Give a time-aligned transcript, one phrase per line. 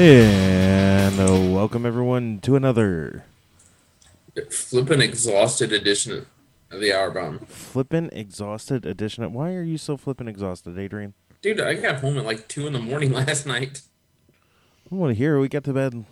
[0.00, 3.24] And uh, welcome everyone to another
[4.48, 6.24] Flippin' exhausted edition
[6.70, 7.40] of the Hour Bomb.
[7.40, 9.24] flippin' exhausted edition.
[9.24, 11.14] Of, why are you so flippin' exhausted, Adrian?
[11.42, 13.82] Dude, I got home at like 2 in the morning last night.
[14.88, 15.40] I want to hear.
[15.40, 16.04] We got to bed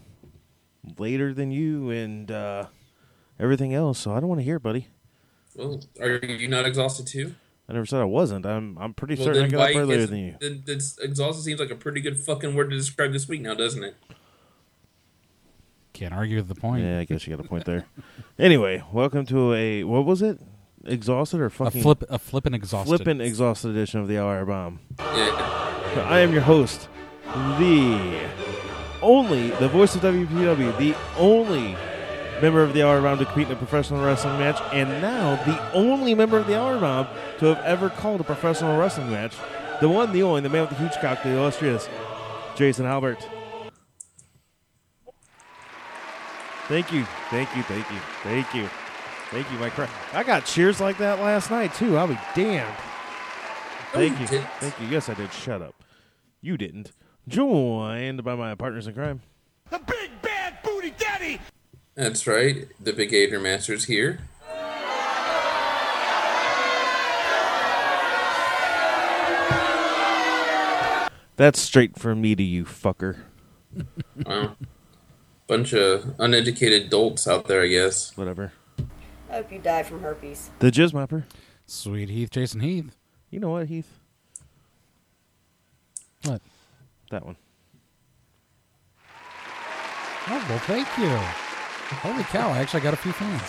[0.99, 2.67] later than you and uh,
[3.39, 4.89] everything else, so I don't want to hear, buddy.
[5.55, 7.37] Well, are you not exhausted too?
[7.69, 8.47] I never said I wasn't.
[8.47, 10.35] I'm I'm pretty Well, certain I got why up earlier is- than you.
[10.41, 13.55] Then, then exhausted seems like a pretty good fucking word to describe this week now,
[13.55, 13.95] doesn't it?
[15.93, 16.85] Can't argue with the point.
[16.85, 17.87] Yeah, I guess you got a point there.
[18.39, 20.39] anyway, welcome to a what was it?
[20.85, 22.89] Exhausted or A fucking flip, a flippin' exhausted.
[22.97, 24.79] flippin' exhausted edition of the Hour Bomb.
[25.01, 26.07] Yeah.
[26.09, 26.89] I am your host,
[27.25, 28.21] the
[29.03, 31.75] only, the voice of WPW, the only
[32.41, 35.73] member of the Hour Bomb to compete in a professional wrestling match, and now the
[35.73, 37.07] only member of the Hour Bomb
[37.39, 39.35] to have ever called a professional wrestling match.
[39.81, 41.89] The one, the only, the man with the huge cock, the illustrious
[42.55, 43.27] Jason Albert.
[46.69, 48.69] Thank you, thank you, thank you, thank you,
[49.31, 51.97] thank you, my cra I got cheers like that last night too.
[51.97, 52.75] I'll be damned.
[53.93, 54.45] Thank you you.
[54.59, 54.89] Thank you.
[54.89, 55.33] Yes, I did.
[55.33, 55.75] Shut up.
[56.43, 56.93] You didn't.
[57.29, 59.23] Joined by my partners in crime.
[61.97, 62.69] That's right.
[62.79, 64.21] The Big Adrian Masters here.
[71.37, 73.17] That's straight from me to you, fucker.
[74.25, 74.57] Wow.
[75.47, 78.17] Bunch of uneducated dolts out there, I guess.
[78.17, 78.53] Whatever.
[79.31, 80.51] I hope you die from herpes.
[80.59, 81.27] The Jizz Mapper.
[81.67, 82.97] Sweet Heath, Jason Heath.
[83.31, 83.99] You know what, Heath?
[86.25, 86.41] What?
[87.11, 87.37] That one.
[90.29, 91.46] Oh, well, thank you.
[91.89, 93.43] Holy cow, I actually got a few fans.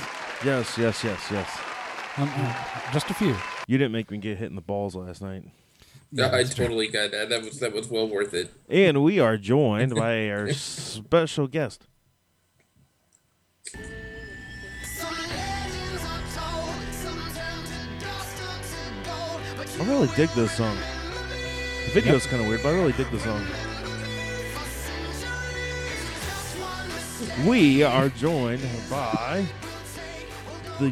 [0.46, 1.60] Yes, yes, yes, yes.
[2.18, 2.54] Um, uh,
[2.94, 3.36] just a few.
[3.68, 5.44] You didn't make me get hit in the balls last night.
[6.12, 7.30] Yeah, I totally got that.
[7.30, 8.52] That was that was well worth it.
[8.70, 11.88] And we are joined by our special guest.
[19.80, 20.78] I really dig this song.
[21.86, 23.46] The video's kind of weird, but I really dig the song.
[27.48, 28.62] We are joined
[28.92, 29.44] by
[30.80, 30.90] the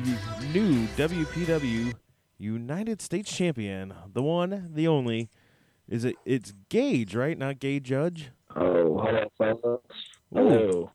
[0.53, 1.94] new WPW
[2.40, 5.30] United States Champion, the one, the only.
[5.88, 6.16] Is it?
[6.25, 7.38] It's Gage, right?
[7.38, 8.31] Not Gay Judge.
[8.56, 9.81] Oh, hello, fellas.
[10.33, 10.92] Hello.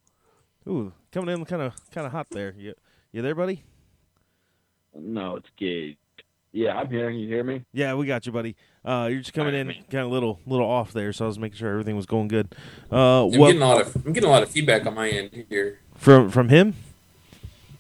[0.67, 2.53] Ooh, coming in kind of kind of hot there.
[2.59, 2.75] You,
[3.12, 3.62] you there, buddy?
[4.99, 5.97] No, it's Gage.
[6.50, 7.09] Yeah, I'm here.
[7.09, 7.65] You hear me?
[7.73, 8.56] Yeah, we got you, buddy.
[8.85, 11.59] Uh, you're just coming in kind of little little off there, so I was making
[11.59, 12.55] sure everything was going good.
[12.91, 15.09] Uh, I'm well, getting a lot of I'm getting a lot of feedback on my
[15.09, 16.75] end here from from him.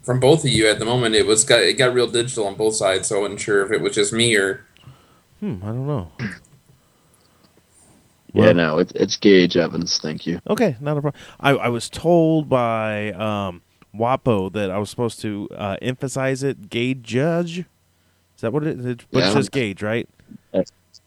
[0.02, 1.14] from both of you at the moment.
[1.14, 3.72] It was got it got real digital on both sides, so I wasn't sure if
[3.72, 4.66] it was just me or
[5.40, 6.12] Hmm, I don't know.
[8.34, 9.98] yeah, no, it's it's Gage Evans.
[9.98, 10.40] Thank you.
[10.48, 11.22] Okay, not a problem.
[11.40, 13.62] I, I was told by um,
[13.96, 16.68] WAPO that I was supposed to uh, emphasize it.
[16.68, 17.60] Gage Judge.
[17.60, 18.96] Is that what it is?
[19.10, 19.32] But it Yeah.
[19.32, 20.06] says Gage, right?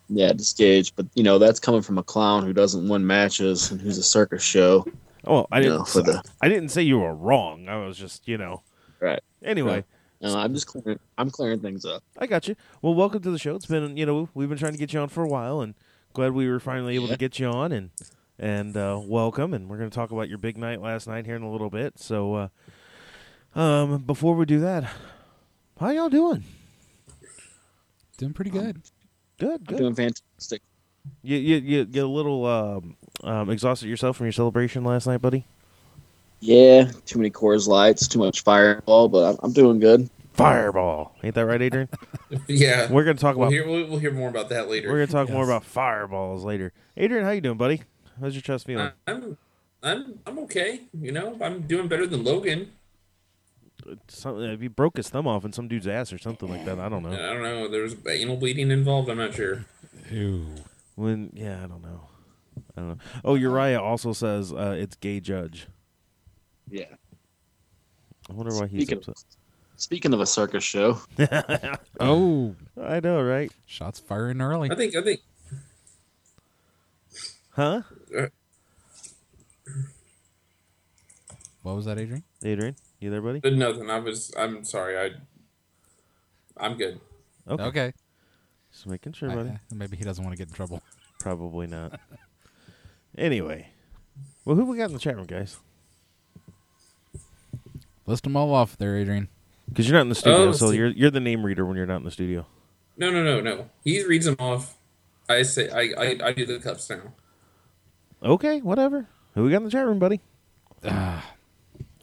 [0.10, 3.72] Yeah, it's Gage, but you know that's coming from a clown who doesn't win matches
[3.72, 4.86] and who's a circus show.
[5.26, 5.78] Oh, I didn't.
[5.80, 7.70] know, for the I didn't say you were wrong.
[7.70, 8.62] I was just, you know.
[9.00, 9.22] right.
[9.44, 9.84] Anyway,
[10.22, 11.00] No, I'm just clearing.
[11.18, 12.04] I'm clearing things up.
[12.18, 12.56] I got you.
[12.82, 13.56] Well, welcome to the show.
[13.56, 15.76] It's been, you know, we've been trying to get you on for a while, and
[16.14, 17.90] glad we were finally able to get you on, and
[18.38, 19.54] and uh, welcome.
[19.54, 21.70] And we're going to talk about your big night last night here in a little
[21.70, 22.00] bit.
[22.00, 22.50] So,
[23.56, 24.90] uh, um, before we do that,
[25.80, 26.44] how y'all doing?
[28.18, 28.82] Doing pretty good.
[29.44, 30.62] Good, I'm doing fantastic.
[31.22, 35.22] You you you get a little um, um, exhausted yourself from your celebration last night,
[35.22, 35.46] buddy.
[36.40, 40.10] Yeah, too many Coors Lights, too much Fireball, but I'm, I'm doing good.
[40.34, 41.90] Fireball, ain't that right, Adrian?
[42.48, 42.92] yeah.
[42.92, 44.90] we're going to talk We'll about hear we'll, we'll hear more about that later.
[44.90, 46.74] we're going to talk more about fireballs later.
[46.98, 47.82] Adrian, how you doing, buddy?
[48.20, 48.92] How's your chest feeling?
[49.08, 49.38] I'm
[49.84, 50.82] I'm I'm okay.
[51.00, 52.72] You know, I'm doing better than Logan.
[54.08, 56.80] Something he broke his thumb off in some dude's ass or something like that.
[56.80, 57.12] I don't know.
[57.12, 57.68] I don't know.
[57.68, 59.10] There was anal bleeding involved.
[59.10, 59.66] I'm not sure.
[60.12, 60.48] Ew.
[60.96, 62.08] When yeah, I don't know.
[62.78, 62.98] I don't know.
[63.26, 65.68] Oh, Uriah also says uh, it's gay judge.
[66.70, 66.86] Yeah.
[68.30, 69.24] I wonder why he's Speaking, upset.
[69.76, 71.00] speaking of a circus show,
[72.00, 73.52] Oh, I know, right?
[73.66, 74.72] shots firing early.
[74.72, 75.20] I think I think
[77.52, 77.82] Huh?
[81.62, 82.24] What was that, Adrian?
[82.44, 83.40] Adrian, you there, buddy?
[83.40, 83.90] but nothing.
[83.90, 84.34] I was.
[84.38, 84.98] I'm sorry.
[84.98, 85.10] I.
[86.58, 87.00] I'm good.
[87.48, 87.64] Okay.
[87.64, 87.94] Okay.
[88.72, 89.50] Just making sure, buddy.
[89.50, 90.82] I- maybe he doesn't want to get in trouble.
[91.20, 92.00] Probably not.
[93.18, 93.70] anyway,
[94.46, 95.58] well, who we got in the chat room, guys?
[98.06, 99.30] List them all off there, Adrian.
[99.70, 101.78] Because you're not in the studio, Oh, so see- you're you're the name reader when
[101.78, 102.46] you're not in the studio.
[102.98, 103.70] No, no, no, no.
[103.84, 104.78] He reads them off.
[105.30, 107.14] I say I I, I do the cups now.
[108.22, 109.08] Okay, whatever.
[109.36, 110.22] Who we got in the chat room, buddy?
[110.86, 111.33] Ah.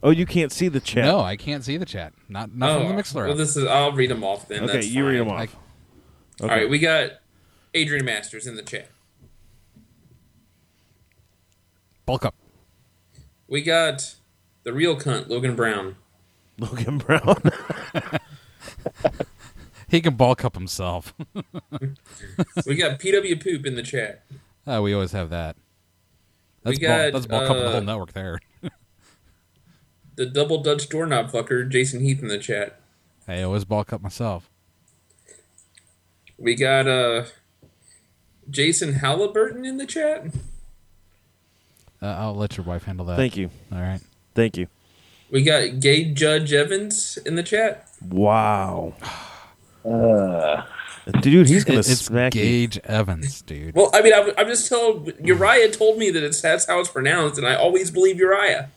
[0.03, 1.05] Oh, you can't see the chat.
[1.05, 2.13] No, I can't see the chat.
[2.27, 3.15] Not not from the Mixlr.
[3.23, 3.37] Well, app.
[3.37, 3.65] this is.
[3.65, 4.63] I'll read them off then.
[4.63, 5.39] Okay, That's you read them off.
[5.39, 5.47] I-
[6.41, 6.51] Okay.
[6.51, 7.11] All right, we got
[7.75, 8.87] Adrian Masters in the chat.
[12.07, 12.33] Bulk up.
[13.47, 14.15] We got
[14.63, 15.97] the real cunt Logan Brown.
[16.57, 17.35] Logan Brown.
[19.91, 21.13] He can bulk up himself.
[22.65, 24.23] We got PW Poop in the chat.
[24.65, 25.57] Uh, we always have that.
[26.63, 28.39] We That's got, bulk, that's bulk up the uh, whole network there.
[30.21, 32.79] The double Dutch doorknob fucker Jason Heath in the chat.
[33.25, 34.51] Hey, I always bulk up myself.
[36.37, 37.23] We got uh
[38.47, 40.27] Jason Halliburton in the chat.
[41.99, 43.15] Uh, I'll let your wife handle that.
[43.15, 43.49] Thank you.
[43.71, 43.99] All right.
[44.35, 44.67] Thank you.
[45.31, 47.89] We got Gay Judge Evans in the chat.
[48.07, 48.93] Wow.
[49.83, 50.63] Uh,
[51.21, 52.43] Dude, he's gonna it's smack you.
[52.43, 53.73] Gage Evans, dude.
[53.73, 56.89] Well, I mean, I'm, I'm just told Uriah told me that it's that's how it's
[56.89, 58.69] pronounced, and I always believe Uriah.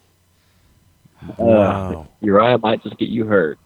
[1.38, 2.08] Wow.
[2.20, 3.58] Uriah might just get you hurt.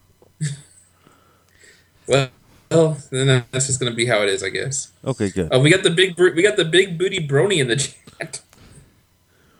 [2.06, 2.28] Well,
[2.70, 4.92] well, then that's just gonna be how it is, I guess.
[5.04, 5.54] Okay, good.
[5.54, 8.40] Uh, we got the big we got the big booty brony in the chat.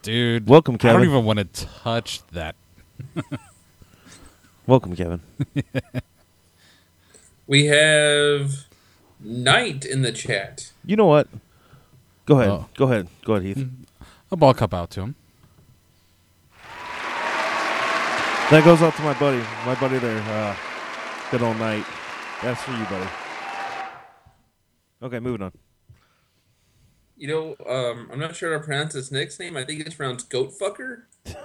[0.03, 0.49] Dude.
[0.49, 0.97] Welcome, Kevin.
[0.97, 2.55] I don't even want to touch that.
[4.67, 5.21] Welcome, Kevin.
[7.49, 8.67] We have
[9.21, 10.71] Knight in the chat.
[10.85, 11.29] You know what?
[12.27, 12.51] Go ahead.
[12.51, 12.67] Oh.
[12.77, 13.09] Go ahead.
[13.25, 13.67] Go ahead, Heath.
[14.31, 15.15] I'll bulk up out to him.
[18.51, 19.45] That goes out to my buddy.
[19.67, 20.23] My buddy there.
[20.23, 20.57] Uh,
[21.31, 21.85] good old Knight.
[22.43, 23.07] That's for you, buddy.
[25.03, 25.53] Okay, moving on.
[27.19, 29.55] You know, um, I'm not sure how to pronounce his next name.
[29.55, 31.03] I think it's pronounced Goat Fucker.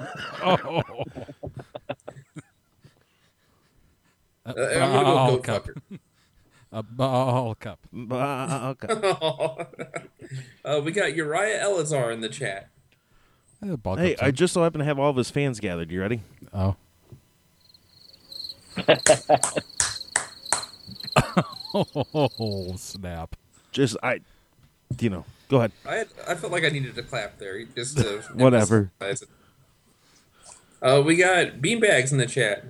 [0.42, 0.82] Oh.
[4.46, 5.66] Uh, I'm gonna go Goat up.
[5.66, 6.00] Fucker.
[6.74, 7.80] A bulk up.
[8.12, 9.98] Uh, okay.
[10.66, 12.70] uh, we got Uriah Elazar in the chat.
[13.62, 15.92] Hey, I just so happen to have all of his fans gathered.
[15.92, 16.22] You ready?
[16.54, 16.76] Oh.
[21.74, 23.36] Oh, snap.
[23.72, 24.20] Just I,
[25.00, 25.26] you know.
[25.50, 25.72] Go ahead.
[25.86, 28.92] I had, I felt like I needed to clap there just to Whatever.
[30.82, 32.66] Uh, we got beanbags in the chat.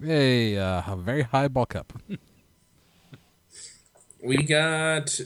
[0.00, 1.92] Hey, uh, a very high ball cup.
[4.22, 5.20] We got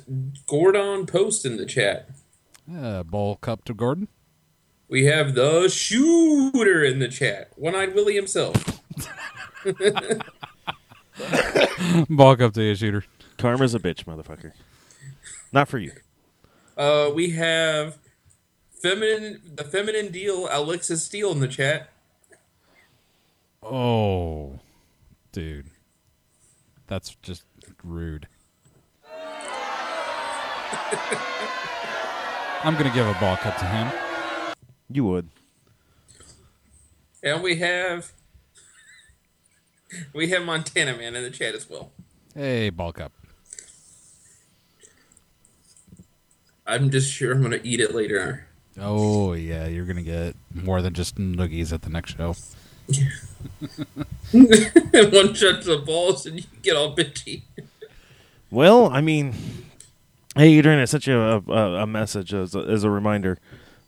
[0.46, 2.08] Gordon Post in the chat.
[2.72, 4.08] Uh, ball cup to Gordon.
[4.88, 7.50] We have the shooter in the chat.
[7.56, 8.80] One eyed Willie himself.
[12.10, 13.04] bulk up to you, shooter.
[13.38, 14.52] Karma's a bitch, motherfucker.
[15.52, 15.92] Not for you.
[16.76, 17.98] Uh, we have
[18.70, 21.90] feminine the feminine deal Alexis Steele in the chat.
[23.62, 24.58] Oh,
[25.30, 25.66] dude.
[26.88, 27.44] That's just
[27.84, 28.26] rude.
[32.64, 33.92] I'm going to give a ball cut to him.
[34.90, 35.28] You would.
[37.22, 38.12] And we have
[40.12, 41.90] we have Montana Man in the chat as well.
[42.34, 43.12] Hey, bulk up.
[46.66, 48.46] I'm just sure I'm gonna eat it later.
[48.80, 52.34] Oh, yeah, you're going to get more than just noogies at the next show.
[54.32, 57.42] One shot to the balls and you get all bitchy.
[58.50, 59.34] Well, I mean,
[60.36, 63.38] hey, Adrian, I sent you a, a, a message as a, as a reminder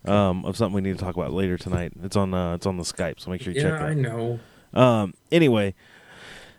[0.05, 1.93] um, of something we need to talk about later tonight.
[2.03, 3.89] It's on uh, it's on the Skype, so make sure you Yeah, check that.
[3.89, 4.39] I know.
[4.75, 5.75] Um, anyway,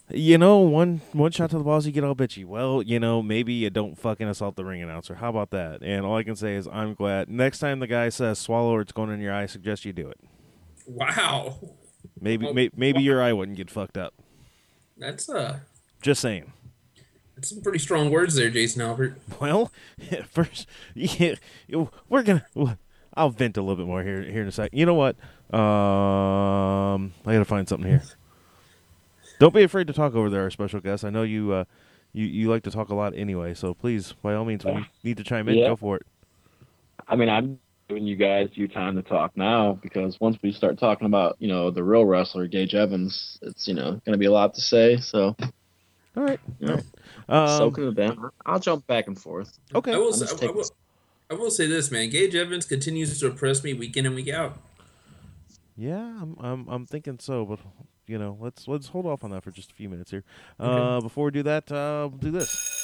[0.09, 2.45] you know, one one shot to the balls, you get all bitchy.
[2.45, 5.15] Well, you know, maybe you don't fucking assault the ring announcer.
[5.15, 5.81] How about that?
[5.81, 7.29] And all I can say is, I'm glad.
[7.29, 9.93] Next time the guy says swallow or it's going in your eye, I suggest you
[9.93, 10.19] do it.
[10.88, 11.57] Wow.
[12.19, 14.13] Maybe may, maybe your eye wouldn't get fucked up.
[14.97, 15.59] That's uh
[16.01, 16.53] Just saying.
[17.35, 19.19] that's some pretty strong words there, Jason Albert.
[19.41, 19.71] Well,
[20.29, 21.35] first, yeah,
[22.09, 22.45] we're gonna.
[23.17, 24.69] I'll vent a little bit more here here in a sec.
[24.74, 25.15] You know what?
[25.53, 28.03] Um, I gotta find something here.
[29.39, 31.04] Don't be afraid to talk over there, our special guest.
[31.06, 31.51] I know you.
[31.51, 31.63] Uh,
[32.13, 34.86] you you like to talk a lot anyway, so please, by all means, when you
[35.04, 35.68] need to chime in, Yeah.
[35.68, 36.04] go for it.
[37.10, 40.80] I mean, I'm giving you guys your time to talk now because once we start
[40.80, 44.25] talking about, you know, the real wrestler, Gage Evans, it's, you know, going to be
[44.27, 44.96] a lot to say.
[44.96, 45.36] So,
[46.15, 46.39] All right.
[46.60, 46.80] you know,
[47.27, 48.18] Um, soaking it in.
[48.46, 49.60] I'll jump back and forth.
[49.75, 49.94] okay.
[49.94, 50.65] I will, I'm say, I, I will
[51.32, 52.10] I will say this, man.
[52.10, 54.58] Gage Evans continues to impress me week in and week out.
[55.75, 57.60] Yeah, I'm, I'm I'm thinking so, but
[58.07, 60.24] you know, let's let's hold off on that for just a few minutes here.
[60.59, 62.75] Uh, before we do that, uh, we'll do this.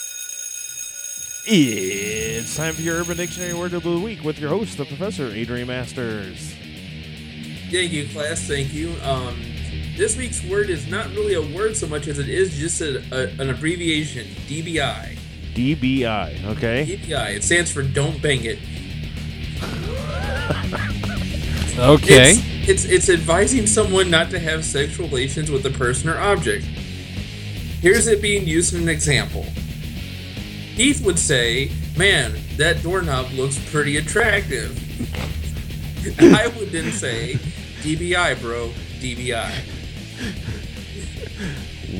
[1.47, 5.27] It's time for your Urban Dictionary Word of the Week with your host, the Professor
[5.27, 6.53] Adrian Masters.
[7.71, 8.47] Thank you, class.
[8.47, 8.93] Thank you.
[9.03, 9.39] Um,
[9.97, 12.99] this week's word is not really a word so much as it is just a,
[13.11, 14.27] a, an abbreviation.
[14.47, 15.17] DBI.
[15.53, 16.45] DBI.
[16.45, 16.85] Okay.
[16.85, 17.35] DBI.
[17.35, 18.59] It stands for Don't Bang It.
[21.79, 22.31] Okay.
[22.31, 26.63] It's, it's it's advising someone not to have sexual relations with a person or object.
[26.63, 29.43] Here's it being used in an example.
[29.43, 34.77] Heath would say, "Man, that doorknob looks pretty attractive."
[36.19, 37.39] I would then say,
[37.81, 39.51] "DBI, bro, DBI."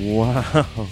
[0.04, 0.88] Wow.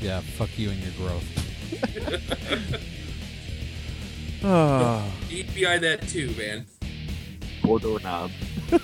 [0.00, 2.82] Yeah, fuck you and your growth.
[4.44, 5.02] Ah.
[5.04, 5.12] Oh.
[5.28, 6.66] DBI that too, man.
[7.66, 8.30] Four doorknob.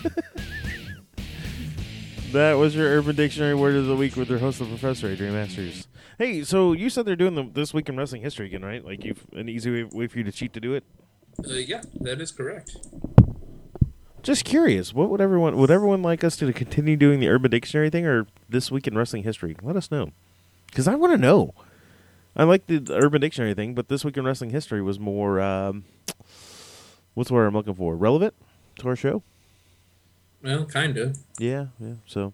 [2.33, 5.35] That was your Urban Dictionary word of the week with your host, the Professor Adrian
[5.35, 5.87] Masters.
[6.17, 8.83] Hey, so you said they're doing the, this week in wrestling history again, right?
[8.83, 10.83] Like you've an easy way, way for you to cheat to do it.
[11.39, 12.79] Uh, yeah, that is correct.
[14.23, 17.91] Just curious, what would everyone would everyone like us to continue doing the Urban Dictionary
[17.91, 19.55] thing or this week in wrestling history?
[19.63, 20.13] Let us know,
[20.69, 21.53] because I want to know.
[22.35, 25.39] I like the, the Urban Dictionary thing, but this week in wrestling history was more.
[25.39, 25.85] Um,
[27.13, 27.95] what's the word I'm looking for?
[27.95, 28.33] Relevant
[28.79, 29.23] to our show.
[30.43, 31.15] Well, kinda.
[31.39, 31.95] Yeah, yeah.
[32.07, 32.33] So,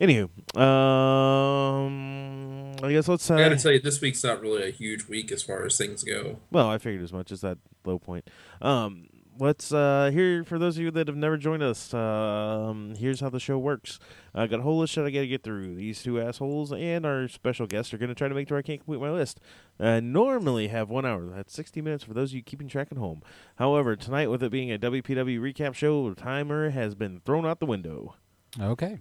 [0.00, 3.30] anywho, um, I guess let's.
[3.30, 5.76] Uh, I gotta tell you, this week's not really a huge week as far as
[5.76, 6.38] things go.
[6.50, 8.28] Well, I figured as much as that low point.
[8.62, 9.08] Um,
[9.42, 11.92] let's uh, here for those of you that have never joined us.
[11.92, 13.98] Um, here's how the show works.
[14.34, 15.74] I got a whole list that I got to get through.
[15.74, 18.62] These two assholes and our special guests are going to try to make sure I
[18.62, 19.40] can't complete my list.
[19.80, 21.26] I normally have one hour.
[21.26, 23.22] That's 60 minutes for those of you keeping track at home.
[23.56, 27.58] However, tonight, with it being a WPW recap show, the timer has been thrown out
[27.58, 28.14] the window,
[28.60, 29.00] Okay.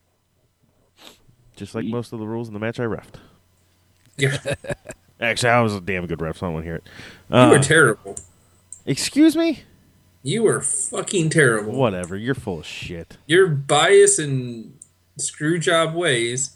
[1.56, 3.16] just like most of the rules in the match I refed.
[4.18, 4.38] Yeah,
[5.22, 6.84] Actually, I was a damn good ref, so I don't want to hear it.
[7.30, 8.16] you Uh, were terrible.
[8.88, 9.64] excuse me?
[10.24, 11.74] You are fucking terrible.
[11.74, 12.16] Whatever.
[12.16, 13.18] You're full of shit.
[13.26, 14.78] Your bias and
[15.18, 16.56] screw job ways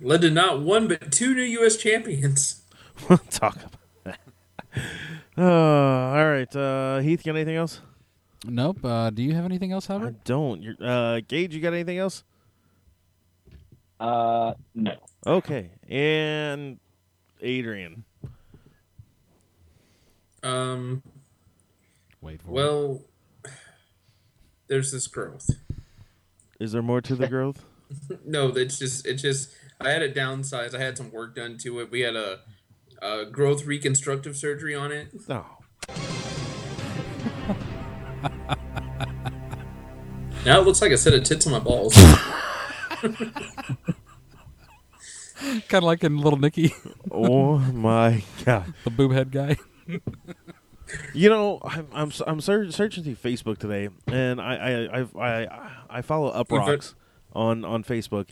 [0.00, 1.76] led to not one but two new U.S.
[1.76, 2.62] champions.
[3.08, 3.72] We'll talk about
[4.04, 4.18] that.
[5.36, 7.80] Uh, all right, uh, Heath, got anything else?
[8.44, 8.84] Nope.
[8.84, 10.16] Uh, do you have anything else, Howard?
[10.16, 10.60] I don't.
[10.60, 12.24] You're, uh, Gage, you got anything else?
[14.00, 14.94] Uh, no.
[15.24, 16.80] Okay, and
[17.40, 18.02] Adrian.
[20.42, 21.04] Um,
[22.28, 22.52] Wait for it.
[22.52, 23.00] well,
[24.66, 25.48] there's this growth.
[26.60, 27.64] Is there more to the growth?
[28.26, 30.74] No, it's just it's just I had it downsized.
[30.74, 31.90] I had some work done to it.
[31.90, 32.40] We had a,
[33.00, 35.08] a growth reconstructive surgery on it.
[35.30, 35.46] Oh,
[40.44, 41.94] Now it looks like a set of tits on my balls.
[42.94, 43.16] kind
[45.72, 46.74] of like in Little Nicky,
[47.10, 48.74] oh my god!
[48.84, 49.56] the boob head guy.
[51.14, 52.70] You know, I'm I'm I'm searching
[53.04, 56.94] through Facebook today, and I I I I, I follow Uproxx
[57.32, 58.28] on on Facebook,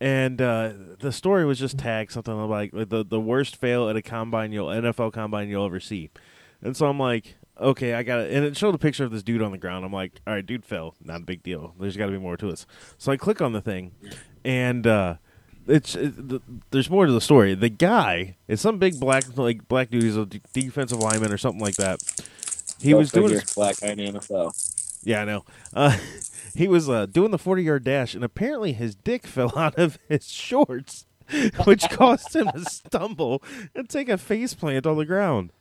[0.00, 4.02] and uh, the story was just tagged something like the the worst fail at a
[4.02, 6.10] combine you'll NFL combine you'll ever see,
[6.60, 9.22] and so I'm like, okay, I got it, and it showed a picture of this
[9.22, 9.84] dude on the ground.
[9.84, 11.74] I'm like, all right, dude fell, not a big deal.
[11.78, 12.66] There's got to be more to this.
[12.98, 13.92] So I click on the thing,
[14.44, 14.86] and.
[14.86, 15.16] uh
[15.66, 16.40] it's it, the,
[16.70, 17.54] there's more to the story.
[17.54, 20.02] The guy is some big black like black dude.
[20.02, 22.00] He's a d- defensive lineman or something like that.
[22.80, 25.00] He Go was doing figure, his, black guy in the NFL.
[25.04, 25.44] yeah, I know.
[25.72, 25.96] Uh,
[26.54, 29.98] he was uh, doing the 40 yard dash, and apparently his dick fell out of
[30.08, 31.06] his shorts,
[31.64, 33.42] which caused him to stumble
[33.74, 35.52] and take a face plant on the ground.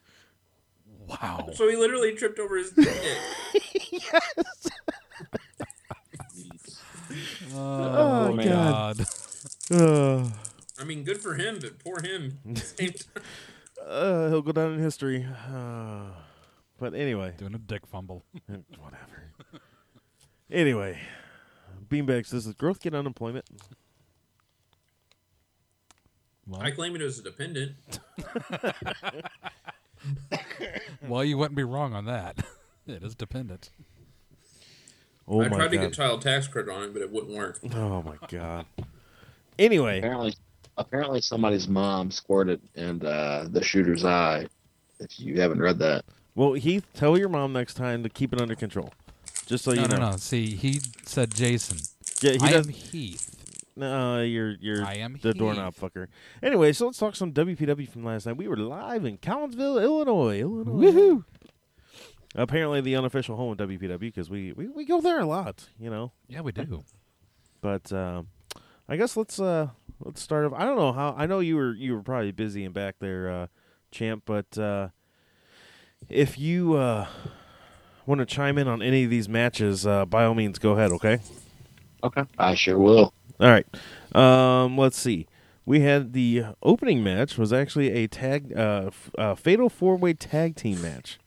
[1.08, 1.50] Wow.
[1.54, 2.88] so he literally tripped over his dick.
[3.92, 4.70] Yes.
[7.54, 8.48] oh, man.
[8.48, 9.02] God.
[9.02, 9.06] Uh,
[9.72, 12.40] I mean, good for him, but poor him.
[12.48, 13.24] at the same time.
[13.88, 15.26] uh, he'll go down in history.
[15.52, 16.06] Uh,
[16.80, 18.24] but anyway, Doing a dick fumble.
[18.48, 19.32] whatever.
[20.52, 21.00] Anyway,
[21.88, 22.32] beanbags.
[22.32, 23.46] Does the growth get unemployment?
[26.48, 27.76] Well, I claim it as a dependent.
[31.08, 32.38] well, you wouldn't be wrong on that.
[32.88, 33.70] it is dependent.
[35.28, 37.60] Oh I my tried to get child tax credit on it, but it wouldn't work.
[37.76, 38.66] oh my god!
[39.62, 40.34] Anyway, Apparently,
[40.78, 44.48] apparently somebody's mom squirted in uh, the shooter's eye.
[45.00, 46.04] If you haven't read that,
[46.36, 48.92] well, Heath, tell your mom next time to keep it under control.
[49.46, 49.98] Just so no, you know.
[49.98, 50.18] no, no.
[50.18, 51.78] See, he said Jason.
[52.22, 52.68] Yeah, he I does.
[52.68, 53.36] am Heath.
[53.76, 55.38] No, you're you're I am the Heath.
[55.38, 56.08] doorknob fucker.
[56.42, 58.38] Anyway, so let's talk some WPW from last night.
[58.38, 60.40] We were live in Collinsville, Illinois.
[60.40, 60.92] Illinois.
[60.92, 61.24] Woohoo!
[62.36, 65.90] Apparently, the unofficial home of WPW because we, we we go there a lot, you
[65.90, 66.12] know.
[66.28, 66.84] Yeah, we do.
[67.60, 68.28] But um,
[68.92, 69.70] I guess let's uh
[70.02, 70.52] let's start off.
[70.54, 71.16] I don't know how.
[71.18, 73.48] I know you were you were probably busy and back there, uh,
[73.90, 74.24] champ.
[74.26, 74.90] But uh,
[76.10, 77.08] if you uh,
[78.06, 80.92] want to chime in on any of these matches, uh, by all means, go ahead.
[80.92, 81.20] Okay.
[82.04, 83.14] okay, I sure will.
[83.40, 83.66] All right.
[84.14, 85.26] Um, let's see.
[85.66, 90.16] We had the opening match was actually a tag, uh, f- uh, fatal four way
[90.16, 91.18] tag team match,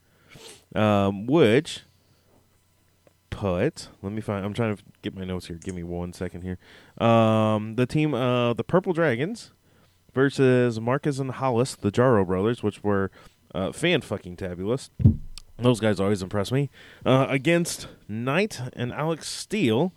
[0.75, 1.81] um, which
[3.35, 3.89] put.
[4.01, 4.45] Let me find.
[4.45, 5.57] I'm trying to get my notes here.
[5.57, 6.57] Give me one second here.
[7.05, 9.51] Um, the team, uh, the Purple Dragons
[10.13, 13.11] versus Marcus and Hollis, the Jaro brothers, which were
[13.53, 14.89] uh, fan fucking tabulous.
[15.57, 16.69] Those guys always impress me.
[17.05, 19.93] Uh, against Knight and Alex Steele,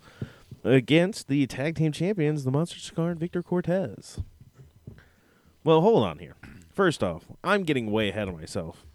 [0.63, 4.19] against the tag team champions, the Monster Scar and Victor Cortez.
[5.63, 6.35] Well, hold on here.
[6.73, 8.85] First off, I'm getting way ahead of myself.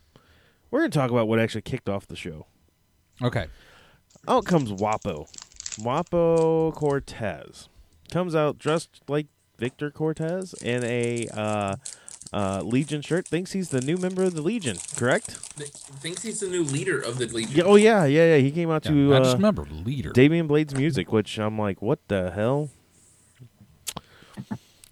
[0.70, 2.46] We're going to talk about what actually kicked off the show.
[3.22, 3.46] Okay.
[4.26, 5.28] Out comes Wapo.
[5.80, 7.68] Wapo Cortez.
[8.10, 9.26] Comes out dressed like
[9.58, 11.76] Victor Cortez in a uh,
[12.32, 13.26] uh, Legion shirt.
[13.26, 15.56] Thinks he's the new member of the Legion, correct?
[15.56, 17.54] Th- Thinks he's the new leader of the Legion.
[17.56, 18.38] Yeah, oh, yeah, yeah, yeah.
[18.38, 20.10] He came out Yeah, to I just uh, remember leader.
[20.10, 22.70] Damian Blade's music, which I'm like, what the hell?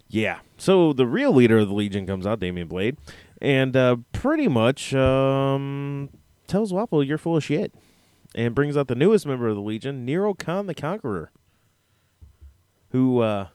[0.09, 0.39] Yeah.
[0.57, 2.97] So the real leader of the Legion comes out, Damian Blade,
[3.41, 6.09] and uh, pretty much um,
[6.47, 7.73] tells Wapo you're full of shit,
[8.35, 11.31] and brings out the newest member of the Legion, Nero Khan the Conqueror,
[12.89, 13.47] who uh,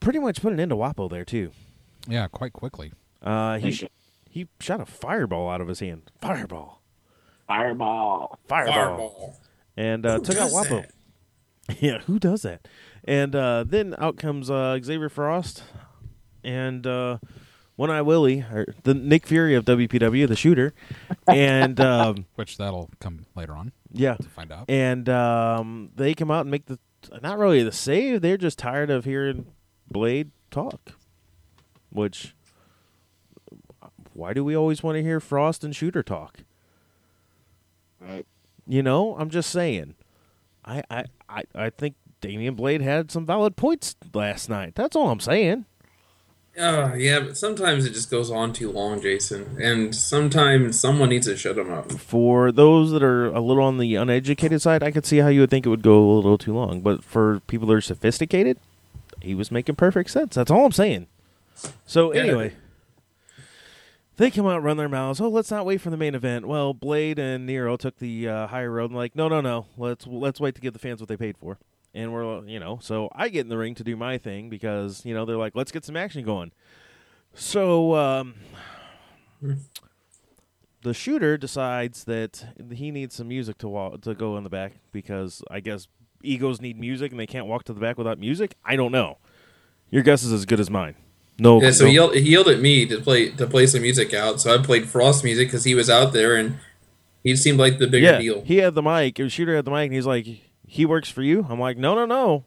[0.00, 1.50] pretty much put an end to Wapo there too.
[2.08, 2.92] yeah, quite quickly.
[3.22, 3.84] Uh, he sh-
[4.28, 6.10] he shot a fireball out of his hand.
[6.20, 6.82] Fireball.
[7.46, 8.38] Fireball.
[8.48, 8.74] Fireball.
[8.74, 9.40] Fireball.
[9.76, 10.82] And uh, took out does Wapo.
[10.82, 10.90] that?
[11.80, 12.68] Yeah, who does that?
[13.04, 15.62] And uh, then out comes uh, Xavier Frost
[16.42, 17.16] and uh,
[17.76, 20.72] One Eye Willie, or the Nick Fury of WPW, the shooter.
[21.26, 24.70] And um, Which that'll come later on yeah, to find out.
[24.70, 26.78] and um, they come out and make the
[27.22, 28.22] not really the save.
[28.22, 29.46] They're just tired of hearing
[29.90, 30.92] Blade talk.
[31.90, 32.34] Which,
[34.12, 36.38] why do we always want to hear Frost and Shooter talk?
[38.00, 38.26] Right.
[38.66, 39.94] You know, I'm just saying.
[40.64, 44.74] I I, I, I think Damian Blade had some valid points last night.
[44.74, 45.66] That's all I'm saying.
[46.56, 49.56] Oh, yeah, but sometimes it just goes on too long, Jason.
[49.60, 51.90] And sometimes someone needs to shut him up.
[51.92, 55.40] For those that are a little on the uneducated side, I could see how you
[55.40, 56.80] would think it would go a little too long.
[56.80, 58.58] But for people that are sophisticated,
[59.20, 60.36] he was making perfect sense.
[60.36, 61.08] That's all I'm saying.
[61.86, 62.20] So Yeah.
[62.22, 62.52] anyway,
[64.16, 65.20] they come out, run their mouths.
[65.20, 66.46] Oh, let's not wait for the main event.
[66.46, 69.66] Well, Blade and Nero took the uh, higher road and like, no, no, no.
[69.76, 71.58] Let's let's wait to give the fans what they paid for.
[71.94, 75.04] And we're you know, so I get in the ring to do my thing because
[75.06, 76.50] you know they're like, let's get some action going.
[77.34, 78.34] So um,
[80.82, 84.74] the shooter decides that he needs some music to walk, to go in the back
[84.92, 85.88] because I guess
[86.22, 88.54] egos need music and they can't walk to the back without music.
[88.64, 89.18] I don't know.
[89.90, 90.94] Your guess is as good as mine.
[91.38, 93.82] No, Yeah, so no- he yelled, he yelled at me to play to play some
[93.82, 94.40] music out.
[94.40, 96.58] So I played Frost music because he was out there and
[97.22, 98.42] he seemed like the bigger yeah, deal.
[98.42, 99.16] he had the mic.
[99.16, 100.26] The shooter had the mic, and he's like,
[100.74, 102.44] "He works for you." I'm like, "No, no, no,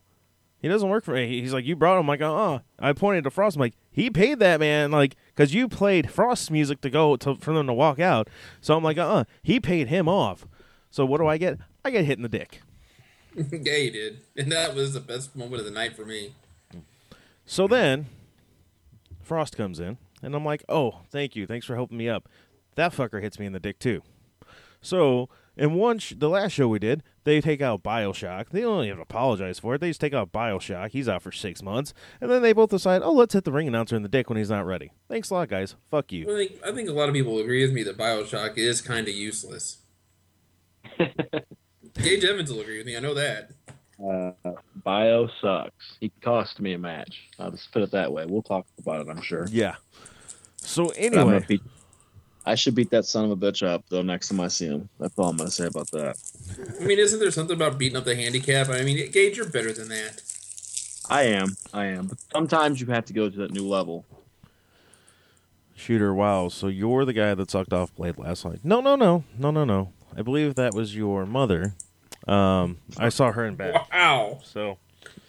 [0.60, 2.92] he doesn't work for me." He's like, "You brought him." I'm like, "Uh." uh I
[2.92, 3.56] pointed to Frost.
[3.56, 7.36] I'm like, "He paid that man, like, because you played Frost's music to go to
[7.36, 10.46] for them to walk out." So I'm like, "Uh." uh He paid him off.
[10.92, 11.58] So what do I get?
[11.86, 12.62] I get hit in the dick.
[13.36, 16.34] yeah, he did, and that was the best moment of the night for me.
[17.46, 18.08] So then,
[19.22, 22.28] Frost comes in, and I'm like, "Oh, thank you, thanks for helping me up."
[22.76, 24.02] That fucker hits me in the dick too.
[24.82, 28.50] So in one, sh- the last show we did, they take out Bioshock.
[28.50, 29.82] They don't even apologize for it.
[29.82, 30.91] They just take out Bioshock.
[30.91, 33.67] He's out for six months, and then they both decide, "Oh, let's hit the ring
[33.67, 35.76] announcer in the dick when he's not ready." Thanks a lot, guys.
[35.91, 36.26] Fuck I you.
[36.26, 39.13] think I think a lot of people agree with me that Bioshock is kind of
[39.13, 39.80] useless.
[41.96, 42.96] Gage Evans will agree with me.
[42.96, 43.52] I know that.
[44.00, 44.32] Uh,
[44.84, 45.98] Bio sucks.
[46.00, 47.28] He cost me a match.
[47.39, 48.26] I'll just put it that way.
[48.28, 49.48] We'll talk about it, I'm sure.
[49.50, 49.76] Yeah.
[50.58, 51.62] So But I'm anyway, beat-
[52.48, 54.90] I should beat that son of a bitch up though next time I see him.
[55.00, 56.18] That's all I'm gonna say about that.
[56.80, 58.70] I mean, isn't there something about beating up the handicap?
[58.70, 60.22] I mean, Gage, you're better than that.
[61.10, 61.56] I am.
[61.74, 62.08] I am.
[62.08, 64.06] But sometimes you have to go to that new level.
[65.76, 66.14] shooter.
[66.14, 66.50] Wow.
[66.50, 68.60] So you're the guy that sucked off Blade last night?
[68.64, 69.92] No, no, no, no, no, no.
[70.18, 71.76] I believe that was your mother.
[72.28, 73.92] Um, I saw her in back.
[73.94, 74.40] Wow.
[74.44, 74.78] So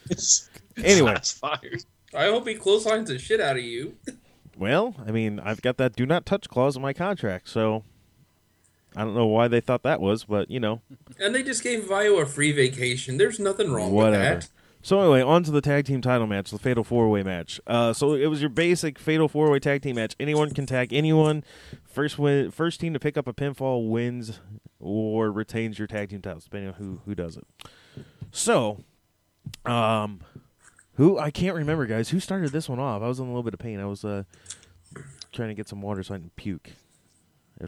[0.82, 1.12] Anyway.
[1.12, 1.84] Shots fired.
[2.14, 3.96] I hope he clotheslines the shit out of you.
[4.58, 7.84] Well, I mean, I've got that do not touch clause in my contract, so
[8.96, 10.80] I don't know why they thought that was, but you know,
[11.20, 13.18] And they just gave Bio a free vacation.
[13.18, 14.34] There's nothing wrong whatever.
[14.36, 14.50] with that.
[14.80, 17.60] So anyway, on to the tag team title match, the Fatal Four Way match.
[17.66, 20.14] Uh, so it was your basic Fatal Four Way tag team match.
[20.18, 21.44] Anyone can tag anyone.
[21.84, 24.40] First win, first team to pick up a pinfall wins
[24.80, 27.44] or retains your tag team titles, depending on who who does it.
[28.30, 28.84] So,
[29.64, 30.20] um,
[30.98, 32.10] who I can't remember, guys.
[32.10, 33.02] Who started this one off?
[33.02, 33.80] I was in a little bit of pain.
[33.80, 34.24] I was uh
[35.32, 36.70] trying to get some water so I didn't puke.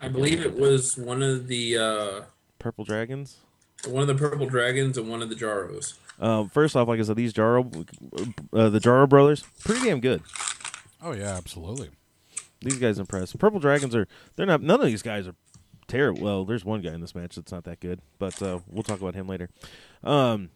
[0.02, 2.20] I believe it was one of the uh,
[2.60, 3.38] Purple Dragons.
[3.88, 5.94] one of the purple dragons and one of the Jaros.
[6.20, 7.66] Um, first off, like I said, these Jaro,
[8.52, 10.22] uh, the Jaro brothers, pretty damn good.
[11.02, 11.90] Oh yeah, absolutely.
[12.60, 13.32] These guys impress.
[13.32, 14.62] Purple Dragons are they're not.
[14.62, 15.34] None of these guys are
[15.88, 16.22] terrible.
[16.22, 19.00] Well, there's one guy in this match that's not that good, but uh, we'll talk
[19.00, 19.48] about him later.
[20.04, 20.50] Um,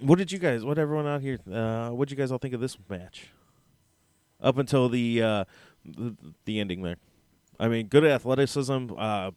[0.00, 0.64] what did you guys?
[0.64, 1.38] What everyone out here?
[1.50, 3.28] Uh, what did you guys all think of this match?
[4.40, 5.44] Up until the uh,
[5.84, 6.96] the, the ending there.
[7.58, 8.88] I mean, good athleticism.
[8.96, 9.30] Uh,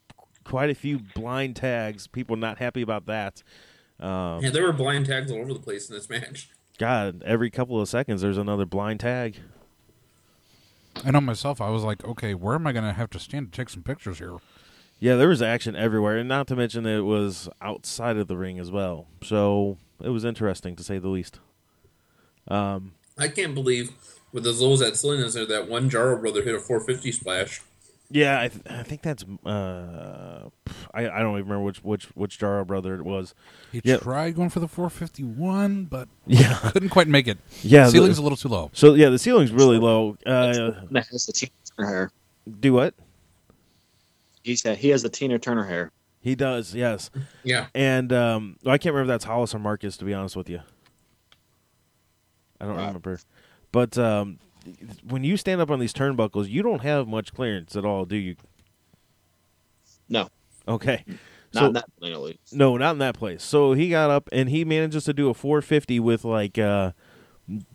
[0.44, 2.08] quite a few blind tags.
[2.08, 3.44] People not happy about that.
[4.00, 6.50] Um, Yeah, there were blind tags all over the place in this match.
[6.78, 9.38] God, every couple of seconds there's another blind tag.
[11.04, 11.62] I know myself.
[11.62, 13.84] I was like, okay, where am I going to have to stand to take some
[13.84, 14.38] pictures here?
[15.00, 18.36] Yeah, there was action everywhere, and not to mention that it was outside of the
[18.36, 19.08] ring as well.
[19.24, 21.40] So it was interesting to say the least.
[22.48, 23.92] Um, I can't believe
[24.32, 27.12] with as low as that ceiling is there that one Jaro brother hit a 450
[27.12, 27.62] splash.
[28.10, 30.50] yeah, I, th- I think that's uh,
[30.94, 33.34] I, I don't even remember which which which Jaro brother it was.
[33.72, 33.98] He Yeah.
[33.98, 37.38] tried going for the 451, but Yeah, couldn't quite make it.
[37.64, 37.86] yeah.
[37.86, 38.70] the- Ceiling's a little too low.
[38.74, 40.18] so yeah, the ceiling's really low.
[40.26, 42.12] Uh, That has the Tina Turner hair.
[42.62, 42.94] do what
[44.44, 45.92] He said he has the Tina Turner hair.
[46.28, 46.76] He does?
[46.76, 47.10] Yes,
[47.44, 47.68] Yeah.
[47.74, 49.98] and um, well, I can't remember if that's Hollis or Marcus.
[49.98, 50.62] To be honest with you,
[52.60, 52.88] I don't Right.
[52.88, 53.20] remember.
[53.72, 54.40] But um,
[55.08, 58.16] when you stand up on these turnbuckles, you don't have much clearance at all, do
[58.16, 58.36] you?
[60.10, 60.30] No,
[60.68, 61.04] Okay.
[61.54, 62.54] not So- in that plane at least.
[62.54, 63.44] No, not in that place.
[63.44, 66.92] So he got up and he manages to do a 450 with like uh,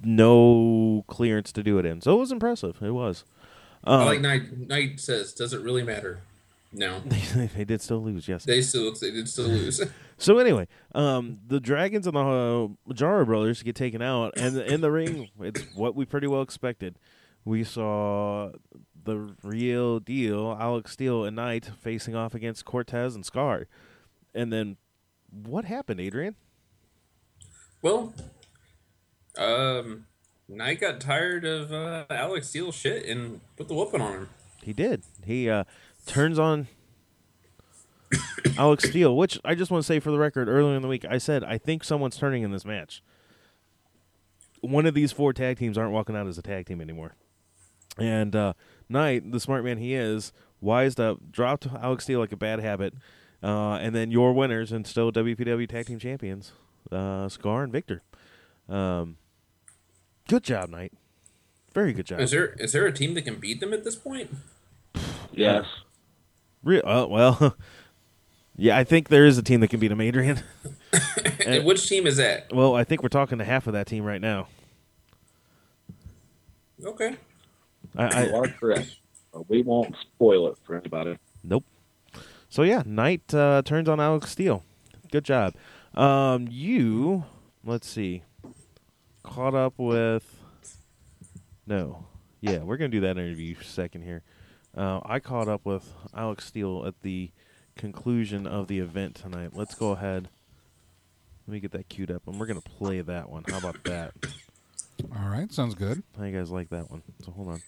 [0.03, 2.01] no clearance to do it in.
[2.01, 2.79] So it was impressive.
[2.83, 3.25] It was.
[3.85, 6.21] Um, like Knight, Knight says, does it really matter?
[6.73, 7.01] No.
[7.55, 8.45] they did still lose, yes.
[8.45, 9.81] They still they did still lose.
[10.19, 12.21] So anyway, um, the Dragons and the
[12.89, 16.43] uh, Jara brothers get taken out, and in the ring, it's what we pretty well
[16.43, 16.97] expected.
[17.45, 18.53] We saw
[19.03, 23.67] the real deal, Alex Steele and Knight facing off against Cortez and Scar,
[24.33, 24.77] and then
[25.29, 26.37] what happened, Adrian?
[27.83, 28.15] well,
[29.37, 30.07] um,
[30.49, 34.29] Knight got tired of uh, Alex Steele's shit and put the whooping on him.
[34.63, 35.03] He did.
[35.25, 35.65] He uh,
[36.07, 36.69] turns on
[38.59, 41.05] Alex Steele, which I just want to say for the record, earlier in the week,
[41.09, 43.03] I said I think someone's turning in this match.
[44.61, 47.15] One of these four tag teams aren't walking out as a tag team anymore.
[47.99, 48.53] And uh,
[48.89, 52.95] Knight, the smart man he is, wised up, dropped Alex Steele like a bad habit,
[53.43, 56.53] uh, and then your winners and still WPW Tag Team Champions,
[56.91, 58.03] uh, Scar and Victor.
[58.69, 59.17] Um,
[60.29, 60.93] good job, Knight.
[61.75, 62.21] Very good job.
[62.21, 64.31] Is there is there a team that can beat them at this point?
[65.33, 65.67] Yes.
[66.63, 67.57] Re- uh, well,
[68.57, 70.41] yeah, I think there is a team that can beat him, Adrian.
[71.47, 72.53] And which team is that?
[72.55, 74.47] well, I think we're talking to half of that team right now.
[76.85, 77.17] Okay.
[77.97, 78.97] I, You I are correct.
[79.33, 81.19] But we won't spoil it for anybody.
[81.43, 81.65] nope.
[82.49, 84.63] So yeah, Knight uh, turns on Alex Steele.
[85.11, 85.55] Good job.
[85.95, 87.25] Um, you
[87.65, 88.23] let's see,
[89.23, 90.39] caught up with.
[91.67, 92.07] No,
[92.41, 94.23] yeah, we're gonna do that interview second here.
[94.77, 97.31] Uh, I caught up with Alex Steele at the
[97.77, 99.51] conclusion of the event tonight.
[99.53, 100.29] Let's go ahead.
[101.47, 103.45] Let me get that queued up, and we're gonna play that one.
[103.49, 104.13] How about that?
[105.15, 106.03] All right, sounds good.
[106.17, 107.03] How you guys like that one?
[107.25, 107.63] So hold on.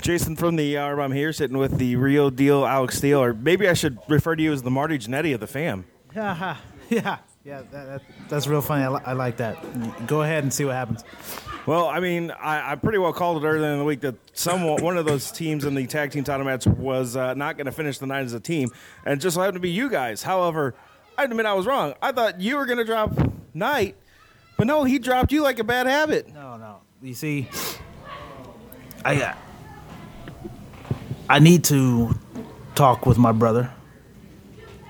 [0.00, 1.00] Jason from the hour.
[1.00, 4.42] I'm here sitting with the real deal Alex Steele, or maybe I should refer to
[4.42, 5.84] you as the Marty Jannetty of the fam.
[6.16, 6.56] Yeah,
[6.88, 7.62] yeah, yeah.
[7.70, 8.84] That, that, that's real funny.
[8.84, 10.06] I, li- I like that.
[10.06, 11.04] Go ahead and see what happens.
[11.66, 14.82] Well, I mean, I, I pretty well called it earlier in the week that someone,
[14.82, 17.72] one of those teams in the tag team title match was uh, not going to
[17.72, 18.70] finish the night as a team,
[19.06, 20.22] and just so happened to be you guys.
[20.22, 20.74] However,
[21.16, 21.94] I admit I was wrong.
[22.02, 23.12] I thought you were going to drop
[23.54, 23.96] Knight,
[24.58, 26.28] but no, he dropped you like a bad habit.
[26.34, 26.80] No, no.
[27.00, 27.48] You see,
[29.04, 29.34] I uh,
[31.30, 32.14] I need to
[32.74, 33.70] talk with my brother.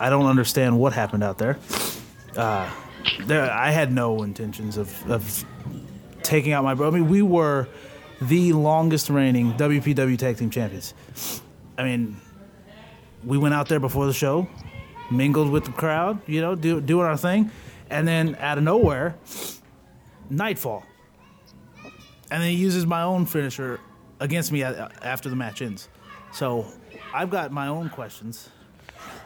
[0.01, 1.57] I don't understand what happened out there.
[2.37, 2.69] Uh,
[3.27, 5.45] there, I had no intentions of, of
[6.25, 6.97] taking out my brother.
[6.97, 7.69] I mean, we were
[8.21, 10.95] the longest reigning WPW Tag Team Champions.
[11.79, 12.17] I mean,
[13.23, 14.49] we went out there before the show,
[15.11, 17.51] mingled with the crowd, you know, do, doing our thing,
[17.91, 19.15] and then out of nowhere,
[20.31, 20.85] Nightfall
[22.31, 23.79] and then he uses my own finisher
[24.19, 25.89] against me after the match ends.
[26.33, 26.67] So
[27.13, 28.49] I've got my own questions.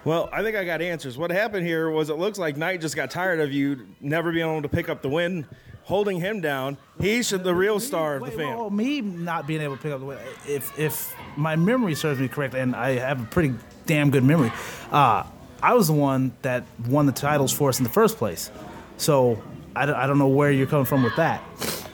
[0.05, 1.17] Well, I think I got answers.
[1.17, 4.47] What happened here was it looks like Knight just got tired of you never being
[4.47, 5.47] able to pick up the win,
[5.89, 6.77] holding him down.
[7.01, 8.57] He's the real star of the Wait, fam.
[8.59, 10.19] well, me not being able to pick up the win.
[10.47, 13.55] If if my memory serves me correct, and I have a pretty
[13.87, 14.53] damn good memory,
[14.93, 15.25] uh,
[15.63, 18.51] I was the one that won the titles for us in the first place.
[18.99, 19.43] So
[19.75, 21.43] I—I don't know where you're coming from with that.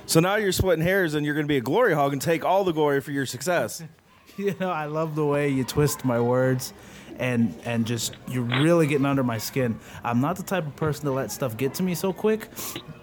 [0.07, 2.44] So now you're splitting hairs and you're going to be a glory hog and take
[2.44, 3.83] all the glory for your success.
[4.37, 6.72] You know, I love the way you twist my words
[7.18, 9.79] and and just you're really getting under my skin.
[10.03, 12.48] I'm not the type of person to let stuff get to me so quick,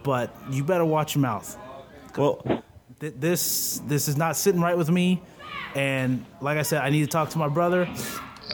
[0.03, 1.57] but you better watch your mouth.
[2.17, 2.41] Well,
[2.99, 5.21] Th- This this is not sitting right with me.
[5.75, 7.87] And like I said, I need to talk to my brother.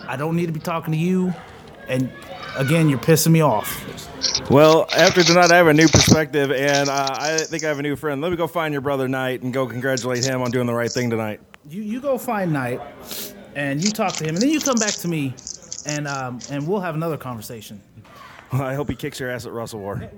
[0.08, 1.34] I don't need to be talking to you.
[1.88, 2.12] And
[2.58, 3.84] again, you're pissing me off.
[4.50, 7.82] Well, after tonight, I have a new perspective, and uh, I think I have a
[7.82, 8.22] new friend.
[8.22, 10.92] Let me go find your brother Knight and go congratulate him on doing the right
[10.92, 11.40] thing tonight.
[11.70, 12.80] You you go find Knight,
[13.58, 15.34] and you talk to him, and then you come back to me,
[15.86, 17.82] and um, and we'll have another conversation.
[18.52, 20.10] I hope he kicks your ass at Wrestle War.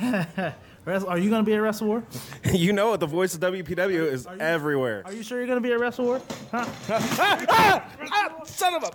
[0.86, 2.04] Are you gonna be at Wrestle War?
[2.52, 3.00] you know it.
[3.00, 5.02] The voice of WPW is everywhere.
[5.04, 6.22] Are you sure you're gonna be at Wrestle War?
[6.52, 6.64] Huh?
[6.88, 8.90] Ah, son of a.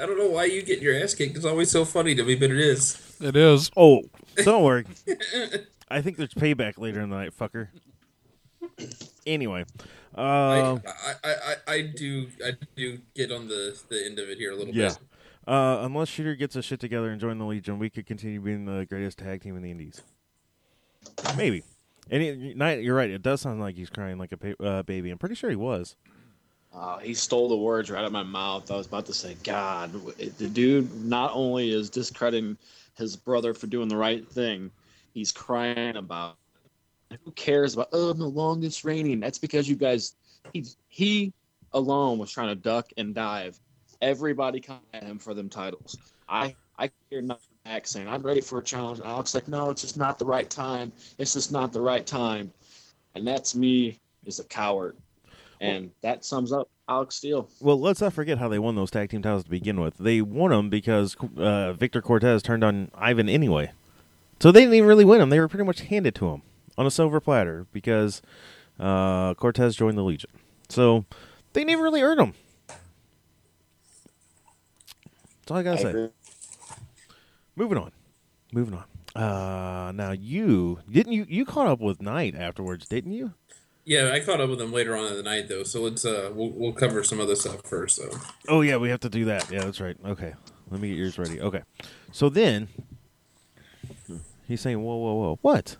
[0.00, 1.36] I don't know why you get your ass kicked.
[1.36, 3.16] It's always so funny to me, but it is.
[3.20, 3.70] It is.
[3.76, 4.02] Oh,
[4.36, 4.86] don't worry.
[5.90, 7.68] I think there's payback later in the night, fucker.
[9.26, 9.64] Anyway,
[10.16, 10.78] uh, I,
[11.24, 14.56] I, I, I do I do get on the, the end of it here a
[14.56, 14.88] little yeah.
[14.88, 14.98] bit.
[15.46, 18.64] Uh, unless Shooter gets his shit together and join the Legion, we could continue being
[18.64, 20.02] the greatest tag team in the Indies.
[21.36, 21.64] Maybe.
[22.10, 23.10] And it, Knight, you're right.
[23.10, 25.10] It does sound like he's crying like a uh, baby.
[25.10, 25.96] I'm pretty sure he was.
[26.74, 28.70] Uh, he stole the words right out of my mouth.
[28.70, 29.92] I was about to say, God,
[30.38, 32.56] the dude not only is discrediting
[32.96, 34.70] his brother for doing the right thing,
[35.12, 36.36] he's crying about.
[37.24, 37.88] Who cares about?
[37.92, 39.20] Oh, the longest reigning.
[39.20, 40.14] That's because you guys.
[40.52, 41.32] He he
[41.72, 43.58] alone was trying to duck and dive.
[44.00, 45.96] Everybody come at him for them titles.
[46.28, 48.98] I I hear nothing back saying I'm ready for a challenge.
[48.98, 50.92] And Alex like, no, it's just not the right time.
[51.18, 52.52] It's just not the right time,
[53.14, 54.96] and that's me is a coward.
[55.60, 57.48] And that sums up Alex Steele.
[57.60, 59.96] Well, let's not forget how they won those tag team titles to begin with.
[59.96, 63.70] They won them because uh, Victor Cortez turned on Ivan anyway.
[64.40, 65.30] So they didn't even really win them.
[65.30, 66.42] They were pretty much handed to him
[66.82, 68.20] on a silver platter because
[68.80, 70.30] uh, Cortez joined the Legion.
[70.68, 71.04] So
[71.52, 72.34] they didn't even really earn them.
[72.66, 72.80] That's
[75.50, 75.88] all I gotta I say.
[75.90, 76.08] agree.
[77.56, 77.92] Moving on.
[78.52, 79.22] Moving on.
[79.22, 83.34] Uh, now you didn't you you caught up with Knight afterwards, didn't you?
[83.84, 86.30] Yeah, I caught up with him later on in the night though, so let's uh
[86.34, 88.16] we'll, we'll cover some other stuff first though.
[88.48, 89.50] Oh yeah, we have to do that.
[89.50, 89.96] Yeah, that's right.
[90.04, 90.34] Okay,
[90.70, 91.40] let me get yours ready.
[91.40, 91.60] Okay,
[92.10, 92.68] so then
[94.48, 95.76] he's saying, "Whoa, whoa, whoa, what?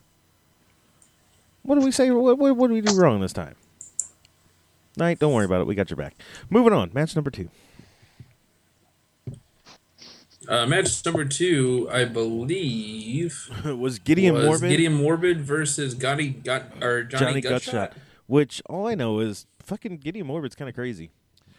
[1.62, 2.10] What do we say?
[2.10, 3.54] What, what, what did we do wrong this time?"
[4.96, 5.66] Knight, don't worry about it.
[5.66, 6.14] We got your back.
[6.50, 6.90] Moving on.
[6.92, 7.48] Match number two.
[10.48, 16.82] Uh, match number two, I believe, was Gideon was Morbid, Gideon Morbid versus Gotti Got
[16.82, 17.72] or Johnny, Johnny Gutshot.
[17.72, 17.92] Gutshot.
[18.26, 21.10] Which all I know is fucking Gideon Morbid's kind of crazy.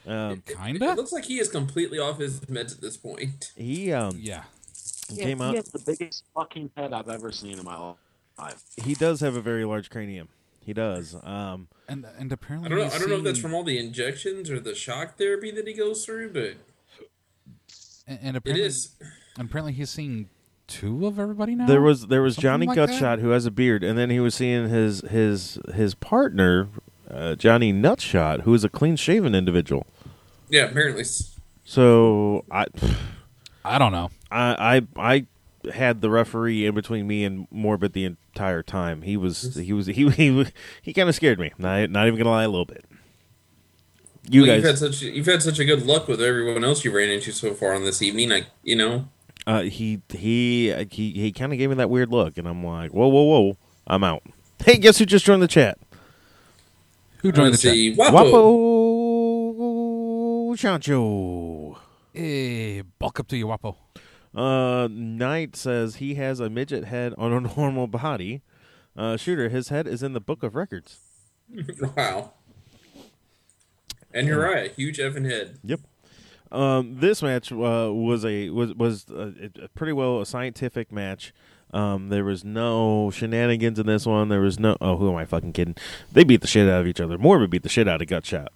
[0.06, 0.96] Um, It Kinda.
[0.96, 3.54] looks like he is completely off his meds at this point.
[3.56, 4.44] he um Yeah.
[5.18, 5.56] came he out.
[5.56, 7.96] has the biggest fucking head I've ever seen in my life.
[8.84, 10.30] He does have a very large cranium.
[10.60, 11.16] He does.
[11.24, 12.84] Um, And and apparently I don't know.
[12.86, 15.68] he's I don't know if that's from all the injections or the shock therapy that
[15.68, 16.56] he goes through, but
[18.08, 18.96] and, and apparently, is.
[19.38, 20.30] and apparently he's seeing
[20.68, 21.68] two of everybody now.
[21.68, 22.90] There was there was Something Johnny like that?
[22.90, 26.70] Gutshot who has a beard, and then he was seeing his his his partner,
[27.10, 29.86] uh, Johnny Nutshot, who is a clean shaven individual.
[30.50, 31.04] Yeah, apparently.
[31.66, 32.66] So I
[33.66, 34.10] I don't know.
[34.32, 35.26] I I,
[35.66, 39.04] I had the referee in between me and Morbid the entire time.
[39.04, 40.46] He was he was he he
[40.82, 41.52] he kind of scared me.
[41.58, 42.86] Not, not even gonna lie, a little bit.
[44.30, 46.86] You well, You've had guys, such you've had such a good luck with everyone else
[46.86, 48.32] you ran into so far on this evening.
[48.32, 49.08] I you know
[49.46, 52.92] uh, he he he he kind of gave me that weird look, and I'm like,
[52.92, 54.24] whoa whoa whoa, I'm out.
[54.64, 55.78] Hey, guess who just joined the chat?
[57.18, 57.76] Who joined let's the chat?
[57.76, 57.96] see.
[57.98, 58.32] Wapo.
[59.54, 61.76] Wapo Chancho.
[62.14, 63.76] Hey, bulk up to you, Wapo.
[64.36, 68.42] Uh, Knight says he has a midget head on a normal body.
[68.96, 71.00] Uh, Shooter, his head is in the book of records.
[71.96, 72.34] Wow.
[74.14, 75.58] And you're right, huge Evan head.
[75.64, 75.80] Yep.
[76.52, 81.34] Um, this match uh, was a was was a, a pretty well a scientific match.
[81.74, 84.30] Um, there was no shenanigans in this one.
[84.30, 84.78] There was no.
[84.80, 85.76] Oh, who am I fucking kidding?
[86.12, 87.18] They beat the shit out of each other.
[87.18, 88.50] Morbid beat the shit out of Gutshot.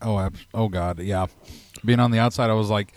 [0.00, 1.26] Oh, abs- oh God, yeah.
[1.84, 2.94] Being on the outside, I was like,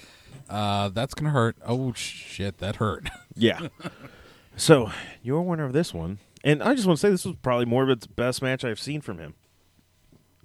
[0.50, 3.10] uh, "That's gonna hurt." Oh shit, that hurt.
[3.36, 3.68] Yeah.
[4.56, 4.92] so
[5.24, 8.06] your winner of this one, and I just want to say this was probably Morbid's
[8.06, 9.34] best match I've seen from him.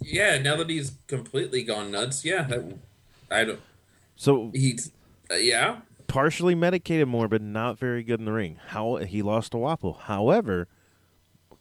[0.01, 2.79] Yeah, now that he's completely gone nuts, yeah, that,
[3.31, 3.61] I don't.
[4.17, 4.91] So He's
[5.31, 8.59] uh, yeah, partially medicated Morbid, not very good in the ring.
[8.69, 9.99] How he lost to Wapo.
[10.01, 10.67] However,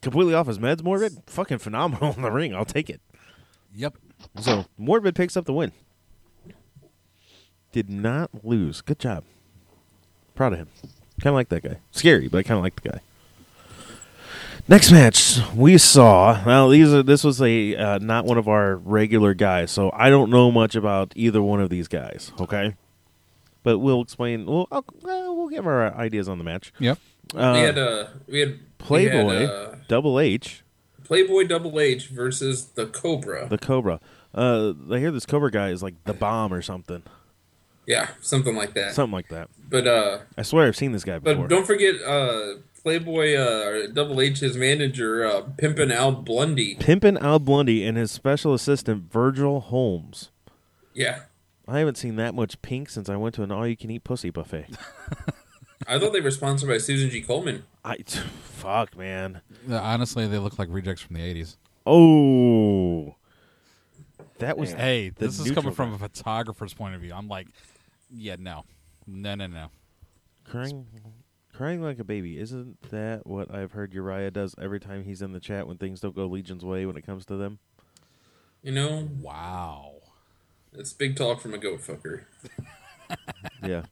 [0.02, 2.56] completely off his meds, Morbid, fucking phenomenal in the ring.
[2.56, 3.02] I'll take it.
[3.76, 3.98] yep.
[4.40, 5.72] So Morbid picks up the win.
[7.78, 8.82] Did not lose.
[8.82, 9.24] Good job.
[10.34, 10.68] Proud of him.
[11.22, 11.78] Kind of like that guy.
[11.92, 13.02] Scary, but I kind of like the guy.
[14.68, 16.42] Next match we saw.
[16.44, 20.10] Now these are this was a uh, not one of our regular guys, so I
[20.10, 22.32] don't know much about either one of these guys.
[22.40, 22.74] Okay,
[23.62, 24.48] but we'll explain.
[24.48, 26.74] We'll I'll, uh, we'll give our ideas on the match.
[26.80, 26.98] Yep.
[27.36, 30.64] Uh, we had uh, we had we Playboy, had, uh, Double H,
[31.04, 33.48] Playboy Double H versus the Cobra.
[33.48, 34.00] the Cobra.
[34.34, 37.04] Uh, I hear this Cobra guy is like the bomb or something,
[37.88, 38.94] yeah, something like that.
[38.94, 39.50] something like that.
[39.68, 41.44] But uh, I swear I've seen this guy before.
[41.44, 46.78] but don't forget uh, Playboy uh, Double H's manager, uh, Pimpin' Al Blundy.
[46.80, 50.30] Pimpin' Al Blundy and his special assistant Virgil Holmes.
[50.94, 51.22] Yeah,
[51.68, 54.68] I haven't seen that much pink since I went to an all-you-can-eat pussy buffet.
[55.88, 57.22] I thought they were sponsored by Susan G.
[57.22, 57.64] Coleman.
[57.86, 57.98] I,
[58.44, 59.42] fuck, man.
[59.68, 61.56] Yeah, honestly, they look like rejects from the '80s.
[61.86, 63.16] Oh,
[64.40, 67.14] that was Hey, the this is coming from a photographer's point of view.
[67.14, 67.48] I'm like,
[68.12, 68.64] yeah, no,
[69.06, 69.68] no, no, no.
[70.46, 70.86] crying,
[71.54, 72.40] crying like a baby.
[72.40, 76.00] Isn't that what I've heard Uriah does every time he's in the chat when things
[76.00, 77.60] don't go Legion's way when it comes to them?
[78.64, 79.94] You know, Wow.
[80.74, 82.24] it's big talk from a goat fucker.
[83.64, 83.84] Yeah.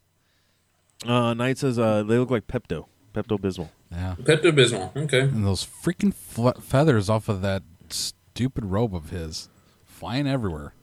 [1.05, 3.69] Uh, Knight says uh, they look like Pepto, Pepto Bismol.
[3.91, 4.15] Yeah.
[4.21, 4.95] Pepto Bismol.
[4.95, 5.21] Okay.
[5.21, 9.49] And those freaking fl- feathers off of that stupid robe of his
[9.95, 10.73] flying everywhere.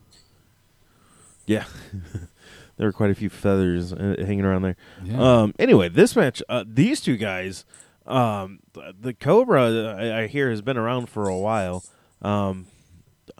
[1.46, 1.64] Yeah.
[2.76, 4.76] there were quite a few feathers uh, hanging around there.
[5.04, 5.42] Yeah.
[5.42, 7.64] Um, anyway, this match, uh, these two guys,
[8.06, 8.60] um,
[8.98, 11.84] the Cobra, I, I hear, has been around for a while.
[12.22, 12.66] Um,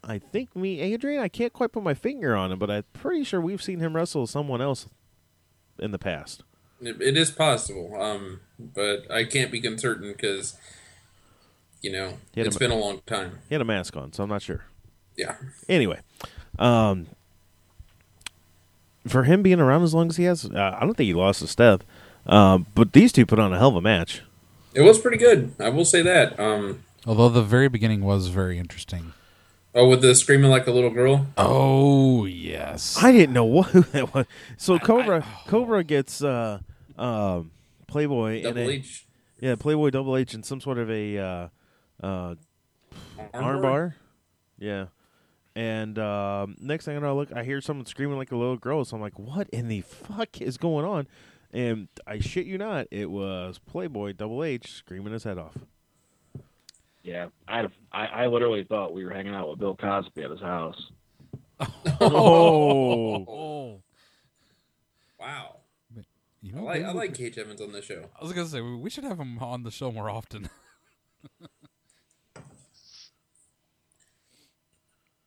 [0.05, 3.25] I think me, Adrian, I can't quite put my finger on him, but I'm pretty
[3.25, 4.89] sure we've seen him wrestle someone else
[5.79, 6.43] in the past.
[6.81, 10.57] It, it is possible, um, but I can't be certain because,
[11.81, 13.39] you know, He had it's a- been a long time.
[13.49, 14.65] He had a mask on, so I'm not sure.
[15.17, 15.35] Yeah.
[15.69, 16.01] Anyway,
[16.59, 17.07] um,
[19.07, 21.43] for him being around as long as he has, uh, I don't think he lost
[21.43, 21.83] a step.
[22.27, 24.23] Um, but these two put on a hell of a match.
[24.75, 25.55] It was pretty good.
[25.59, 26.39] I will say that.
[26.39, 29.13] Um, Although the very beginning was very interesting.
[29.75, 31.27] oh, with the screaming like a little girl.
[31.37, 32.97] Oh yes.
[33.03, 34.27] I didn't know what that was.
[34.57, 36.61] So Cobra, Cobra gets uh,
[36.97, 37.51] um,
[37.89, 39.07] Playboy in Double a H.
[39.41, 41.49] yeah Playboy Double H in some sort of a uh,
[42.03, 42.35] uh,
[43.35, 43.95] armbar.
[44.59, 44.87] Yeah.
[45.55, 48.57] And um, next thing I know, I look, I hear someone screaming like a little
[48.57, 48.85] girl.
[48.85, 51.07] So I'm like, "What in the fuck is going on?"
[51.53, 55.59] And I shit you not, it was Playboy Double H screaming his head off.
[57.03, 60.41] Yeah, I, I I literally thought we were hanging out with Bill Cosby at his
[60.41, 60.91] house.
[62.01, 63.81] Oh.
[65.21, 65.59] Wow.
[66.43, 68.07] You know, I know, like I like Gage Evans on the show.
[68.21, 70.49] I was gonna say we we should have him on the show more often.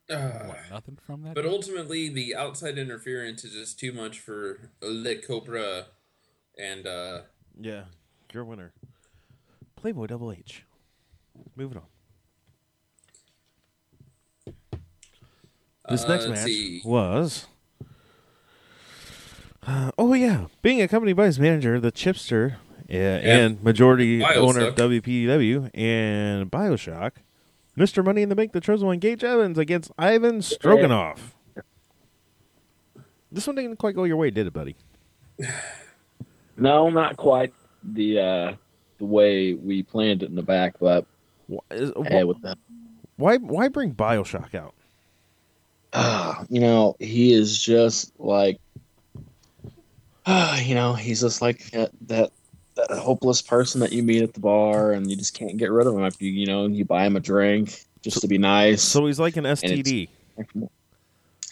[0.08, 0.58] Uh, what?
[0.70, 1.34] Nothing from that.
[1.34, 5.86] but ultimately, the outside interference is just too much for Le Cobra,
[6.58, 7.20] and uh,
[7.60, 7.84] yeah,
[8.32, 8.72] your winner,
[9.74, 10.64] Playboy Double H.
[11.56, 11.84] Moving on.
[15.88, 16.82] This Uh, next match see.
[16.84, 17.46] was.
[19.66, 22.56] Uh, oh yeah, being accompanied by his manager, the Chipster,
[22.88, 24.36] uh, and majority Biosuck.
[24.36, 27.12] owner of WPW and Bioshock,
[27.76, 31.34] Mister Money in the Bank, the chosen one, Gage Evans against Ivan Stroganoff.
[33.30, 34.76] This one didn't quite go your way, did it, buddy?
[36.58, 37.52] No, not quite
[37.82, 38.52] the uh,
[38.96, 41.04] the way we planned it in the back, but
[41.48, 42.56] Why, is- hey, with the
[43.18, 44.72] why, why bring Bioshock out?
[45.92, 48.58] uh, you know, he is just like,
[50.24, 52.32] uh, you know, he's just like that, that
[52.76, 55.86] that hopeless person that you meet at the bar, and you just can't get rid
[55.86, 56.04] of him.
[56.04, 58.82] If you you know you buy him a drink just to be nice.
[58.82, 60.08] So he's like an STD.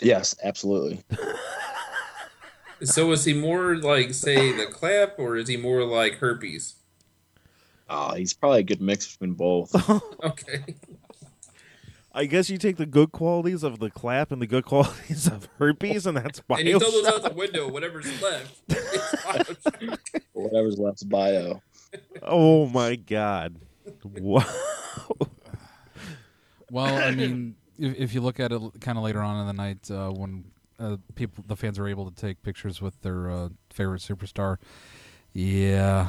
[0.00, 1.02] yes, absolutely.
[2.82, 6.76] so is he more like say the clap, or is he more like herpes?
[7.88, 9.74] Oh, he's probably a good mix between both.
[10.24, 10.64] Okay.
[12.16, 15.48] I guess you take the good qualities of the clap and the good qualities of
[15.58, 16.58] herpes, and that's bio.
[16.60, 17.68] And you throw those out the window.
[17.68, 18.60] Whatever's left.
[19.36, 19.66] It's
[20.32, 21.60] Whatever's left bio.
[22.22, 23.56] Oh my god!
[24.04, 24.44] Wow.
[26.70, 29.52] Well, I mean, if, if you look at it kind of later on in the
[29.52, 30.44] night uh, when
[30.78, 34.58] uh, people, the fans are able to take pictures with their uh, favorite superstar,
[35.32, 36.08] yeah,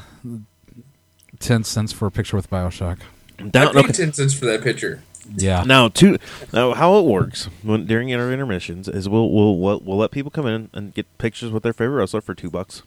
[1.39, 2.99] ten cents for a picture with Bioshock.
[3.39, 3.91] I paid okay.
[3.91, 5.01] ten cents for that picture.
[5.35, 6.17] Yeah, now, to
[6.53, 10.29] now, how it works when during our intermissions is we'll, we'll we'll we'll let people
[10.31, 12.83] come in and get pictures with their favorite wrestler for two bucks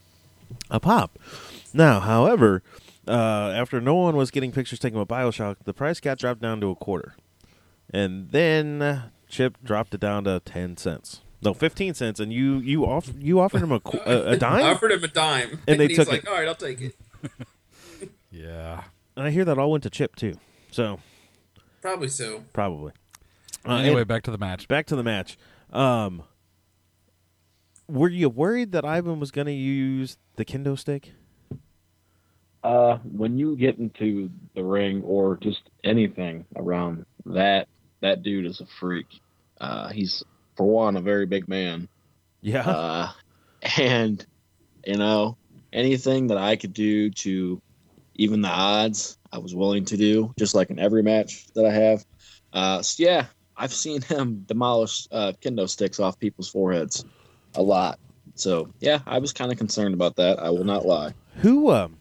[0.70, 1.18] a pop.
[1.74, 2.62] Now, however,
[3.08, 6.60] uh, after no one was getting pictures taken with Bioshock, the price got dropped down
[6.60, 7.16] to a quarter,
[7.90, 11.20] and then uh, Chip dropped it down to ten cents.
[11.42, 14.36] No, fifteen cents, and you you off you offered him a qu- a, a I
[14.38, 16.28] dime, I offered him a dime, And they he's took like, it.
[16.28, 16.94] "All right, I'll take it."
[18.30, 18.84] yeah.
[19.16, 20.38] and I hear that all went to Chip too.
[20.70, 21.00] So
[21.80, 22.44] Probably so.
[22.52, 22.92] probably.
[23.66, 24.68] Uh, anyway, back to the match.
[24.68, 25.36] back to the match.
[25.72, 26.22] Um,
[27.88, 31.12] were you worried that Ivan was going to use the kendo stick?
[32.64, 37.68] Uh, when you get into the ring or just anything around that,
[38.00, 39.06] that dude is a freak.
[39.60, 40.24] Uh, he's
[40.56, 41.88] for one a very big man,
[42.40, 42.68] Yeah.
[42.68, 43.10] uh,
[43.78, 44.24] and
[44.84, 45.36] you know
[45.72, 47.60] anything that I could do to
[48.18, 51.72] even the odds, I was willing to do, just like in every match that I
[51.72, 52.04] have.
[52.52, 57.04] Uh, so yeah, I've seen him demolish uh, kendo sticks off people's foreheads
[57.54, 57.98] a lot.
[58.34, 60.38] So yeah, I was kind of concerned about that.
[60.38, 61.14] I will not lie.
[61.38, 61.96] Who um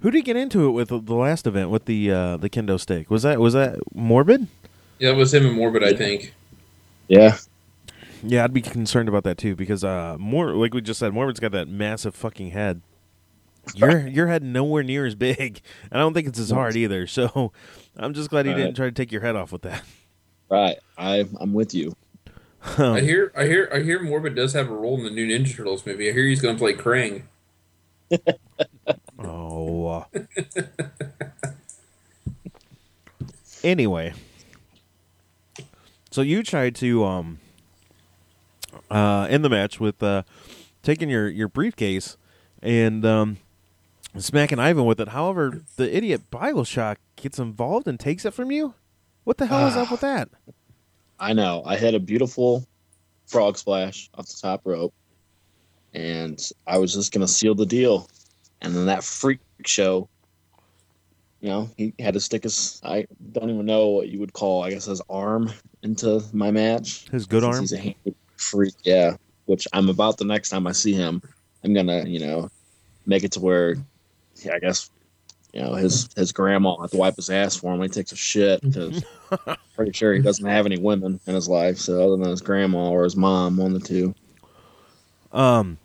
[0.00, 2.78] who did he get into it with the last event with the uh the kendo
[2.78, 3.10] stick?
[3.10, 4.46] Was that was that morbid?
[4.98, 6.32] Yeah, it was him and Morbid, I think.
[7.08, 7.36] Yeah,
[8.22, 11.40] Yeah, I'd be concerned about that too because uh more like we just said, Morbid's
[11.40, 12.80] got that massive fucking head.
[13.74, 15.60] Your your head nowhere near as big.
[15.90, 17.06] and I don't think it's as hard either.
[17.06, 17.52] So
[17.96, 18.58] I'm just glad he Right.
[18.58, 19.82] didn't try to take your head off with that.
[20.48, 20.78] right.
[20.96, 21.94] I I'm with you.
[22.78, 24.02] I hear, I hear, I hear.
[24.02, 26.08] Morbid does have a role in the new Ninja Turtles movie.
[26.08, 27.22] I hear he's going to play Krang.
[29.18, 30.04] Oh.
[33.64, 34.12] anyway,
[36.10, 37.38] so you tried to um
[38.90, 40.22] uh end the match with uh
[40.82, 42.16] taking your your briefcase
[42.62, 43.38] and um
[44.20, 45.08] smacking Ivan with it.
[45.08, 48.74] However, the idiot Bioshock gets involved and takes it from you.
[49.24, 50.06] What the hell is up with ah.
[50.06, 50.28] that?
[51.18, 51.62] I know.
[51.64, 52.66] I had a beautiful
[53.26, 54.94] frog splash off the top rope,
[55.94, 58.08] and I was just gonna seal the deal.
[58.62, 60.08] And then that freak show,
[61.40, 64.62] you know, he had to stick his I don't even know what you would call,
[64.62, 65.52] I guess, his arm
[65.82, 67.08] into my match.
[67.10, 67.60] His good arm.
[67.60, 67.96] He's a
[68.36, 69.16] freak, yeah.
[69.46, 71.22] Which I'm about the next time I see him,
[71.64, 72.50] I'm gonna, you know,
[73.06, 73.76] make it to where,
[74.52, 74.90] I guess,
[75.52, 78.12] you know, his his grandma have to wipe his ass for him when he takes
[78.12, 79.02] a shit because
[79.74, 81.78] pretty sure he doesn't have any women in his life.
[81.78, 84.14] So other than his grandma or his mom, one of the two.
[85.32, 85.78] Um,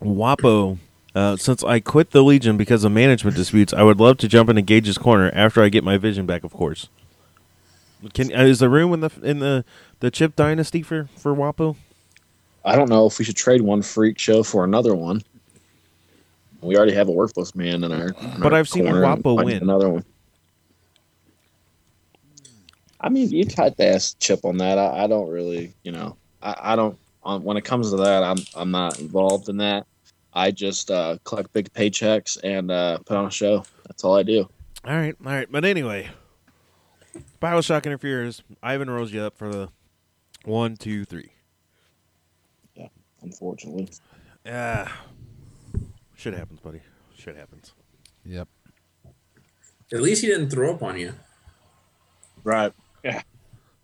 [0.00, 0.78] Wapo.
[1.14, 4.48] Uh, since I quit the Legion because of management disputes, I would love to jump
[4.48, 6.42] into Gage's corner after I get my vision back.
[6.42, 6.88] Of course.
[8.14, 9.64] Can uh, is there room in the in the
[10.00, 11.76] the Chip Dynasty for for Wapo?
[12.64, 15.22] I don't know if we should trade one freak show for another one.
[16.62, 18.08] We already have a worthless man in our.
[18.08, 19.62] in But our I've seen corner, Wapo win.
[19.62, 20.04] another one.
[23.00, 24.78] I mean, you tried to ask Chip on that.
[24.78, 26.96] I, I don't really, you know, I, I don't.
[27.24, 29.86] Um, when it comes to that, I'm I'm not involved in that.
[30.32, 33.64] I just uh, collect big paychecks and uh, put on a show.
[33.86, 34.48] That's all I do.
[34.84, 35.50] All right, all right.
[35.50, 36.10] But anyway,
[37.40, 38.42] Bioshock interferes.
[38.62, 39.68] Ivan rolls you up for the
[40.44, 41.30] one, two, three.
[42.74, 42.88] Yeah,
[43.22, 43.88] Unfortunately,
[44.46, 44.90] Yeah,
[46.22, 46.80] shit happens, buddy.
[47.16, 47.72] Shit happens.
[48.24, 48.48] Yep.
[49.92, 51.12] At least he didn't throw up on you.
[52.44, 52.72] right?
[53.02, 53.22] Yeah.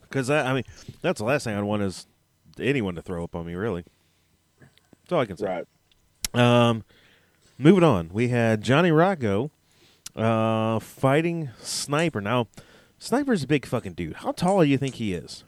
[0.02, 0.64] Because I, I mean,
[1.02, 2.06] that's the last thing I'd want is
[2.60, 3.54] anyone to throw up on me.
[3.54, 3.84] Really,
[4.60, 5.64] that's all I can say.
[6.34, 6.68] Right.
[6.68, 6.84] Um,
[7.58, 9.50] moving on, we had Johnny Rocco
[10.16, 12.20] uh, fighting Sniper.
[12.20, 12.46] Now,
[12.98, 14.16] Sniper's a big fucking dude.
[14.16, 15.44] How tall do you think he is?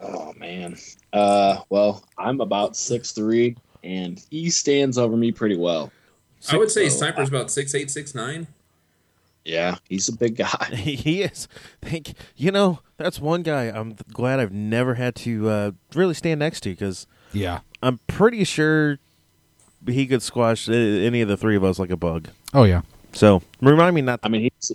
[0.00, 0.76] Oh man.
[1.12, 5.92] Uh, well, I'm about six three, and he stands over me pretty well.
[6.50, 8.46] I would say So, Sniper's about six eight, six nine.
[9.44, 10.66] Yeah, he's a big guy.
[10.74, 11.46] he is.
[11.80, 13.64] Think you know that's one guy.
[13.64, 17.60] I'm glad I've never had to uh, really stand next to because Yeah.
[17.82, 18.98] I'm pretty sure
[19.86, 22.28] he could squash uh, any of the three of us like a bug.
[22.54, 22.82] Oh yeah.
[23.12, 24.20] So remind me not.
[24.24, 24.72] I mean, he's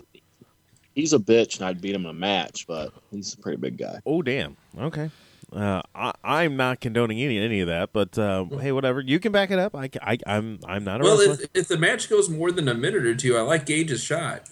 [0.94, 3.76] he's a bitch, and I'd beat him in a match, but he's a pretty big
[3.76, 4.00] guy.
[4.06, 4.56] Oh damn.
[4.78, 5.10] Okay.
[5.54, 9.00] Uh, I, I'm not condoning any any of that, but uh, hey, whatever.
[9.00, 9.74] You can back it up.
[9.76, 11.44] I, I I'm I'm not a Well, wrestler.
[11.44, 14.48] if, if the match goes more than a minute or two, I like Gage's shot.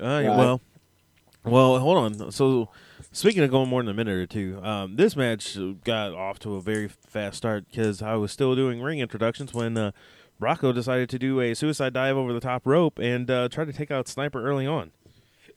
[0.00, 0.60] Uh, yeah, well,
[1.44, 2.32] well, hold on.
[2.32, 2.68] So,
[3.12, 6.54] speaking of going more than a minute or two, um, this match got off to
[6.56, 9.90] a very fast start because I was still doing ring introductions when uh,
[10.40, 13.72] Rocco decided to do a suicide dive over the top rope and uh, try to
[13.72, 14.90] take out Sniper early on.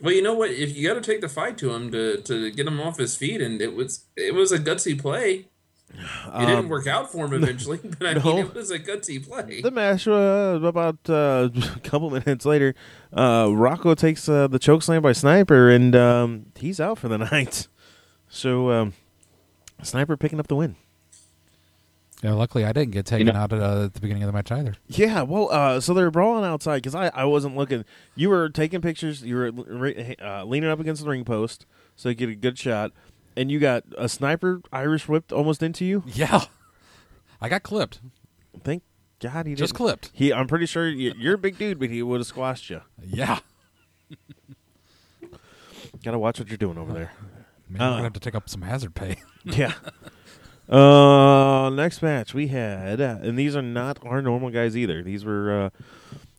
[0.02, 0.49] Well, you know what?
[0.49, 3.16] If you got to take the fight to him to, to get him off his
[3.16, 5.45] feet, and it was it was a gutsy play.
[5.93, 8.36] It didn't work out for him eventually, but I Um, no.
[8.38, 9.62] mean, it was a gutsy play.
[9.62, 12.74] The match, uh, about uh, a couple minutes later,
[13.16, 17.18] uh, Rocco takes uh, the choke slam by Sniper and um, he's out for the
[17.18, 17.68] night.
[18.30, 18.93] So, um,
[19.84, 20.78] Sniper picking up the win.
[22.22, 22.34] Yeah.
[22.34, 24.52] Luckily, I didn't get taken know- out at, uh, at the beginning of the match
[24.52, 24.76] either.
[24.88, 27.84] Yeah, well, uh, so they're brawling outside because I, I wasn't looking.
[28.16, 29.24] You were taking pictures.
[29.24, 31.66] You were re- uh, leaning up against the ring post
[31.96, 32.92] so you get a good shot,
[33.36, 36.04] and you got a sniper Irish whipped almost into you.
[36.08, 36.42] Yeah.
[37.42, 38.02] I got clipped.
[38.64, 38.84] Thank
[39.20, 39.78] God he Just didn't.
[39.78, 40.10] clipped.
[40.14, 42.82] He, I'm pretty sure you, you're a big dude, but he would have squashed you.
[43.04, 43.40] Yeah.
[46.04, 47.12] Got to watch what you're doing over there.
[47.70, 47.86] Man, Uh.
[47.86, 49.18] I'm gonna have to take up some hazard pay.
[49.44, 49.74] yeah.
[50.72, 55.04] Uh, next match we had, uh, and these are not our normal guys either.
[55.04, 55.70] These were uh,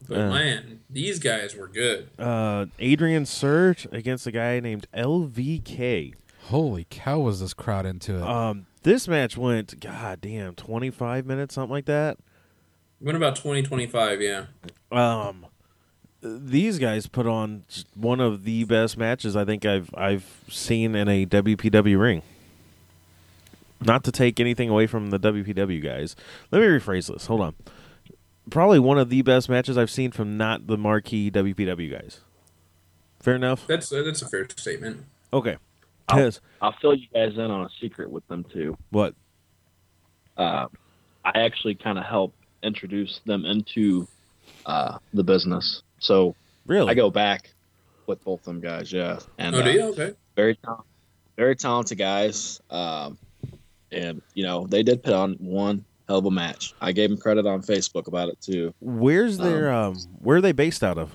[0.09, 0.30] But Uh.
[0.30, 2.09] man, these guys were good.
[2.18, 6.14] uh, Adrian Surge against a guy named LVK.
[6.47, 8.22] Holy cow, was this crowd into it?
[8.22, 12.18] Um, this match went, god damn, twenty five minutes, something like that.
[13.01, 14.45] Went about 20, 25, yeah.
[14.93, 15.47] Um,
[16.22, 17.64] these guys put on
[17.97, 22.22] one of the best matches I think I've I've seen in a WPW ring.
[23.85, 26.14] Not to take anything away from the WPW guys.
[26.51, 27.26] Let me rephrase this.
[27.26, 27.55] Hold on.
[28.51, 32.20] Probably one of the best matches I've seen from not the marquee WPW guys.
[33.20, 33.66] Fair enough.
[33.66, 35.05] That's uh, that's a fair statement.
[35.33, 35.57] Okay.
[36.09, 36.30] I'll,
[36.61, 38.76] I'll fill you guys in on a secret with them too.
[38.91, 39.14] What?
[40.37, 40.66] Uh,
[41.24, 44.09] I actually kind of helped introduce them into
[44.66, 45.83] uh, the business.
[46.01, 46.35] So
[46.66, 46.91] Really?
[46.91, 47.51] I go back
[48.07, 49.20] with both them guys, yeah.
[49.39, 49.83] And Oh, do uh, you?
[49.93, 50.12] Okay.
[50.37, 50.85] very tal-
[51.37, 52.61] very talented guys.
[52.70, 53.16] Um,
[53.93, 56.74] and you know they did put on one hell of a match.
[56.80, 58.74] I gave them credit on Facebook about it too.
[58.80, 59.97] Where's their um?
[60.20, 61.14] Where are they based out of?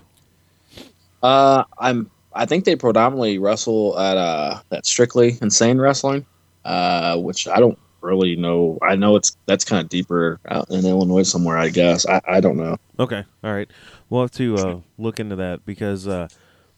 [1.24, 6.26] Uh, I'm I think they predominantly wrestle at uh that Strictly Insane Wrestling,
[6.66, 8.78] uh, which I don't really know.
[8.82, 11.58] I know it's that's kind of deeper out in Illinois somewhere.
[11.58, 12.78] I guess I, I don't know.
[13.00, 13.70] Okay, all right.
[14.10, 16.30] We'll have to uh, look into that because, uh,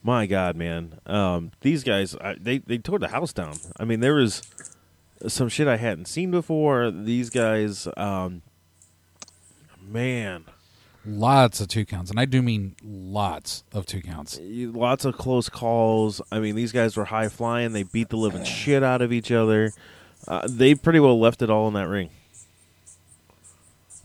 [0.01, 3.55] my God, man, um, these guys I, they they tore the house down.
[3.79, 4.41] I mean, there was
[5.27, 6.91] some shit I hadn't seen before.
[6.91, 8.41] These guys, um,
[9.81, 10.45] man,
[11.05, 14.39] lots of two counts, and I do mean lots of two counts.
[14.41, 16.21] lots of close calls.
[16.31, 17.73] I mean, these guys were high flying.
[17.73, 19.71] They beat the living shit out of each other.
[20.27, 22.09] Uh, they pretty well left it all in that ring.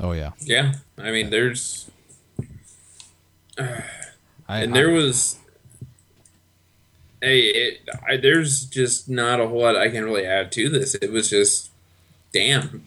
[0.00, 0.74] Oh yeah, Yeah.
[0.98, 1.90] I mean, there's
[3.58, 3.82] I,
[4.48, 5.38] and I- there was
[7.24, 10.94] hey it, I, there's just not a whole lot i can really add to this
[10.94, 11.70] it was just
[12.32, 12.84] damn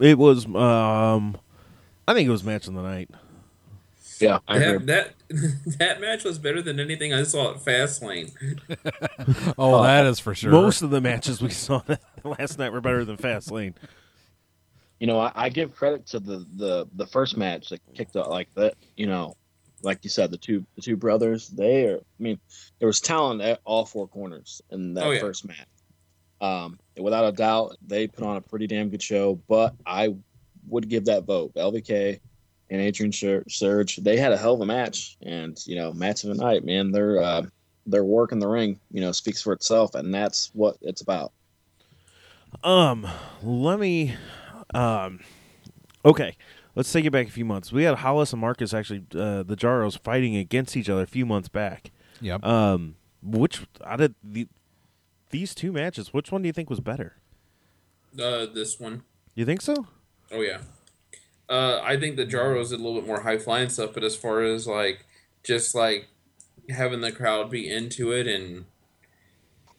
[0.00, 1.36] It was, um,
[2.06, 3.10] I think it was match of the night.
[4.20, 4.86] Yeah, I agree.
[4.86, 8.32] that that that match was better than anything i saw at fastlane
[9.58, 10.50] oh, that is for sure.
[10.50, 11.82] Most of the matches we saw
[12.24, 13.74] last night were better than Fastlane.
[15.00, 18.30] You know, I, I give credit to the, the the first match that kicked out
[18.30, 18.74] like that.
[18.96, 19.36] You know,
[19.82, 21.48] like you said, the two the two brothers.
[21.48, 21.98] They are.
[21.98, 22.38] I mean,
[22.78, 25.20] there was talent at all four corners in that Oh, yeah.
[25.20, 25.66] first match.
[26.40, 29.40] Um, without a doubt, they put on a pretty damn good show.
[29.48, 30.14] But I
[30.68, 31.52] would give that vote.
[31.54, 32.20] LVK
[32.70, 33.96] and Adrian Sur- Surge.
[33.96, 36.90] They had a hell of a match, and you know, match of the night, man.
[36.92, 37.42] Their uh,
[37.86, 41.32] their work in the ring, you know, speaks for itself, and that's what it's about.
[42.64, 43.06] Um,
[43.42, 44.14] let me.
[44.74, 45.20] Um,
[46.04, 46.36] okay,
[46.78, 47.72] let's take it back a few months.
[47.72, 51.26] We had Hollis and Marcus actually, uh, the Jaros fighting against each other a few
[51.26, 51.90] months back.
[52.20, 52.44] Yep.
[52.44, 54.46] Um, which out of the
[55.30, 57.16] these two matches, which one do you think was better?
[58.18, 59.02] uh this one
[59.34, 59.86] You think so?
[60.32, 60.58] oh yeah
[61.48, 64.16] uh i think the jaros did a little bit more high flying stuff but as
[64.16, 65.04] far as like
[65.44, 66.08] just like
[66.70, 68.64] having the crowd be into it and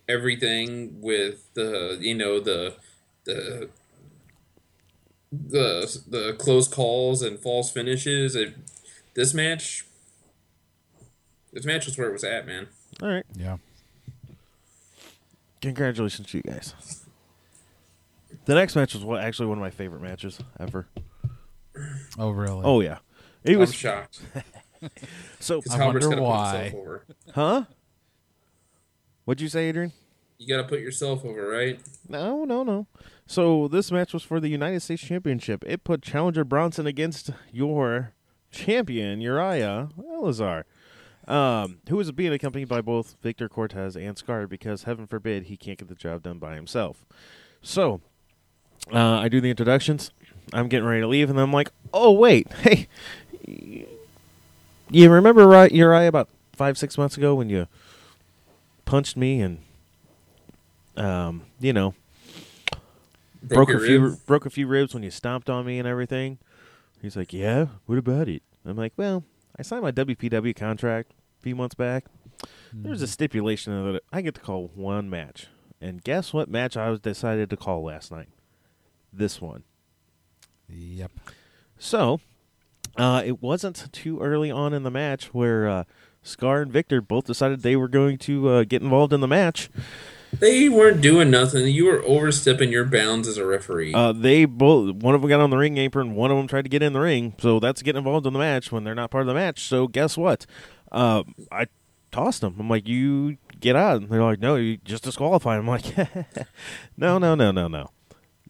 [0.08, 2.76] everything with the you know the
[3.26, 3.70] the
[5.32, 8.54] the the close calls and false finishes it,
[9.14, 9.86] this match
[11.54, 12.68] this match was where it was at man
[13.02, 13.26] All right.
[13.36, 13.58] yeah.
[15.62, 17.04] Congratulations to you guys.
[18.46, 20.88] The next match was what actually one of my favorite matches ever.
[22.18, 22.62] Oh really?
[22.64, 23.00] Oh yeah,
[23.44, 24.22] it i'm was shocked
[25.40, 25.62] so.
[25.72, 26.52] I Halbert's wonder why.
[26.52, 27.06] put himself over
[27.36, 27.64] Huh?
[29.26, 29.92] What'd you say, Adrian?
[30.38, 32.88] you gotta put yourself over right No, no, no.
[33.30, 35.64] So this match was for the United States Championship.
[35.68, 38.14] It put Challenger Bronson against your
[38.50, 40.64] champion Uriah Elazar,
[41.28, 45.58] um, who was being accompanied by both Victor Cortez and Scar because heaven forbid he
[45.58, 47.06] can't get the job done by himself.
[47.62, 48.02] So
[48.92, 50.10] uh, I do the introductions.
[50.52, 52.88] I'm getting ready to leave, and I'm like, oh wait, hey,
[54.90, 57.68] you remember Uri- Uriah about five six months ago when you
[58.86, 59.60] punched me and
[60.98, 61.94] um, you know
[63.42, 64.26] broke, a your few rib.
[64.26, 66.40] broke a few ribs when you stomped on me and everything.
[67.02, 69.24] He's like, "Yeah, what about it?" I'm like, "Well,
[69.58, 72.06] I signed my WPW contract a few months back.
[72.72, 75.48] There's a stipulation that I get to call one match,
[75.82, 78.30] and guess what match I was decided to call last night?
[79.12, 79.64] This one.
[80.70, 81.12] Yep.
[81.78, 82.20] So,
[82.98, 85.84] uh, it wasn't too early on in the match where uh,
[86.22, 89.70] Scar and Victor both decided they were going to uh, get involved in the match.
[90.34, 91.68] They weren't doing nothing.
[91.68, 93.94] You were overstepping your bounds as a referee.
[93.94, 96.64] Uh, they both one of them got on the ring apron, one of them tried
[96.64, 97.34] to get in the ring.
[97.40, 99.64] So that's getting involved in the match when they're not part of the match.
[99.64, 100.46] So guess what?
[100.92, 101.68] Uh, I
[102.12, 102.56] tossed them.
[102.60, 104.02] I'm like, you get out.
[104.02, 105.58] And they're like, no, you just disqualify.
[105.58, 105.98] I'm like,
[106.98, 107.90] no, no, no, no, no.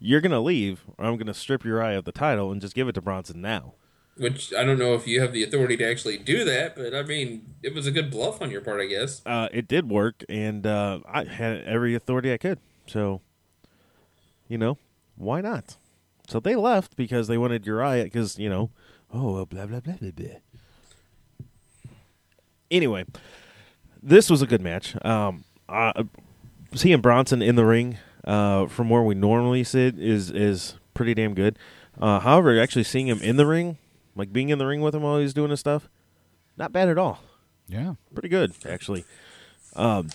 [0.01, 2.87] You're gonna leave, or I'm gonna strip your eye of the title and just give
[2.87, 3.73] it to Bronson now.
[4.19, 7.03] Which I don't know if you have the authority to actually do that, but I
[7.03, 9.21] mean, it was a good bluff on your part, I guess.
[9.25, 12.59] Uh, it did work, and uh, I had every authority I could.
[12.85, 13.21] So,
[14.49, 14.77] you know,
[15.15, 15.77] why not?
[16.27, 18.71] So they left because they wanted Uriah because you know,
[19.13, 20.35] oh blah blah blah blah blah.
[22.69, 23.05] Anyway,
[24.01, 24.95] this was a good match.
[25.05, 26.03] Um, uh,
[26.75, 31.33] seeing Bronson in the ring uh, from where we normally sit is is pretty damn
[31.33, 31.57] good.
[31.99, 33.77] Uh, however, actually seeing him in the ring,
[34.19, 35.89] like being in the ring with him while he's doing his stuff,
[36.57, 37.19] not bad at all
[37.67, 37.95] Yeah.
[38.13, 39.05] pretty good actually.
[39.75, 40.09] Um,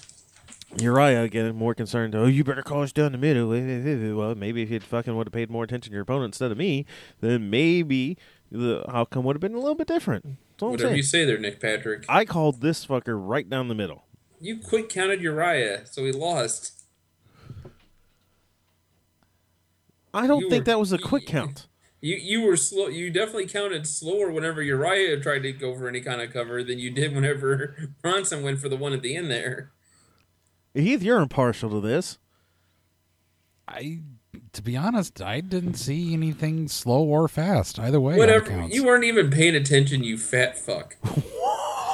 [0.81, 2.15] Uriah getting more concerned.
[2.17, 3.49] Oh, you better call us down the middle.
[4.17, 6.59] Well, maybe if you'd fucking would have paid more attention to your opponent instead of
[6.59, 6.85] me,
[7.21, 8.17] then maybe
[8.51, 10.25] the outcome would have been a little bit different.
[10.61, 10.97] I'm Whatever saying.
[10.97, 12.05] you say there, Nick Patrick.
[12.09, 14.05] I called this fucker right down the middle.
[14.41, 16.73] You quick counted Uriah, so he lost.
[20.13, 21.67] I don't You think were- that was a quick you- count.
[22.05, 22.89] You you were slow.
[22.89, 26.79] You definitely counted slower whenever Uriah tried to go for any kind of cover than
[26.79, 29.71] you did whenever Bronson went for the one at the end there.
[30.75, 32.19] Heath, you're impartial to this.
[33.67, 34.01] I,
[34.53, 38.19] to be honest, I didn't see anything slow or fast either way.
[38.19, 38.67] Whatever.
[38.71, 40.97] You weren't even paying attention, you fat fuck.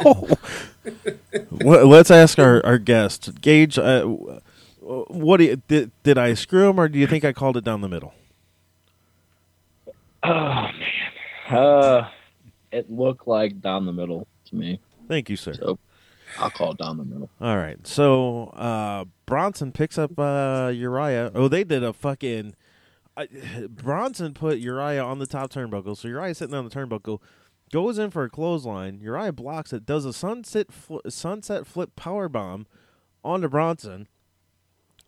[1.50, 3.78] Well, let's ask our, our guest, Gage.
[3.78, 4.04] Uh,
[4.80, 7.64] what do you, did did I screw him, or do you think I called it
[7.64, 8.14] down the middle?
[10.22, 12.08] Oh man, uh,
[12.72, 14.80] it looked like down the middle to me.
[15.08, 15.54] Thank you, sir.
[15.54, 15.78] So
[16.38, 17.30] I'll call it down the middle.
[17.40, 17.84] All right.
[17.86, 21.32] So uh, Bronson picks up uh, Uriah.
[21.34, 22.54] Oh, they did a fucking.
[23.16, 23.28] I
[23.68, 25.96] Bronson put Uriah on the top turnbuckle.
[25.96, 27.20] So Uriah sitting on the turnbuckle,
[27.72, 29.00] goes in for a clothesline.
[29.00, 32.66] Uriah blocks it, does a sunset fl- sunset flip power bomb
[33.24, 34.06] onto Bronson.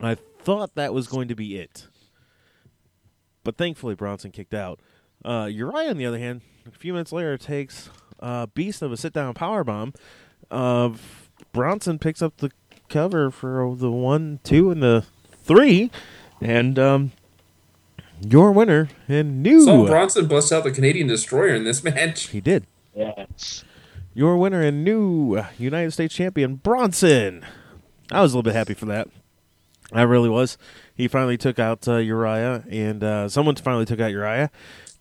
[0.00, 1.86] I thought that was going to be it,
[3.44, 4.80] but thankfully Bronson kicked out.
[5.24, 8.96] Uh, Uriah, on the other hand, a few minutes later takes a beast of a
[8.96, 9.94] sit down power bomb.
[10.50, 10.90] Uh,
[11.52, 12.50] Bronson picks up the
[12.88, 15.04] cover for the one, two, and the
[15.44, 15.90] three,
[16.40, 17.12] and um,
[18.20, 19.64] your winner and new.
[19.64, 22.28] Saw Bronson bust out the Canadian Destroyer in this match.
[22.28, 22.66] he did.
[22.94, 23.64] Yes.
[24.14, 27.44] Your winner and new United States champion Bronson.
[28.10, 29.08] I was a little bit happy for that.
[29.90, 30.58] I really was.
[30.94, 34.50] He finally took out uh, Uriah, and uh, someone finally took out Uriah.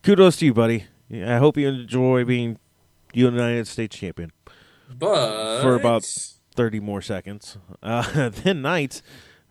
[0.02, 0.86] Kudos to you, buddy.
[1.12, 2.58] I hope you enjoy being
[3.12, 4.32] United States champion.
[4.90, 6.04] But For about
[6.54, 7.58] 30 more seconds.
[7.82, 9.02] Uh, then Knight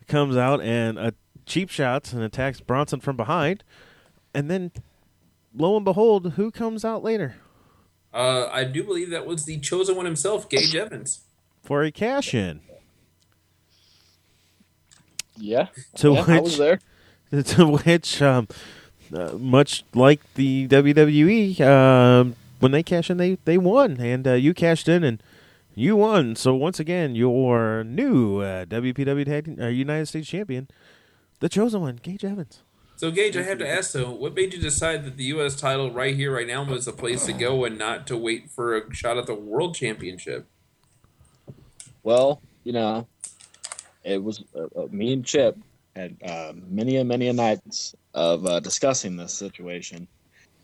[0.08, 1.12] comes out and uh,
[1.46, 3.64] cheap shots and attacks Bronson from behind.
[4.34, 4.72] And then,
[5.56, 7.36] lo and behold, who comes out later
[8.14, 11.22] uh, I do believe that was the chosen one himself, Gage Evans.
[11.64, 12.62] for a cash in?
[15.38, 15.68] Yeah.
[15.98, 16.80] To yeah, I which, was there.
[17.44, 18.48] to which, um,
[19.14, 24.00] uh, much like the WWE, um, when they cash in, they, they won.
[24.00, 25.22] And uh, you cashed in and
[25.76, 26.36] you won.
[26.36, 30.68] So once again, your new uh, WPW Tag uh, United States champion,
[31.40, 32.62] the chosen one, Gage Evans.
[32.96, 35.56] So, Gage, I have to ask though, what made you decide that the U.S.
[35.56, 38.78] title right here, right now, was the place to go and not to wait for
[38.78, 40.46] a shot at the World Championship?
[42.04, 43.08] Well, you know,
[44.04, 45.58] it was uh, uh, me and Chip
[45.96, 50.08] had uh, many and many nights of uh, discussing this situation,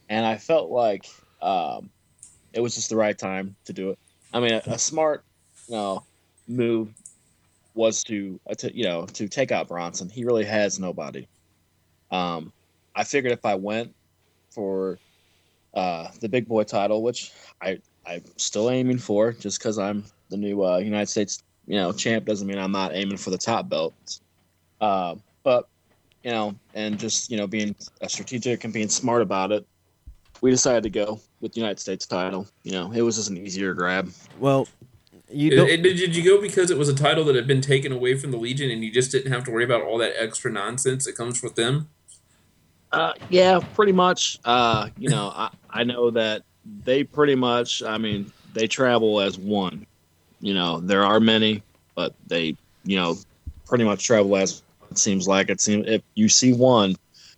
[0.09, 1.07] and I felt like
[1.41, 1.89] um,
[2.53, 3.99] it was just the right time to do it.
[4.33, 5.23] I mean, a, a smart,
[5.67, 6.03] you know,
[6.47, 6.93] move
[7.73, 10.09] was to, uh, to you know to take out Bronson.
[10.09, 11.27] He really has nobody.
[12.11, 12.51] Um,
[12.95, 13.93] I figured if I went
[14.49, 14.97] for
[15.73, 20.37] uh, the big boy title, which I I'm still aiming for, just because I'm the
[20.37, 23.69] new uh, United States you know champ doesn't mean I'm not aiming for the top
[23.69, 24.19] belt.
[24.81, 25.67] Uh, but
[26.23, 27.75] you know, and just you know being
[28.07, 29.65] strategic and being smart about it,
[30.41, 32.47] we decided to go with the United States title.
[32.63, 34.11] You know, it was just an easier grab.
[34.39, 34.67] Well,
[35.29, 35.67] you Did, don't.
[35.67, 38.31] did, did you go because it was a title that had been taken away from
[38.31, 41.15] the Legion and you just didn't have to worry about all that extra nonsense that
[41.15, 41.89] comes with them?
[42.91, 44.39] Uh, yeah, pretty much.
[44.45, 46.43] Uh, you know, I, I know that
[46.83, 47.83] they pretty much.
[47.83, 49.85] I mean, they travel as one.
[50.39, 51.63] You know, there are many,
[51.95, 53.17] but they, you know,
[53.65, 54.63] pretty much travel as.
[54.91, 56.95] It seems like it seems if you see one,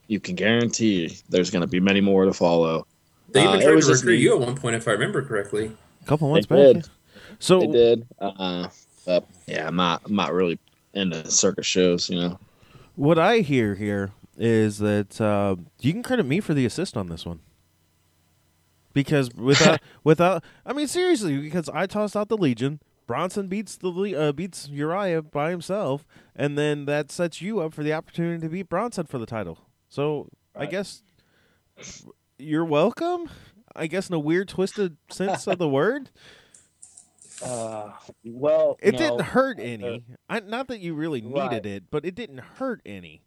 [0.08, 2.86] you can guarantee there's going to be many more to follow.
[3.32, 4.18] They Uh, even it tried to recruit me.
[4.24, 5.72] you at one point, if I remember correctly.
[6.02, 6.58] a couple They months back.
[6.58, 6.90] did.
[7.40, 8.08] So They did.
[8.20, 8.68] Uh,
[9.06, 10.02] but yeah, I'm not.
[10.06, 10.60] I'm not really
[10.94, 12.10] into circus shows.
[12.10, 12.40] You know.
[12.96, 17.08] what I hear here is that uh, you can credit me for the assist on
[17.08, 17.40] this one.
[18.94, 22.80] Because without without I mean seriously, because I tossed out the Legion,
[23.10, 26.06] Bronson beats the uh, beats Uriah by himself,
[26.36, 29.58] and then that sets you up for the opportunity to beat Bronson for the title.
[29.88, 31.02] So I guess
[32.38, 33.28] you're welcome.
[33.76, 36.12] I guess in a weird, twisted sense of the word,
[37.44, 37.94] Uh,
[38.26, 40.06] well, it you didn't hurt uh, any.
[40.30, 41.66] I, not that you really needed Right.
[41.66, 43.24] it, but it didn't hurt any.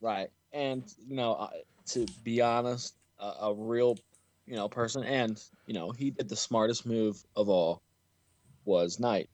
[0.00, 0.30] Right.
[0.54, 3.98] And, you know, I- to be honest, a, a real,
[4.46, 7.82] you know, person, and, you know, he did the smartest move of all
[8.66, 9.30] was Knight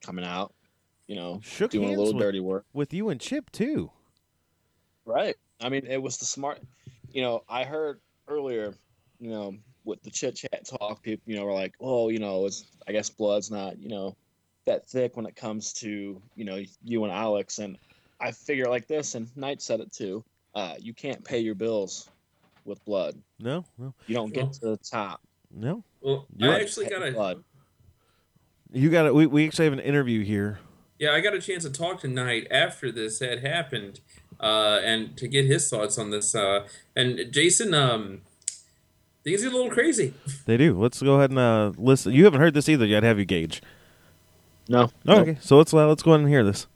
[0.00, 0.54] coming out,
[1.06, 2.64] you know, Shook doing a little with- dirty work.
[2.72, 3.90] With you and Chip too.
[5.04, 5.36] Right.
[5.60, 6.60] I mean, it was the smart,
[7.12, 8.74] you know, I heard earlier,
[9.20, 12.46] you know, with the chit chat talk, people, you know, were like, oh, you know,
[12.46, 14.16] it's, I guess blood's not, you know,
[14.64, 17.58] that thick when it comes to, you know, you and Alex.
[17.58, 17.76] And
[18.18, 20.24] I figure like this, and Knight said it too.
[20.54, 22.08] Uh, you can't pay your bills
[22.64, 23.14] with blood.
[23.38, 25.20] No, no, You don't get to the top.
[25.50, 25.84] no.
[26.00, 27.44] Well, You're I actually got a blood.
[28.74, 29.14] You got it.
[29.14, 30.58] We we actually have an interview here.
[30.98, 34.00] yeah, I got a chance to talk tonight after this had happened,
[34.40, 36.34] uh, and to get his thoughts on this.
[36.34, 36.66] Uh,
[36.96, 38.22] and Jason, um,
[39.22, 40.12] things get a little crazy.
[40.46, 40.78] They do.
[40.78, 42.12] Let's go ahead and uh, listen.
[42.12, 43.62] You haven't heard this either yet, have you, Gage?
[44.68, 44.90] No.
[45.06, 46.66] Oh, okay, so let's uh, let's go ahead and hear this.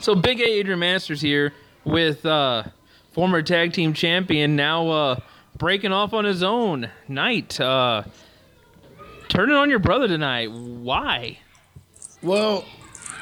[0.00, 1.52] So Big A Adrian Masters here
[1.84, 2.64] with uh,
[3.12, 5.20] former tag team champion, now uh,
[5.56, 6.88] breaking off on his own.
[7.08, 7.60] Knight.
[7.60, 8.02] uh,
[9.28, 10.50] turning on your brother tonight.
[10.50, 11.38] Why?
[12.22, 12.64] Well,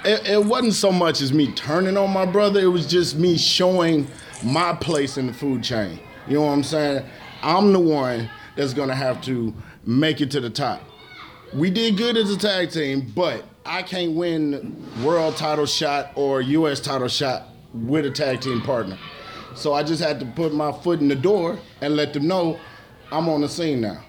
[0.04, 2.60] it, it wasn't so much as me turning on my brother.
[2.60, 4.06] It was just me showing
[4.44, 6.00] my place in the food chain.
[6.26, 7.04] You know what I'm saying?
[7.42, 10.82] I'm the one that's gonna have to make it to the top.
[11.54, 16.40] We did good as a tag team, but I can't win world title shot or
[16.40, 16.80] U.S.
[16.80, 18.98] title shot with a tag team partner.
[19.54, 22.58] So I just had to put my foot in the door and let them know
[23.10, 24.02] I'm on the scene now.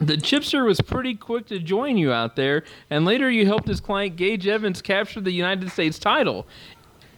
[0.00, 3.80] The chipster was pretty quick to join you out there, and later you helped his
[3.80, 6.46] client Gage Evans capture the United States title.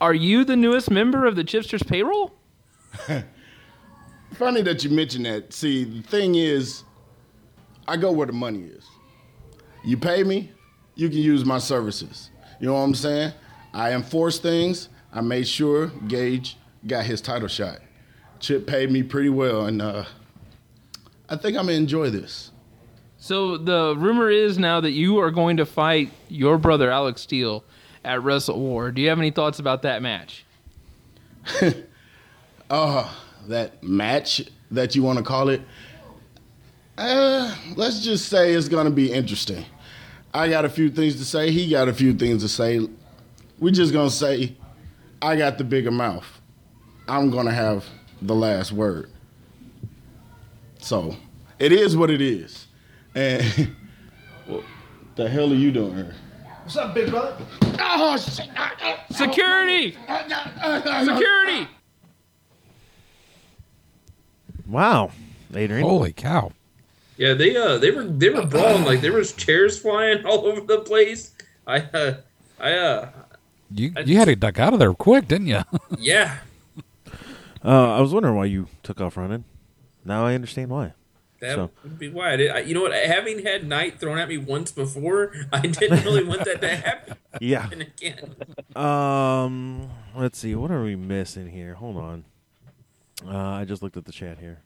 [0.01, 2.35] Are you the newest member of the chipster's payroll?
[4.33, 5.53] Funny that you mentioned that.
[5.53, 6.85] See, the thing is,
[7.87, 8.87] I go where the money is.
[9.85, 10.51] You pay me,
[10.95, 12.31] you can use my services.
[12.61, 13.33] You know what I'm saying?
[13.75, 14.89] I enforce things.
[15.13, 16.57] I made sure Gage
[16.87, 17.81] got his title shot.
[18.39, 20.05] Chip paid me pretty well, and uh,
[21.29, 22.53] I think I'm gonna enjoy this.
[23.21, 27.63] So the rumor is now that you are going to fight your brother Alex Steele
[28.03, 28.91] at Wrestle War.
[28.91, 30.45] Do you have any thoughts about that match?
[32.71, 33.13] Uh,
[33.49, 34.41] that match
[34.71, 35.61] that you want to call it.
[36.97, 39.65] Uh, let's just say it's gonna be interesting.
[40.33, 41.51] I got a few things to say.
[41.51, 42.87] He got a few things to say.
[43.59, 44.57] We're just gonna say,
[45.21, 46.41] I got the bigger mouth.
[47.09, 47.85] I'm gonna have
[48.23, 49.11] the last word.
[50.79, 51.17] So,
[51.59, 52.69] it is what it is.
[53.15, 53.45] And
[54.47, 54.65] what
[55.17, 56.15] the hell are you doing here?
[56.63, 57.37] What's up, big brother?
[57.81, 58.49] Oh shit!
[59.11, 59.97] Security!
[61.05, 61.69] Security!
[64.69, 65.11] Wow,
[65.55, 65.83] Adrian.
[65.83, 66.53] Holy cow!
[67.17, 70.61] Yeah, they uh they were they were brawling like there was chairs flying all over
[70.61, 71.33] the place.
[71.67, 72.15] I uh
[72.61, 73.09] I uh
[73.75, 75.63] You you had to duck out of there quick, didn't you?
[75.99, 76.39] yeah.
[77.63, 79.45] Uh, I was wondering why you took off running.
[80.05, 80.95] Now I understand why.
[81.41, 82.51] That So- would be why I did.
[82.51, 82.93] I, you know what?
[82.93, 87.17] Having had Knight thrown at me once before, I didn't really want that to happen
[87.41, 87.69] Yeah.
[87.73, 88.37] again.
[88.77, 90.55] Um, let's see.
[90.55, 91.75] What are we missing here?
[91.75, 92.25] Hold on.
[93.27, 94.61] Uh, I just looked at the chat here.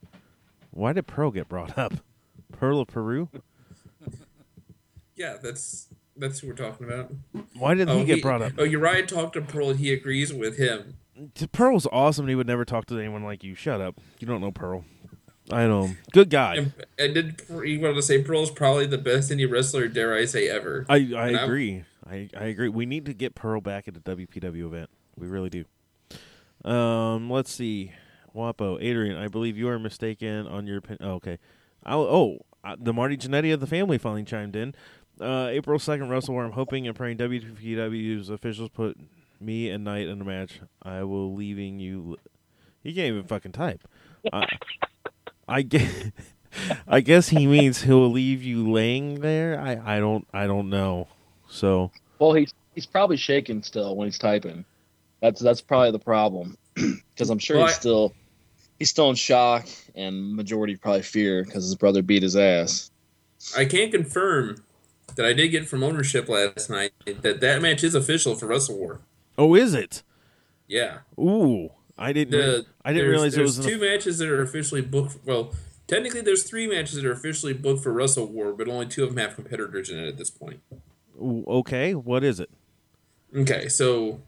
[0.71, 1.95] Why did Pearl get brought up?
[2.53, 3.29] Pearl of Peru?
[5.17, 7.13] Yeah, that's that's who we're talking about.
[7.57, 8.53] Why did oh, he get brought up?
[8.59, 9.73] Oh, Uriah talked to Pearl.
[9.75, 10.95] He agrees with him.
[11.53, 12.25] Pearl's awesome.
[12.25, 13.55] and He would never talk to anyone like you.
[13.55, 14.01] Shut up.
[14.19, 14.85] You don't know Pearl.
[15.51, 15.91] I know.
[16.13, 16.57] Good guy.
[16.57, 20.25] And, and did he wanted to say Pearl's probably the best indie wrestler, dare I
[20.25, 20.87] say, ever.
[20.89, 21.85] I, I And agree.
[22.09, 22.69] I, I agree.
[22.69, 24.91] We need to get Pearl back at the WPW event.
[25.17, 25.65] We really do.
[26.69, 27.93] Um, let's see.
[28.35, 31.09] Wapo, Adrian, I believe you are mistaken on your opinion.
[31.09, 31.39] Oh, okay.
[31.85, 34.75] I'll, oh, uh, the Marty Jannetty of the family finally chimed in.
[35.21, 36.45] Uh, April 2nd, Wrestle War.
[36.45, 38.99] I'm hoping and praying WPW's officials put
[39.41, 40.61] me and Knight in a match.
[40.83, 42.17] I will leaving you.
[42.83, 43.87] He can't even fucking type.
[44.33, 44.47] I,
[45.49, 46.11] I guess,
[46.89, 49.61] I guess he means he'll leave you laying there.
[49.61, 51.09] I, I don't I don't know.
[51.49, 54.65] So Well, he's he's probably shaking still when he's typing.
[55.21, 58.15] That's that's probably the problem, because I'm sure Well, he's I- still
[58.79, 62.91] he's still in shock and majority probably fear because his brother beat his ass.
[63.57, 64.65] I can't confirm
[65.17, 66.93] that I did get from ownership last night
[67.23, 69.01] that that match is official for Wrestle War.
[69.39, 70.03] oh, is it?
[70.67, 70.99] Yeah.
[71.19, 72.33] Ooh, I didn't.
[72.33, 73.67] The, I didn't realize it there's was.
[73.67, 75.19] two matches that are officially booked.
[75.25, 75.55] Well,
[75.87, 79.11] technically there's three matches that are officially booked for Wrestle War, but only two of
[79.11, 80.61] them have competitors in it at this point.
[81.21, 82.51] Okay, what is it?
[83.37, 84.21] Okay, so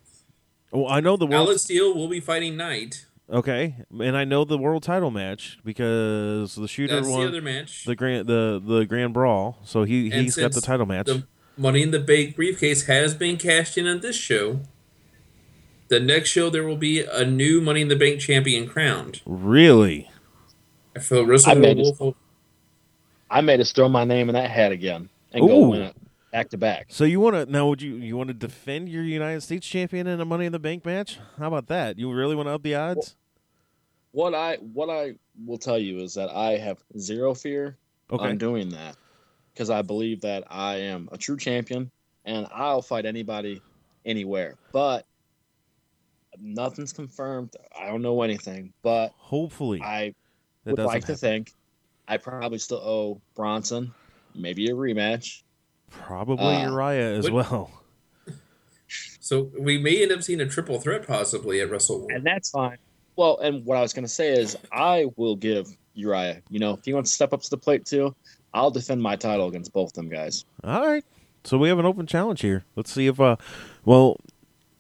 [0.73, 1.49] Oh, I know the world.
[1.49, 3.07] Alex Steele will be fighting Knight.
[3.29, 7.43] Okay, and I know the world title match because the shooter That's the won other
[7.43, 7.85] match.
[7.85, 11.07] the grand the the grand brawl, so he And he's got the title match.
[11.07, 14.61] The Money in the Bank briefcase has been cashed in on this show.
[15.89, 19.21] The next show there will be a new Money in the Bank champion crowned.
[19.25, 20.11] really?
[20.97, 22.17] I feel Wrestle I War made will- it.
[23.31, 25.49] I may just throw my name in that hat again and Ooh.
[25.49, 25.97] go win it
[26.33, 26.87] back to back.
[26.89, 27.69] So you want to now?
[27.69, 30.59] Would you you want to defend your United States champion in a Money in the
[30.59, 31.19] Bank match?
[31.39, 31.99] How about that?
[31.99, 33.15] You really want to up the odds?
[34.13, 37.77] What I what I will tell you is that I have zero fear
[38.11, 38.25] Okay.
[38.25, 38.97] on doing that
[39.53, 41.91] because I believe that I am a true champion
[42.25, 43.61] and I'll fight anybody
[44.07, 44.55] anywhere.
[44.73, 45.05] But
[46.41, 47.55] nothing's confirmed.
[47.79, 50.15] I don't know anything, but Hopefully, I
[50.65, 51.53] that would doesn't like to think
[52.09, 53.93] I probably still owe Bronson
[54.35, 55.43] maybe a rematch.
[55.91, 57.71] probably uh, Uriah as what- well.
[59.21, 62.79] So we may end up seeing a triple threat possibly at Wrestle and that's fine.
[63.17, 66.43] Well, and what I was going to say is, I will give Uriah.
[66.51, 68.15] You know, if he wants to step up to the plate too,
[68.53, 70.45] I'll defend my title against both them guys.
[70.63, 71.05] All right.
[71.45, 72.65] So we have an open challenge here.
[72.77, 73.37] Let's see if uh
[73.85, 74.19] well,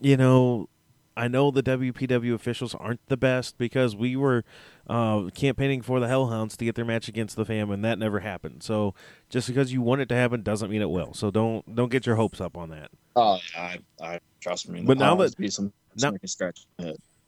[0.01, 0.69] you know,
[1.17, 4.45] I know the WPW officials aren't the best because we were
[4.89, 8.21] uh, campaigning for the Hellhounds to get their match against the Fam, and that never
[8.21, 8.63] happened.
[8.63, 8.95] So
[9.31, 11.15] just because you want it to happen doesn't mean it will.
[11.15, 12.91] So don't don't get your hopes up on that.
[13.17, 14.83] Oh, yeah, I, I trust me.
[14.83, 16.67] But now Powers that- be some, now- some can scratch.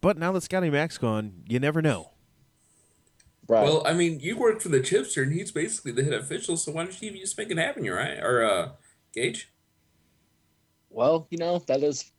[0.01, 2.11] But now that Scotty Mac's gone, you never know.
[3.49, 3.64] Right.
[3.64, 6.59] Well, I mean, you worked for the Chipster, and he's basically the head official.
[6.59, 7.82] So why don't you just make it happen?
[7.82, 8.68] You're right, or uh,
[9.14, 9.51] Gage?
[10.91, 12.12] Well, you know that is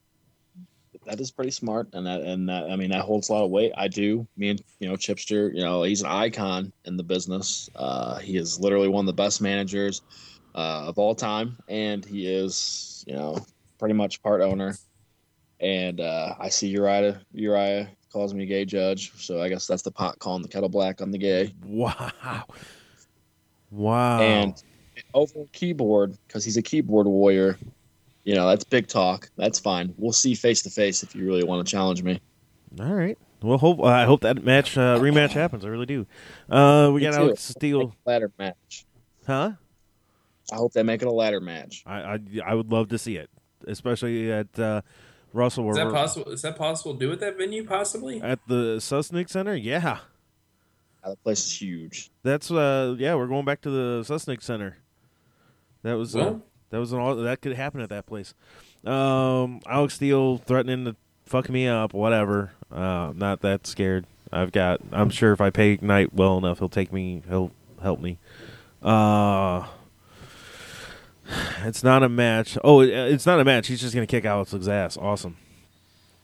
[1.06, 3.52] that is pretty smart, and that and that I mean that holds a lot of
[3.52, 3.72] weight.
[3.78, 4.28] I do.
[4.38, 7.70] Me and you know Chipster, you know he's an icon in the business.
[7.76, 10.02] Uh, he is literally one of the best managers
[10.56, 13.38] uh, of all time, and he is you know
[13.80, 14.76] pretty much part owner.
[15.62, 19.92] And uh, I see Uriah Uriah calls me gay judge, so I guess that's the
[19.92, 21.54] pot calling the kettle black on the gay.
[21.66, 22.46] Wow.
[23.72, 24.20] Wow.
[24.20, 24.64] And
[25.14, 27.58] over keyboard, because he's a keyboard warrior,
[28.24, 29.30] you know, that's big talk.
[29.38, 29.94] That's fine.
[29.98, 32.22] We'll see face to face if you really want to challenge me.
[32.80, 33.18] All right.
[33.42, 35.64] Well, hope I hope that match uh, rematch happens.
[35.64, 36.06] I really do.
[36.50, 37.22] Uh, we Me got too.
[37.24, 38.86] Alex Steele, Ladder match.
[39.26, 39.52] huh?
[40.52, 41.84] I hope they make it a ladder match.
[41.86, 43.30] I, I I would love to see it,
[43.68, 44.82] especially at uh,
[45.32, 45.64] Wrestle.
[45.64, 46.32] where Is that possible?
[46.32, 47.66] Is that possible to do at that venue?
[47.66, 48.22] Possibly.
[48.22, 50.00] At the Susnick Center, yeah,
[51.04, 52.10] Uh, The place is huge.
[52.24, 53.16] that's uh, yeah.
[53.16, 54.78] We're going back to the Susnick Center.
[55.84, 58.34] That was uh, Well- that was an all that could happen at that place.
[58.86, 60.96] Um, Alex Steele threatening to
[61.26, 62.52] fuck me up, whatever.
[62.72, 64.06] Uh, not that scared.
[64.32, 64.80] I've got.
[64.92, 67.24] I'm sure if I pay Knight well enough, he'll take me.
[67.28, 67.52] He'll
[67.82, 68.18] help me.
[68.82, 69.68] Uh,
[71.64, 72.58] it's not a match.
[72.64, 73.68] Oh, it, it's not a match.
[73.68, 74.98] He's just gonna kick Alex's ass.
[74.98, 75.38] Awesome.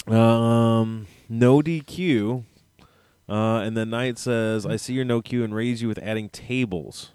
[0.08, 2.44] Um, no DQ.
[3.28, 6.30] Uh, and then Knight says, "I see your no Q and raise you with adding
[6.30, 7.12] tables."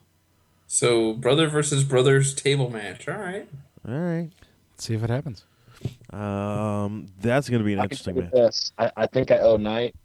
[0.73, 3.09] So brother versus brothers table match.
[3.09, 3.49] All right.
[3.89, 4.31] All right.
[4.73, 5.45] Let's see if it happens.
[6.11, 8.31] Um, that's gonna be an I interesting match.
[8.31, 8.71] this.
[8.79, 9.97] I, I think I owe Knight.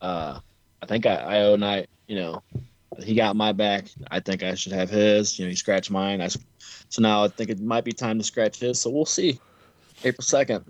[0.00, 0.40] Uh,
[0.82, 1.88] I think I, I owe Knight.
[2.08, 2.42] You know,
[3.00, 3.84] he got my back.
[4.10, 5.38] I think I should have his.
[5.38, 6.20] You know, he scratched mine.
[6.20, 6.38] I, s-
[6.88, 8.80] so now I think it might be time to scratch his.
[8.80, 9.38] So we'll see.
[10.02, 10.64] April second.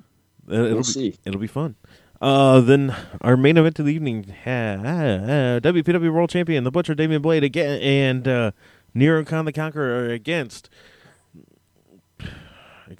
[0.46, 1.14] Uh, It'll We'll be, see.
[1.24, 1.74] It'll be fun.
[2.20, 6.70] Uh, then our main event of the evening: ha, ha, ha, WPW World Champion, the
[6.70, 8.50] Butcher Damian Blade again, and uh,
[8.98, 10.68] Nero Khan the Conqueror against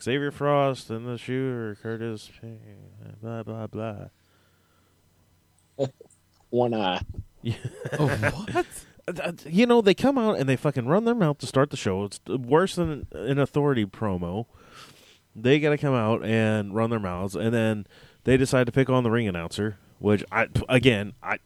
[0.01, 2.31] Xavier Frost and the Shooter Curtis.
[3.21, 4.05] Blah blah blah.
[6.51, 7.03] One eye.
[7.99, 8.07] Oh,
[8.45, 8.67] what?
[9.47, 12.05] You know, they come out and they fucking run their mouth to start the show.
[12.05, 14.45] It's worse than an authority promo.
[15.35, 17.87] They got to come out and run their mouths, and then
[18.25, 19.79] they decide to pick on the ring announcer.
[19.99, 21.39] Which I, again, I,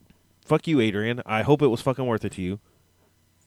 [0.45, 1.23] fuck you, Adrian.
[1.25, 2.59] I hope it was fucking worth it to you.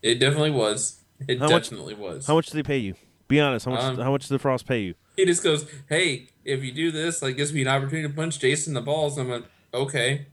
[0.05, 0.99] It definitely was.
[1.27, 2.27] It How much- definitely was.
[2.27, 2.93] How much did they pay you?
[3.27, 3.65] Be honest.
[3.65, 3.81] How much?
[3.83, 4.93] Um, how much did Frost pay you?
[5.15, 8.37] He just goes, "Hey, if you do this, like gives me an opportunity to punch
[8.39, 10.27] Jason in the balls." I'm like, "Okay."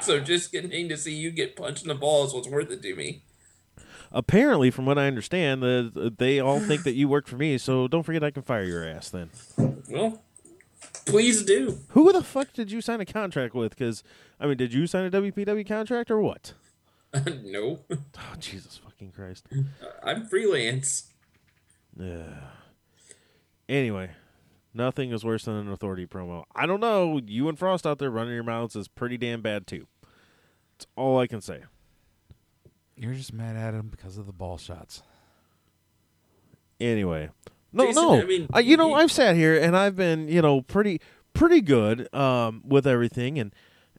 [0.00, 2.94] So just getting to see you get punched in the balls was worth it to
[2.96, 3.22] me.
[4.10, 7.56] Apparently, from what I understand, the, they all think that you work for me.
[7.58, 9.10] So don't forget, I can fire your ass.
[9.10, 9.30] Then
[9.88, 10.20] Well,
[11.06, 11.78] please do.
[11.90, 13.70] who the fuck did you sign a contract with?
[13.76, 14.02] Because
[14.40, 16.52] I mean, did you sign a WPW contract or what?
[17.44, 19.46] no, Oh, Jesus fucking Christ.
[20.02, 21.12] I'm freelance.
[21.98, 22.40] Yeah.
[23.68, 24.10] Anyway,
[24.74, 26.44] nothing is worse than an authority promo.
[26.54, 27.20] I don't know.
[27.24, 29.86] You and Frost out there running your mouths is pretty damn bad too.
[30.72, 31.62] That's all I can say.
[32.96, 35.02] You're just mad at him because of the ball shots.
[36.80, 37.30] Anyway,
[37.72, 38.20] no, Jason, no.
[38.20, 41.00] I mean, I, you know, you- I've sat here and I've been, you know, pretty,
[41.32, 43.54] pretty good um, with everything and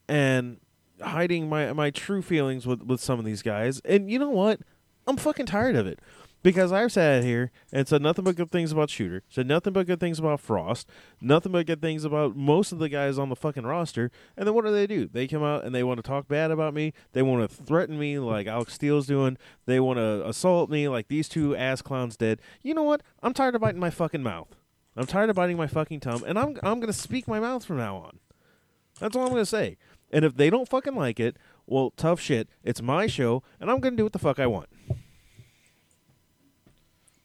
[0.08, 0.58] and
[1.00, 3.80] hiding my my true feelings with with some of these guys.
[3.84, 4.60] And you know what?
[5.06, 6.00] I'm fucking tired of it
[6.42, 9.86] because I've sat here and said nothing but good things about Shooter, said nothing but
[9.86, 10.88] good things about Frost,
[11.20, 14.12] nothing but good things about most of the guys on the fucking roster.
[14.36, 15.08] And then what do they do?
[15.08, 16.92] They come out and they want to talk bad about me.
[17.12, 19.38] They want to threaten me like Alex Steele's doing.
[19.66, 22.40] They want to assault me like these two ass clowns did.
[22.62, 23.02] You know what?
[23.24, 24.54] I'm tired of biting my fucking mouth.
[24.96, 27.76] I'm tired of biting my fucking tongue, and I'm I'm gonna speak my mouth from
[27.76, 28.18] now on.
[28.98, 29.76] That's all I'm gonna say.
[30.12, 31.36] And if they don't fucking like it,
[31.66, 32.48] well, tough shit.
[32.62, 34.68] It's my show, and I'm gonna do what the fuck I want.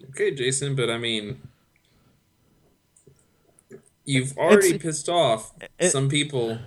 [0.10, 1.42] Okay, Jason, but I mean,
[4.06, 6.60] you've already It's- pissed off it- some people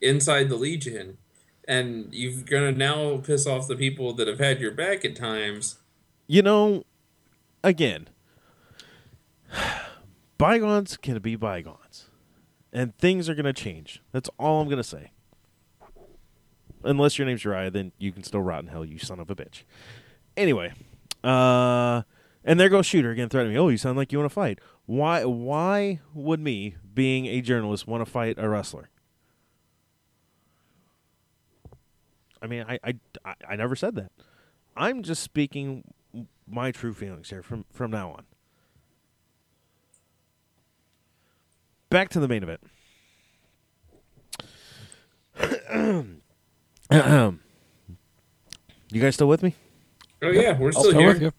[0.00, 1.18] inside the Legion,
[1.66, 5.76] and you're gonna now piss off the people that have had your back at times.
[6.26, 6.84] You know,
[7.62, 8.08] again,
[10.38, 12.08] bygones can be bygones,
[12.72, 14.02] and things are gonna change.
[14.12, 15.12] That's all I'm gonna say.
[16.84, 19.34] Unless your name's Uriah, then you can still rot in hell, you son of a
[19.34, 19.64] bitch.
[20.36, 20.72] Anyway,
[21.24, 22.02] uh,
[22.44, 23.60] and there goes Shooter again threatening me.
[23.60, 24.60] Oh, you sound like you want to fight.
[24.86, 25.24] Why?
[25.24, 28.88] Why would me, being a journalist, want to fight a wrestler?
[32.40, 34.12] I mean, I, I, I, I never said that.
[34.76, 35.82] I'm just speaking
[36.46, 38.24] my true feelings here from from now on.
[41.90, 42.60] Back to the main event.
[46.90, 47.38] you
[49.00, 49.54] guys still with me?
[50.22, 51.08] Oh yeah, we're still Still here.
[51.12, 51.32] with you.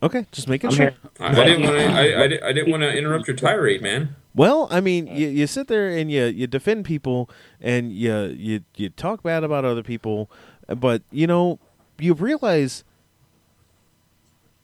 [0.00, 0.92] Okay, just making I'm sure.
[1.18, 1.84] I, I didn't want to.
[1.86, 4.14] I, I, I didn't want to interrupt your tirade, man.
[4.34, 7.28] Well, I mean, you, you sit there and you you defend people
[7.60, 10.30] and you you you talk bad about other people,
[10.68, 11.58] but you know
[11.98, 12.84] you realize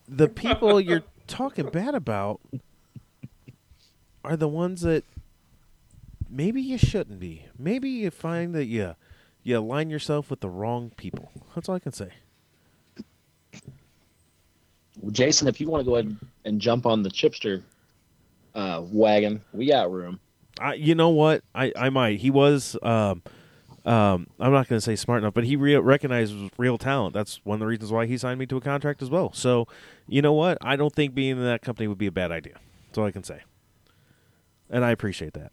[0.09, 2.41] the people you're talking bad about
[4.23, 5.05] are the ones that
[6.31, 7.47] maybe you shouldn't be.
[7.59, 8.95] Maybe you find that you
[9.45, 11.31] you align yourself with the wrong people.
[11.55, 12.09] That's all I can say.
[15.13, 17.63] Jason, if you want to go ahead and jump on the chipster
[18.55, 20.19] uh, wagon, we got room.
[20.59, 21.43] I, you know what?
[21.55, 22.21] I, I might.
[22.21, 22.77] He was.
[22.83, 23.23] Um,
[23.85, 27.13] um, I'm not going to say smart enough, but he re- recognized real talent.
[27.13, 29.33] That's one of the reasons why he signed me to a contract as well.
[29.35, 29.69] So,
[30.09, 30.57] you know what?
[30.63, 32.55] I don't think being in that company would be a bad idea.
[32.87, 33.43] That's all I can say.
[34.71, 35.53] And I appreciate that.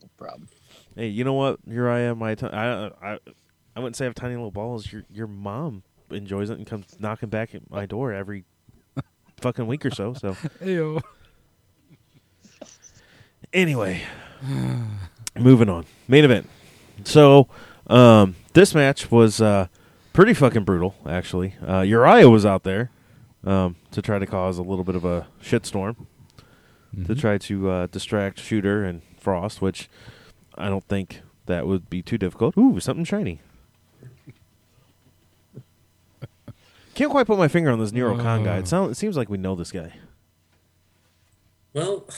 [0.00, 0.48] No problem.
[1.00, 1.60] Hey, you know what?
[1.66, 2.18] Here I am.
[2.18, 3.18] My t- I, I
[3.74, 4.92] I wouldn't say I have tiny little balls.
[4.92, 8.44] Your your mom enjoys it and comes knocking back at my door every
[9.40, 10.12] fucking week or so.
[10.12, 11.00] So Ew.
[13.54, 14.02] Anyway,
[15.38, 15.86] moving on.
[16.06, 16.50] Main event.
[17.04, 17.48] So,
[17.86, 19.68] um, this match was uh,
[20.12, 21.54] pretty fucking brutal, actually.
[21.66, 22.90] Uh, Uriah was out there
[23.42, 25.96] um, to try to cause a little bit of a shitstorm,
[27.06, 29.88] to try to uh, distract Shooter and Frost, which
[30.60, 32.56] I don't think that would be too difficult.
[32.56, 33.40] Ooh, something shiny.
[36.94, 38.58] Can't quite put my finger on this Nero Khan guy.
[38.58, 39.94] It, sound, it seems like we know this guy.
[41.72, 42.08] Well,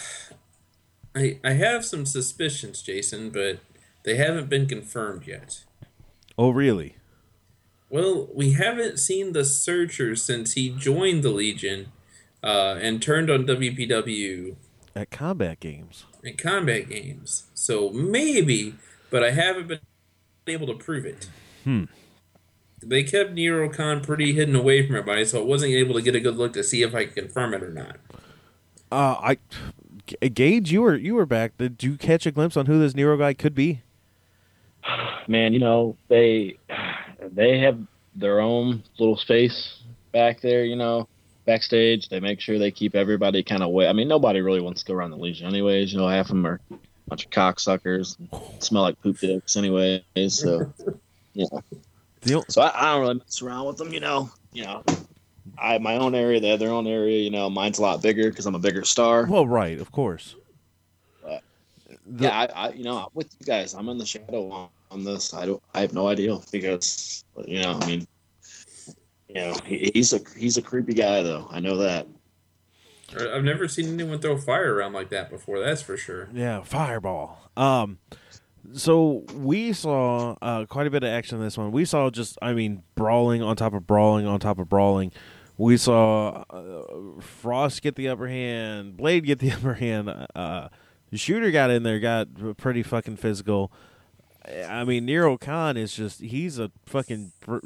[1.15, 3.61] I I have some suspicions, Jason, but
[4.05, 5.65] they haven't been confirmed yet.
[6.37, 6.97] Oh, really?
[7.89, 11.93] Well, we haven't seen the Searcher since he joined the Legion
[12.43, 14.57] uh, and turned on WPW
[14.95, 16.05] At combat games.
[16.23, 17.45] in combat games.
[17.55, 18.75] So maybe,
[19.11, 19.81] but I haven't been
[20.47, 21.29] able to prove it.
[21.65, 21.85] Hmm.
[22.85, 26.15] They kept Nero Khan pretty hidden away from everybody, so I wasn't able to get
[26.17, 27.97] a good look to see if I could confirm it or not.
[28.91, 29.39] Uh, I,
[30.07, 31.57] G- Gage, you were you were back.
[31.59, 33.83] Did you catch a glimpse on who this Nero guy could be?
[35.29, 36.59] Man, you know they
[37.23, 37.79] they have
[38.17, 39.79] their own little space
[40.11, 40.65] back there.
[40.65, 41.09] You know,
[41.45, 42.09] backstage.
[42.09, 43.89] They make sure they keep everybody kind of away.
[43.89, 45.93] I mean, nobody really wants to go around the Legion, anyways.
[45.93, 46.79] You know, half of them are a
[47.09, 50.03] bunch of cocksuckers, and smell like poop dicks, anyways.
[50.29, 50.73] So,
[51.35, 51.47] yeah.
[51.51, 51.63] know.
[52.23, 53.93] The So I, I don't really mess around with them.
[53.93, 54.85] You know, you know.
[55.59, 56.41] I have my own area.
[56.41, 57.19] They have their own area.
[57.21, 59.27] You know, mine's a lot bigger because I'm a bigger star.
[59.27, 60.37] well, right, of course.
[61.23, 61.43] But-
[62.07, 63.75] The- yeah, I, I, you know, I'm with you guys.
[63.75, 65.35] I'm in the shadow on, on this.
[65.35, 68.07] I don't, I have no idea because, you know, I mean,
[69.35, 71.47] you know, he, he's a he's a creepy guy though.
[71.51, 72.07] I know that.
[73.19, 75.59] I- I've never seen anyone throw fire around like that before.
[75.61, 76.29] That's for sure.
[76.33, 77.39] Yeah, fireball.
[77.57, 77.99] Um,
[78.75, 81.73] so we saw uh, quite a bit of action in this one.
[81.73, 85.13] We saw just, I mean, brawling on top of brawling on top of brawling.
[85.59, 90.09] We saw uh, Frost get the upper hand, Blade get the upper hand.
[90.35, 90.69] Uh,
[91.13, 93.71] Shooter got in there, got pretty fucking physical.
[94.45, 97.59] I mean, Nero Khan is just, he's a fucking br-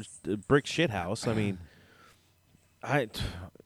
[0.47, 1.27] brick shithouse.
[1.27, 1.59] I mean,
[2.83, 3.09] I,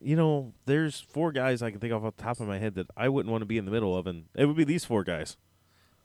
[0.01, 2.75] you know, there's four guys I can think of off the top of my head
[2.77, 4.85] that I wouldn't want to be in the middle of, and it would be these
[4.85, 5.37] four guys.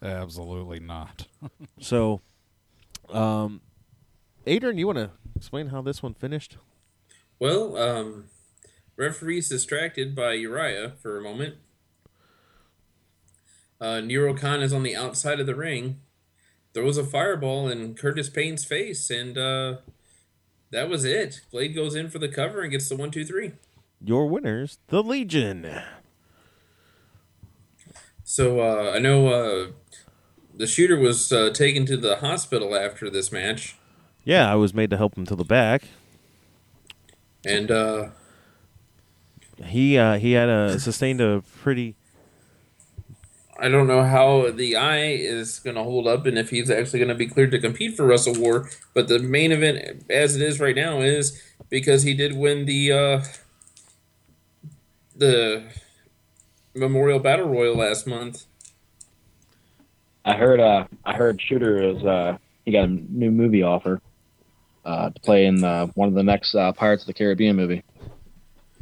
[0.02, 1.28] Absolutely not.
[1.80, 2.22] So,
[3.10, 3.62] um,
[4.48, 6.58] Adrian, you want to explain how this one finished?
[7.38, 8.26] Well, um,
[8.96, 11.56] referee's distracted by Uriah for a moment.
[13.80, 16.00] Uh, Nero Khan is on the outside of the ring,
[16.76, 19.78] throws a fireball in Curtis Payne's face, and uh,
[20.72, 21.42] that was it.
[21.52, 23.54] Blade goes in for the cover and gets the one, two, three.
[24.04, 25.82] Your winners, the Legion.
[28.24, 29.68] So uh, I know uh,
[30.54, 33.76] the shooter was uh, taken to the hospital after this match,
[34.24, 35.84] Yeah, I was made to help him to the back.
[37.46, 38.10] and uh,
[39.64, 41.96] He uh, he had a sustained a pretty
[43.58, 47.00] I don't know how the eye is going to hold up and if he's actually
[47.00, 48.70] going to be cleared to compete for Wrestle War.
[48.94, 52.92] But the main event, as it is right now, is because he did win the
[52.92, 53.24] uh,
[55.16, 55.64] the
[56.74, 58.46] Memorial Battle Royal last month.
[60.26, 60.60] I heard.
[60.60, 62.04] Uh, I heard Shooter is.
[62.04, 64.02] Uh, he got a new movie offer.
[64.84, 67.84] Uh, to play in uh, one of the next uh, Pirates of the Caribbean movie.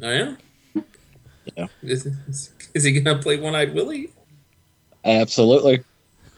[0.02, 0.36] Oh yeah,
[1.56, 1.68] Yeah.
[1.82, 2.06] is,
[2.74, 4.10] is he going to play One Eyed Willie?
[5.06, 5.84] Absolutely.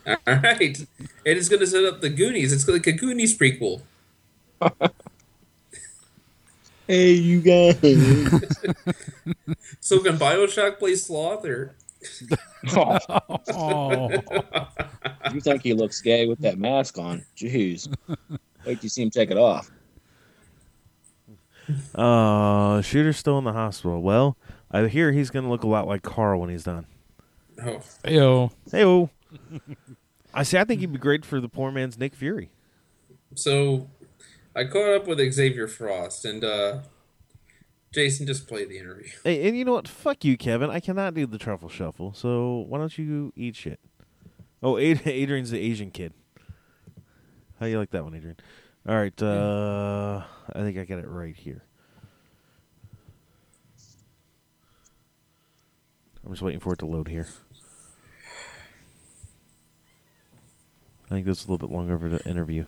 [0.07, 0.87] All right, and
[1.25, 2.53] it's going to set up the Goonies.
[2.53, 3.81] It's like a Goonies prequel.
[6.87, 7.81] Hey, you guys.
[9.79, 11.75] So can Bioshock play Sloth or?
[12.75, 14.09] oh,
[15.33, 17.23] you think he looks gay with that mask on?
[17.37, 17.93] Jeez.
[18.65, 19.69] Wait you see him take it off.
[21.93, 24.01] uh shooter's still in the hospital.
[24.01, 24.37] Well,
[24.71, 26.87] I hear he's gonna look a lot like Carl when he's done.
[27.63, 28.51] Oh, yo.
[28.71, 29.09] Hey
[30.33, 32.49] I see I think he'd be great for the poor man's Nick Fury.
[33.35, 33.89] So
[34.55, 36.79] I caught up with Xavier Frost and uh
[37.93, 39.07] Jason just play the interview.
[39.23, 39.87] Hey, and you know what?
[39.87, 40.69] Fuck you, Kevin.
[40.69, 42.13] I cannot do the truffle shuffle.
[42.13, 43.79] So why don't you eat shit?
[44.61, 46.11] Oh, Adrian's the Asian kid.
[47.59, 48.35] How you like that one, Adrian?
[48.87, 49.23] All right.
[49.23, 50.23] Uh,
[50.53, 51.63] I think I got it right here.
[56.25, 57.27] I'm just waiting for it to load here.
[61.05, 62.65] I think this is a little bit longer of an interview.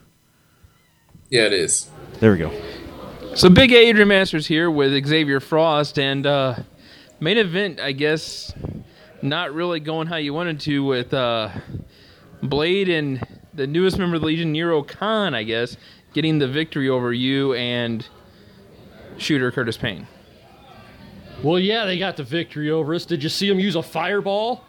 [1.29, 1.89] Yeah, it is.
[2.19, 2.51] There we go.
[3.35, 6.55] So Big Adrian Masters here with Xavier Frost and uh,
[7.19, 8.53] main event, I guess,
[9.21, 11.49] not really going how you wanted to with uh,
[12.43, 15.77] Blade and the newest member of the Legion, Nero Khan, I guess,
[16.13, 18.07] getting the victory over you and
[19.17, 20.07] shooter Curtis Payne.
[21.43, 23.05] Well, yeah, they got the victory over us.
[23.05, 24.63] Did you see him use a fireball?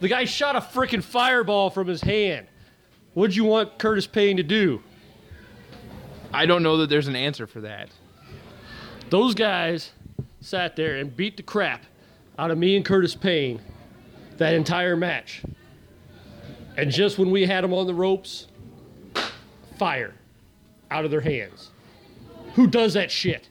[0.00, 2.46] The guy shot a freaking fireball from his hand.
[3.14, 4.82] What'd you want Curtis Payne to do?
[6.32, 7.90] I don't know that there's an answer for that.
[9.08, 9.90] Those guys
[10.40, 11.84] sat there and beat the crap
[12.38, 13.60] out of me and Curtis Payne
[14.36, 15.42] that entire match.
[16.76, 18.46] And just when we had them on the ropes,
[19.76, 20.14] fire
[20.90, 21.70] out of their hands.
[22.54, 23.48] Who does that shit?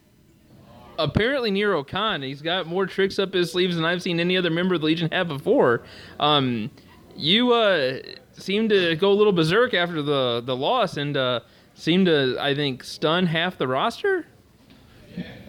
[1.00, 4.50] apparently Nero Khan, he's got more tricks up his sleeves than I've seen any other
[4.50, 5.82] member of the Legion have before.
[6.20, 6.70] Um,
[7.16, 8.00] you uh,
[8.42, 11.42] seem to go a little berserk after the, the loss and uh,
[11.74, 14.26] seem to, I think, stun half the roster.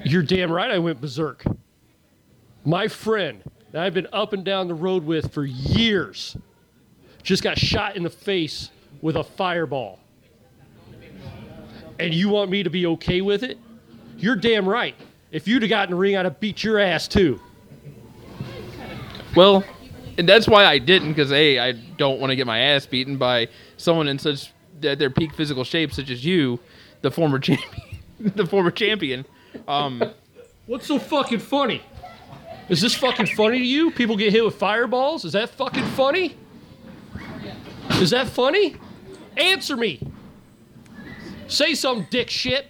[0.05, 1.45] You're damn right I went berserk.
[2.65, 3.43] My friend
[3.73, 6.37] that I've been up and down the road with for years
[7.23, 8.71] just got shot in the face
[9.03, 9.99] with a fireball.
[11.99, 13.59] And you want me to be okay with it?
[14.17, 14.95] You're damn right.
[15.31, 17.39] If you'd have gotten in the ring, I'd have beat your ass too.
[19.37, 19.65] Well,
[20.21, 23.17] and that's why I didn't, because A, I don't want to get my ass beaten
[23.17, 23.49] by
[23.79, 24.53] someone in such
[24.83, 26.61] at their peak physical shape, such as you,
[27.01, 27.73] the former champion.
[28.21, 29.25] the former champion.
[29.67, 30.03] Um,
[30.67, 31.81] What's so fucking funny?
[32.69, 33.91] Is this fucking funny to you?
[33.93, 35.25] People get hit with fireballs?
[35.25, 36.37] Is that fucking funny?
[37.93, 38.77] Is that funny?
[39.39, 40.07] Answer me.
[41.49, 42.67] Say some dick shit.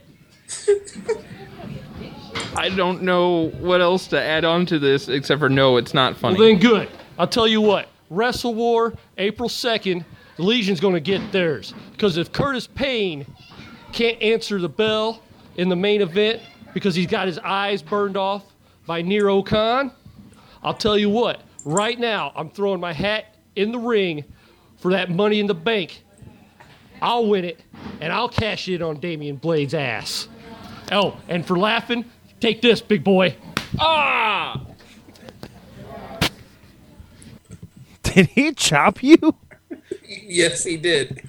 [2.56, 6.16] I don't know what else to add on to this except for no, it's not
[6.16, 6.38] funny.
[6.38, 6.88] Well, then good.
[7.20, 7.86] I'll tell you what.
[8.08, 10.06] Wrestle War, April 2nd,
[10.36, 11.74] the Legion's going to get theirs.
[11.92, 13.26] Because if Curtis Payne
[13.92, 15.22] can't answer the bell
[15.58, 16.40] in the main event
[16.72, 18.46] because he's got his eyes burned off
[18.86, 19.92] by Nero Khan,
[20.62, 21.42] I'll tell you what.
[21.66, 24.24] Right now, I'm throwing my hat in the ring
[24.78, 26.02] for that money in the bank.
[27.02, 27.60] I'll win it,
[28.00, 30.26] and I'll cash it on Damian Blade's ass.
[30.90, 32.06] Oh, and for laughing,
[32.40, 33.36] take this, big boy.
[33.78, 34.64] ah!
[38.14, 39.36] Did he chop you?
[40.08, 41.28] Yes, he did.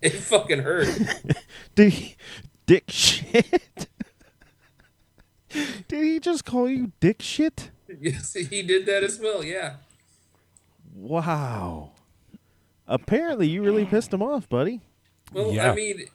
[0.00, 0.88] It fucking hurt.
[1.74, 2.16] Did he,
[2.66, 3.88] dick shit?
[5.88, 7.70] Did he just call you dick shit?
[8.00, 9.44] yes, he did that as well.
[9.44, 9.76] Yeah.
[10.94, 11.92] Wow.
[12.86, 14.80] Apparently, you really pissed him off, buddy.
[15.32, 15.72] Well, Yeah.
[15.72, 16.06] I mean,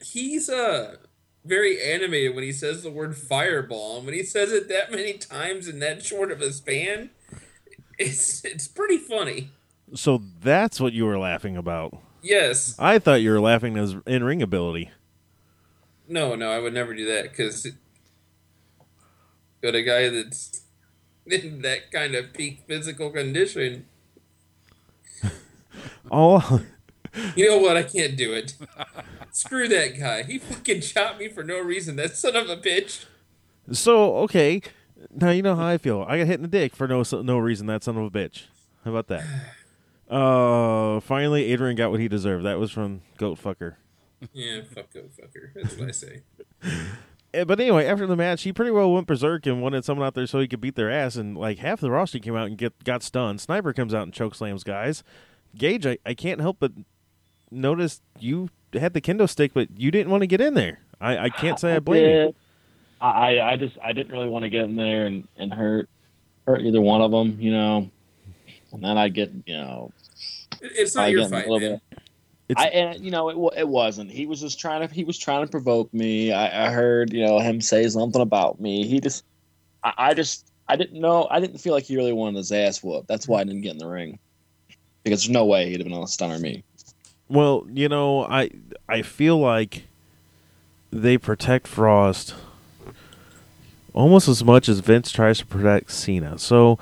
[0.00, 0.96] he's uh
[1.44, 3.96] very animated when he says the word fireball.
[3.98, 7.10] and When he says it that many times in that short of a span,
[7.98, 9.50] it's it's pretty funny.
[9.94, 11.96] So that's what you were laughing about.
[12.22, 12.74] Yes.
[12.78, 14.90] I thought you were laughing at his in ring ability.
[16.08, 17.66] No, no, I would never do that because.
[19.62, 20.62] But a guy that's
[21.26, 23.86] in that kind of peak physical condition,
[26.10, 26.62] Oh,
[27.34, 27.76] you know what?
[27.76, 28.54] I can't do it.
[29.32, 30.22] Screw that guy.
[30.22, 31.96] He fucking shot me for no reason.
[31.96, 33.04] That son of a bitch.
[33.72, 34.62] so okay.
[35.14, 36.04] Now you know how I feel.
[36.08, 37.66] I got hit in the dick for no no reason.
[37.66, 38.44] That son of a bitch.
[38.84, 39.24] How about that?
[40.08, 42.44] Uh, finally, Adrian got what he deserved.
[42.44, 43.74] That was from Goat Fucker.
[44.32, 45.52] Yeah, fuck go fucker.
[45.52, 46.22] That's what I say.
[47.34, 50.14] Eh, But anyway, after the match, he pretty well went berserk and wanted someone out
[50.14, 51.16] there so he could beat their ass.
[51.16, 53.40] And like half the roster came out and get got stunned.
[53.40, 55.02] Sniper comes out and choke slams guys.
[55.56, 56.70] Gage, I, I can't help but
[57.50, 60.78] notice you had the kendo stick, but you didn't want to get in there.
[61.00, 62.34] I, I can't say I blame you.
[63.00, 63.06] Did.
[63.06, 65.88] I, I just I didn't really want to get in there and, and hurt
[66.46, 67.90] hurt either one of them, you know.
[68.72, 69.92] And then I get you know
[70.60, 71.58] It's not I your get fight, man.
[71.60, 71.80] bit-
[72.48, 74.10] It's- I and you know it it wasn't.
[74.10, 76.32] He was just trying to he was trying to provoke me.
[76.32, 78.86] I, I heard you know him say something about me.
[78.86, 79.24] He just
[79.82, 82.82] I, I just I didn't know I didn't feel like he really wanted his ass
[82.82, 83.08] whooped.
[83.08, 84.18] That's why I didn't get in the ring
[85.04, 86.62] because there's no way he'd have been able to stunner me.
[87.28, 88.50] Well, you know, I
[88.88, 89.84] I feel like
[90.92, 92.34] they protect Frost
[93.96, 96.38] almost as much as Vince tries to protect Cena.
[96.38, 96.78] So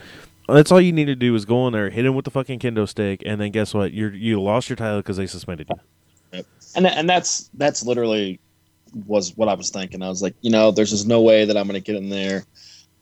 [0.48, 2.58] that's all you need to do is go in there, hit him with the fucking
[2.58, 3.92] kendo stick, and then guess what?
[3.92, 6.42] You you lost your title because they suspended you.
[6.76, 8.40] And and that's that's literally
[9.06, 10.02] was what I was thinking.
[10.02, 12.10] I was like, you know, there's just no way that I'm going to get in
[12.10, 12.44] there,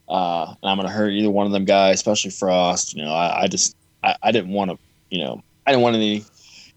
[0.08, 2.94] uh, and I'm going to hurt either one of them guys, especially Frost.
[2.94, 3.74] You know, I, I just
[4.04, 4.78] I, I didn't want to,
[5.10, 6.24] you know, I didn't want any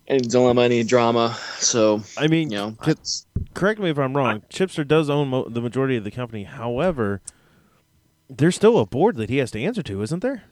[0.07, 1.37] any dilemma, any drama.
[1.57, 3.23] So I mean, you know, c-
[3.53, 4.41] correct me if I'm wrong.
[4.49, 6.43] Chipster does own mo- the majority of the company.
[6.43, 7.21] However,
[8.29, 10.43] there's still a board that he has to answer to, isn't there?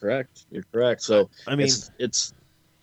[0.00, 0.44] correct.
[0.52, 1.02] You're correct.
[1.02, 2.32] So I mean- it's, it's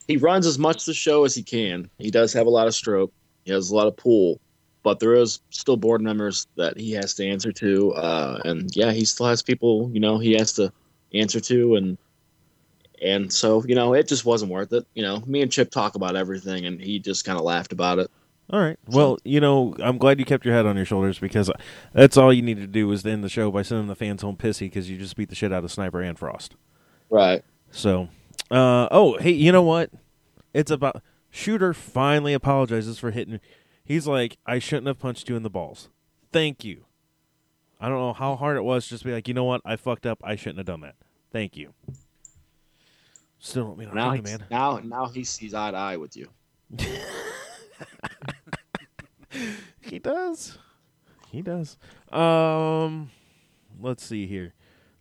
[0.08, 1.90] he runs as much the show as he can.
[1.98, 3.12] He does have a lot of stroke.
[3.46, 4.40] He has a lot of pull,
[4.84, 7.94] but there is still board members that he has to answer to.
[7.94, 10.72] Uh, and yeah, he still has people, you know, he has to
[11.14, 11.98] answer to, and
[13.02, 14.86] and so you know, it just wasn't worth it.
[14.94, 18.00] You know, me and Chip talk about everything, and he just kind of laughed about
[18.00, 18.12] it.
[18.50, 18.78] All right.
[18.88, 21.50] Well, you know, I'm glad you kept your head on your shoulders because
[21.94, 24.22] that's all you need to do is to end the show by sending the fans
[24.22, 26.56] home pissy because you just beat the shit out of Sniper and Frost.
[27.10, 27.44] Right.
[27.72, 28.10] So,
[28.52, 29.90] uh, oh, hey, you know what?
[30.54, 31.02] It's about
[31.32, 33.40] Shooter finally apologizes for hitting.
[33.84, 35.90] He's like, I shouldn't have punched you in the balls.
[36.32, 36.86] Thank you.
[37.80, 38.88] I don't know how hard it was.
[38.88, 39.62] Just to be like, you know what?
[39.66, 40.20] I fucked up.
[40.24, 40.96] I shouldn't have done that.
[41.32, 41.74] Thank you.
[43.46, 44.44] Still don't mean Now, I'm he's, man.
[44.52, 46.30] now, now he sees eye to eye with you.
[49.82, 50.58] He does.
[51.30, 51.78] He does.
[52.12, 53.12] Um,
[53.80, 54.54] let's see here.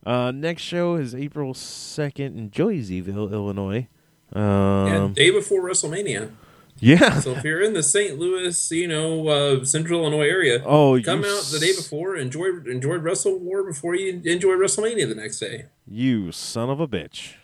[0.05, 3.89] Uh, next show is April second in Joyceville, Illinois.
[4.37, 6.33] Yeah, Um, day before WrestleMania.
[6.81, 7.21] yeah.
[7.21, 8.19] So if you're in the St.
[8.19, 12.97] Louis, you know, uh, Central Illinois area, Oh, come out the day before, enjoy enjoy
[12.97, 15.67] Wrestle War before you enjoy WrestleMania the next day.
[15.87, 17.35] You son of a bitch.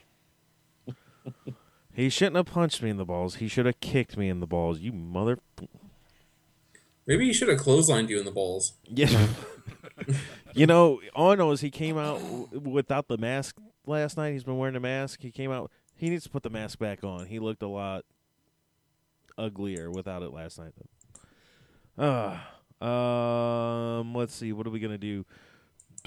[1.93, 3.37] He shouldn't have punched me in the balls.
[3.37, 4.81] He should have kicked me in the balls.
[4.81, 5.39] You mother.
[7.07, 8.75] Maybe he should have clotheslined you in the balls.
[8.85, 9.29] Yeah.
[10.55, 12.21] you know, all I know is he came out
[12.53, 13.57] without the mask
[13.87, 14.33] last night.
[14.33, 15.21] He's been wearing a mask.
[15.23, 15.71] He came out.
[15.97, 17.27] He needs to put the mask back on.
[17.27, 18.05] He looked a lot
[19.37, 20.73] uglier without it last night.
[21.99, 22.39] Uh,
[22.85, 24.53] um, let's see.
[24.53, 25.27] What are we gonna do?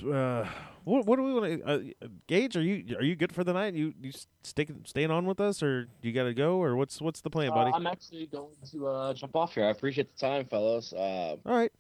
[0.02, 0.45] Uh,
[0.84, 1.64] what what do we want to?
[1.65, 3.74] Uh, Gage, are you are you good for the night?
[3.74, 4.11] You you
[4.44, 7.52] sticking staying on with us, or you got to go, or what's what's the plan,
[7.52, 7.72] buddy?
[7.72, 9.65] Uh, I'm actually going to uh, jump off here.
[9.65, 10.94] I appreciate the time, fellas.
[10.94, 11.72] Uh, All right.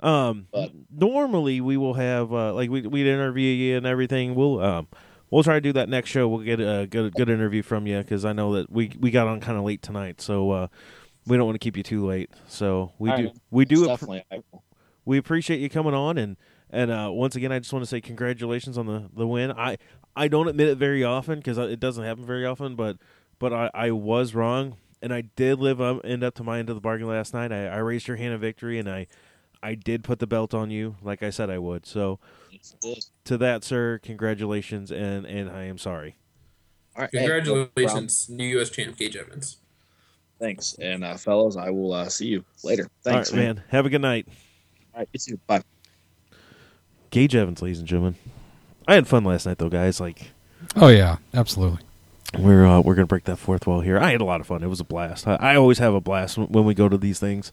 [0.00, 4.34] Um, But- normally we will have uh, like we we'd interview you and everything.
[4.34, 4.88] We'll um
[5.30, 6.28] we'll try to do that next show.
[6.28, 9.26] We'll get a good good interview from you because I know that we we got
[9.26, 10.66] on kind of late tonight, so uh,
[11.26, 12.30] we don't want to keep you too late.
[12.48, 13.36] So we All do right.
[13.50, 14.02] we do app-.
[15.04, 16.36] We appreciate you coming on and
[16.70, 19.52] and uh, once again I just want to say congratulations on the the win.
[19.52, 19.78] I
[20.16, 22.96] I don't admit it very often because it doesn't happen very often, but
[23.38, 26.68] but I, I was wrong and I did live up end up to my end
[26.68, 27.52] of the bargain last night.
[27.52, 29.06] I, I raised your hand of victory and I
[29.62, 31.86] I did put the belt on you like I said I would.
[31.86, 32.18] So
[33.24, 36.16] to that, sir, congratulations and and I am sorry.
[36.96, 37.66] All right, hey, no.
[37.66, 38.70] Congratulations, new U.S.
[38.70, 39.58] champ Gage Evans.
[40.40, 42.84] Thanks, and uh, fellas, I will uh, see you later.
[42.84, 43.62] All Thanks, right, man.
[43.68, 44.26] Have a good night.
[44.92, 45.40] All right, you too.
[45.46, 45.62] Bye.
[47.10, 48.16] Gage Evans, ladies and gentlemen.
[48.86, 50.00] I had fun last night, though, guys.
[50.00, 50.30] Like,
[50.76, 51.80] Oh yeah, absolutely.
[52.38, 53.98] we're uh, we're gonna break that fourth wall here.
[53.98, 54.62] I had a lot of fun.
[54.62, 55.26] It was a blast.
[55.26, 57.50] I, I always have a blast when, when we go to these things,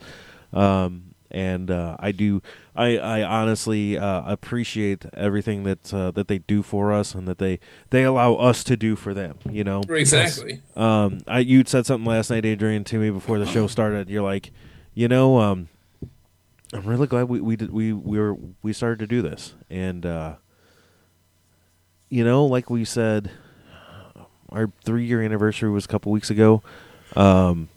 [0.54, 2.42] um, and uh, I do.
[2.76, 7.40] I, I honestly uh, appreciate everything that uh, that they do for us and that
[7.40, 7.60] they
[7.90, 9.38] they allow us to do for them.
[9.50, 10.62] You know, Exactly.
[10.76, 14.10] Um, I you said something last night, Adrian, to me before the show started.
[14.10, 14.52] You're like,
[14.94, 15.70] you know, um,
[16.74, 20.06] I'm really glad we we did we we were we started to do this, and
[20.06, 20.36] uh,
[22.10, 23.32] you know, like we said,
[24.50, 26.62] our three year anniversary was a couple weeks ago.
[27.16, 27.70] Um,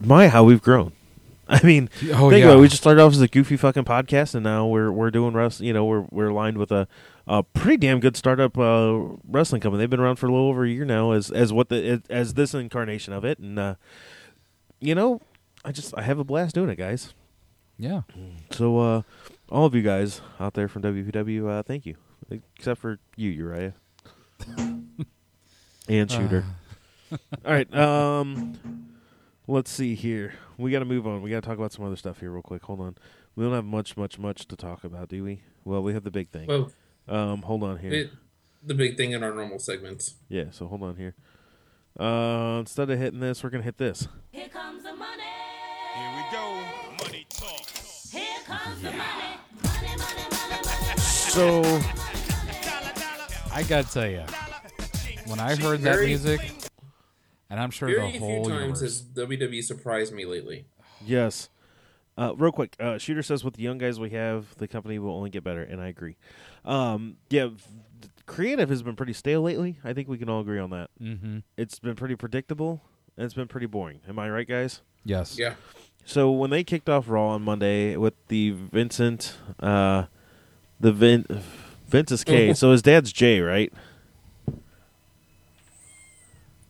[0.00, 0.92] my, how we've grown.
[1.48, 2.46] I mean, Oh, think yeah.
[2.50, 2.60] about it.
[2.60, 5.60] We just started off as a goofy fucking podcast, and now we're we're doing rest.
[5.60, 6.86] You know, we're we're aligned with a,
[7.26, 9.80] a pretty damn good startup uh, wrestling company.
[9.82, 12.34] They've been around for a little over a year now, as as what the as
[12.34, 13.74] this incarnation of it, and uh,
[14.78, 15.22] you know,
[15.64, 17.14] I just I have a blast doing it, guys.
[17.78, 18.02] Yeah.
[18.50, 19.02] So, uh,
[19.48, 21.96] all of you guys out there from WPW, uh, thank you,
[22.30, 23.74] except for you, Uriah,
[25.88, 26.44] and Shooter.
[27.12, 27.18] all
[27.52, 28.90] right, um,
[29.46, 30.34] let's see here.
[30.56, 31.22] We got to move on.
[31.22, 32.62] We got to talk about some other stuff here, real quick.
[32.64, 32.96] Hold on.
[33.36, 35.42] We don't have much, much, much to talk about, do we?
[35.64, 36.48] Well, we have the big thing.
[36.48, 36.72] Well,
[37.06, 37.92] um, hold on here.
[37.92, 38.10] It,
[38.64, 40.16] the big thing in our normal segments.
[40.28, 41.14] Yeah, so hold on here.
[41.98, 44.08] Uh, instead of hitting this, we're gonna hit this.
[44.32, 45.22] Here comes the money.
[51.30, 51.62] So,
[53.52, 54.22] I gotta tell you,
[55.26, 56.40] when I heard that Very- music,
[57.50, 60.66] and I'm sure Very the few whole times universe, has WWE surprised me lately.
[61.04, 61.48] Yes.
[62.16, 65.12] Uh, real quick, uh, Shooter says with the young guys we have, the company will
[65.14, 66.16] only get better, and I agree.
[66.64, 69.78] Um, yeah, v- creative has been pretty stale lately.
[69.84, 70.90] I think we can all agree on that.
[71.00, 71.44] Mhm.
[71.56, 72.82] It's been pretty predictable,
[73.16, 74.00] and it's been pretty boring.
[74.08, 74.82] Am I right, guys?
[75.04, 75.38] Yes.
[75.38, 75.54] Yeah.
[76.08, 80.04] So when they kicked off Raw on Monday with the Vincent, uh,
[80.80, 81.26] the Vin,
[81.86, 82.54] Vince is K.
[82.54, 83.70] so his dad's Jay, right?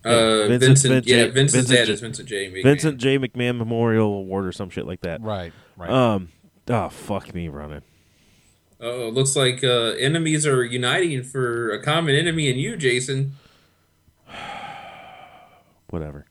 [0.04, 2.50] Uh, Vincent- Vincent, Vin- yeah, J- Vince's Vincent dad J- is Vincent J.
[2.50, 2.62] McMahon.
[2.64, 3.16] Vincent J.
[3.18, 5.20] McMahon Memorial Award or some shit like that.
[5.22, 5.88] Right, right.
[5.90, 6.30] Um.
[6.68, 7.82] Oh fuck me running.
[8.80, 13.34] Oh, looks like uh, enemies are uniting for a common enemy in you, Jason.
[15.90, 16.26] Whatever.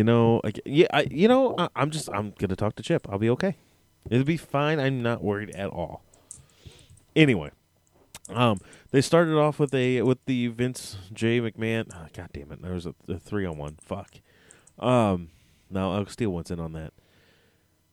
[0.00, 3.06] You know, like, yeah, I, you know, I, I'm just, I'm gonna talk to Chip.
[3.10, 3.58] I'll be okay.
[4.08, 4.80] It'll be fine.
[4.80, 6.02] I'm not worried at all.
[7.14, 7.50] Anyway,
[8.30, 8.60] um,
[8.92, 11.90] they started off with a with the Vince J McMahon.
[11.92, 12.62] ah, God damn it!
[12.62, 13.76] There was a, a three on one.
[13.82, 14.22] Fuck.
[14.78, 15.28] Um,
[15.68, 16.94] now I'll steal what's in on that.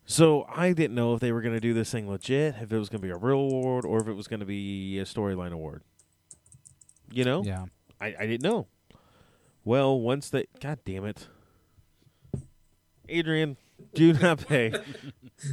[0.05, 2.87] So I didn't know if they were gonna do this thing legit, if it was
[2.87, 5.83] gonna be a real award, or if it was gonna be a storyline award.
[7.11, 7.43] You know?
[7.43, 7.65] Yeah.
[7.99, 8.67] I, I didn't know.
[9.65, 11.27] Well, once they, God damn it,
[13.09, 13.57] Adrian,
[13.93, 14.73] do not pay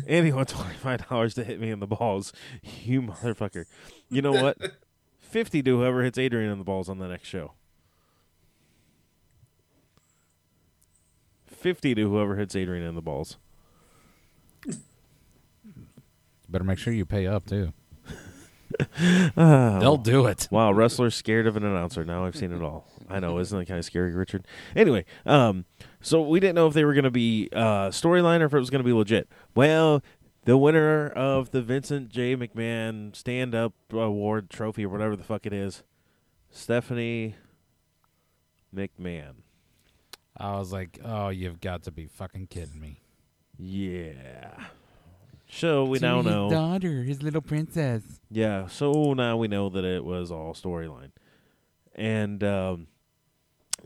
[0.07, 2.33] anyone twenty five dollars to hit me in the balls,
[2.63, 3.65] you motherfucker.
[4.09, 4.57] You know what?
[5.19, 7.53] Fifty to whoever hits Adrian in the balls on the next show.
[11.47, 13.37] Fifty to whoever hits Adrian in the balls.
[16.49, 17.73] better make sure you pay up too.
[19.37, 20.49] They'll do it.
[20.51, 22.05] Wow, wrestlers scared of an announcer.
[22.05, 22.87] Now I've seen it all.
[23.09, 24.47] I know, isn't that kind of scary, Richard?
[24.75, 25.65] Anyway, um,
[26.05, 28.59] so we didn't know if they were going to be uh, storyline or if it
[28.59, 29.27] was going to be legit.
[29.55, 30.03] Well,
[30.45, 32.37] the winner of the Vincent J.
[32.37, 35.83] McMahon Stand Up Award trophy or whatever the fuck it is,
[36.51, 37.37] Stephanie
[38.75, 39.37] McMahon.
[40.37, 43.01] I was like, oh, you've got to be fucking kidding me.
[43.57, 44.51] Yeah.
[45.49, 46.51] So we now know.
[46.51, 48.03] daughter, his little princess.
[48.31, 51.13] Yeah, so now we know that it was all storyline.
[51.95, 52.89] And um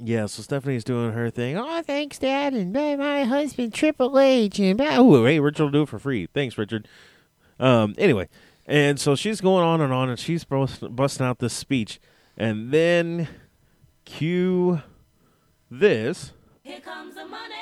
[0.01, 1.57] yeah, so Stephanie's doing her thing.
[1.57, 5.89] Oh, thanks, Dad, and my husband Triple H, and oh, hey, Richard will do it
[5.89, 6.27] for free.
[6.33, 6.87] Thanks, Richard.
[7.61, 8.29] Um, anyway,
[8.67, 12.01] and so she's going on and on, and she's bust- busting out this speech,
[12.37, 13.29] and then
[14.05, 14.81] cue
[15.71, 17.55] this, Here comes the money.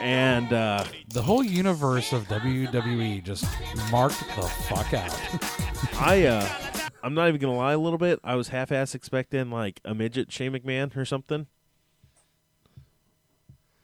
[0.00, 3.44] and uh, The whole universe of WWE just
[3.90, 5.18] marked the fuck out.
[6.00, 8.18] I uh I'm not even gonna lie a little bit.
[8.24, 11.46] I was half ass expecting like a midget Shane McMahon or something.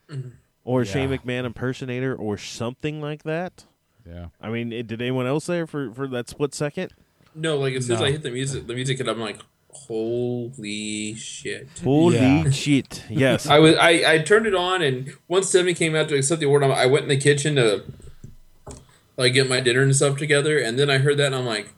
[0.09, 0.29] Mm-hmm.
[0.65, 3.65] Or a Shane McMahon impersonator or something like that.
[4.07, 4.27] Yeah.
[4.41, 6.93] I mean, it- did anyone else there for, for that split second?
[7.35, 9.39] No, like as soon as I hit the music, the music, and I'm like,
[9.71, 11.67] holy shit.
[11.83, 12.49] Holy Yeah.
[12.51, 13.03] shit.
[13.09, 13.47] Yes.
[13.49, 16.45] I was I, I turned it on and once Stephanie came out to accept the
[16.47, 17.83] award, I went in the kitchen to
[19.17, 21.73] like get my dinner and stuff together, and then I heard that and I'm like,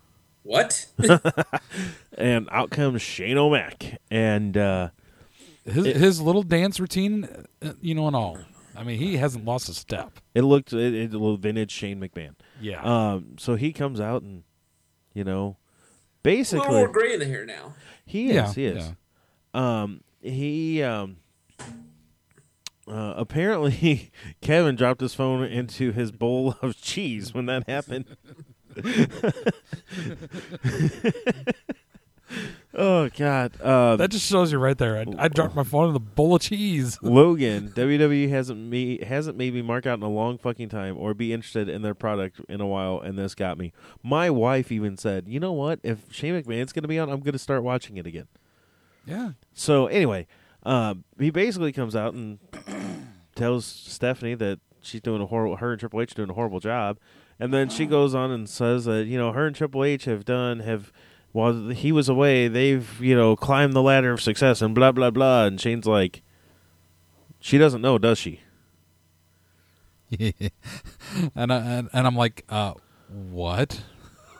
[0.45, 0.85] what?
[2.17, 3.99] and out comes Shane-O-Mac.
[4.11, 4.89] And uh
[5.65, 7.27] His It- his little dance routine,
[7.61, 8.37] uh, you know, and all.
[8.77, 10.19] I mean, he hasn't lost a step.
[10.33, 12.35] It looked it, it looked vintage Shane McMahon.
[12.61, 12.81] Yeah.
[12.83, 13.35] Um.
[13.39, 14.43] So he comes out and,
[15.13, 15.57] you know,
[16.23, 17.73] basically A little basically more gray in the hair now.
[18.05, 18.35] he is.
[18.35, 18.91] Yeah, he is.
[19.53, 20.01] Um.
[20.21, 21.17] He um.
[22.87, 24.11] Uh, apparently,
[24.41, 28.05] Kevin dropped his phone into his bowl of cheese when that happened.
[32.73, 33.59] oh God!
[33.61, 34.97] Uh, That just shows you right there.
[34.97, 36.97] I, I dropped my phone in the bowl of cheese.
[37.01, 41.13] Logan, WWE hasn't me hasn't made me mark out in a long fucking time or
[41.13, 43.73] be interested in their product in a while, and this got me.
[44.03, 45.79] My wife even said, "You know what?
[45.83, 48.27] If Shane McMahon's going to be on, I'm going to start watching it again."
[49.05, 49.31] Yeah.
[49.53, 50.27] So anyway,
[50.63, 52.39] uh, he basically comes out and
[53.35, 55.57] tells Stephanie that she's doing a horrible.
[55.57, 56.97] Her and Triple H doing a horrible job,
[57.39, 60.25] and then she goes on and says that you know her and Triple H have
[60.25, 60.91] done have.
[61.31, 65.11] While he was away, they've you know climbed the ladder of success and blah blah
[65.11, 65.43] blah.
[65.43, 66.23] And Shane's like,
[67.41, 68.39] she doesn't know, does she?
[70.19, 72.73] and, I, and and I'm like, uh,
[73.09, 73.83] what?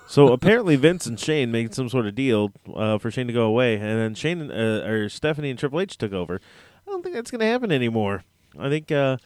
[0.08, 3.46] So apparently Vince and Shane made some sort of deal uh, for Shane to go
[3.46, 6.40] away, and then Shane uh, or Stephanie and Triple H took over.
[6.88, 8.24] I don't think that's going to happen anymore.
[8.58, 9.18] I think uh,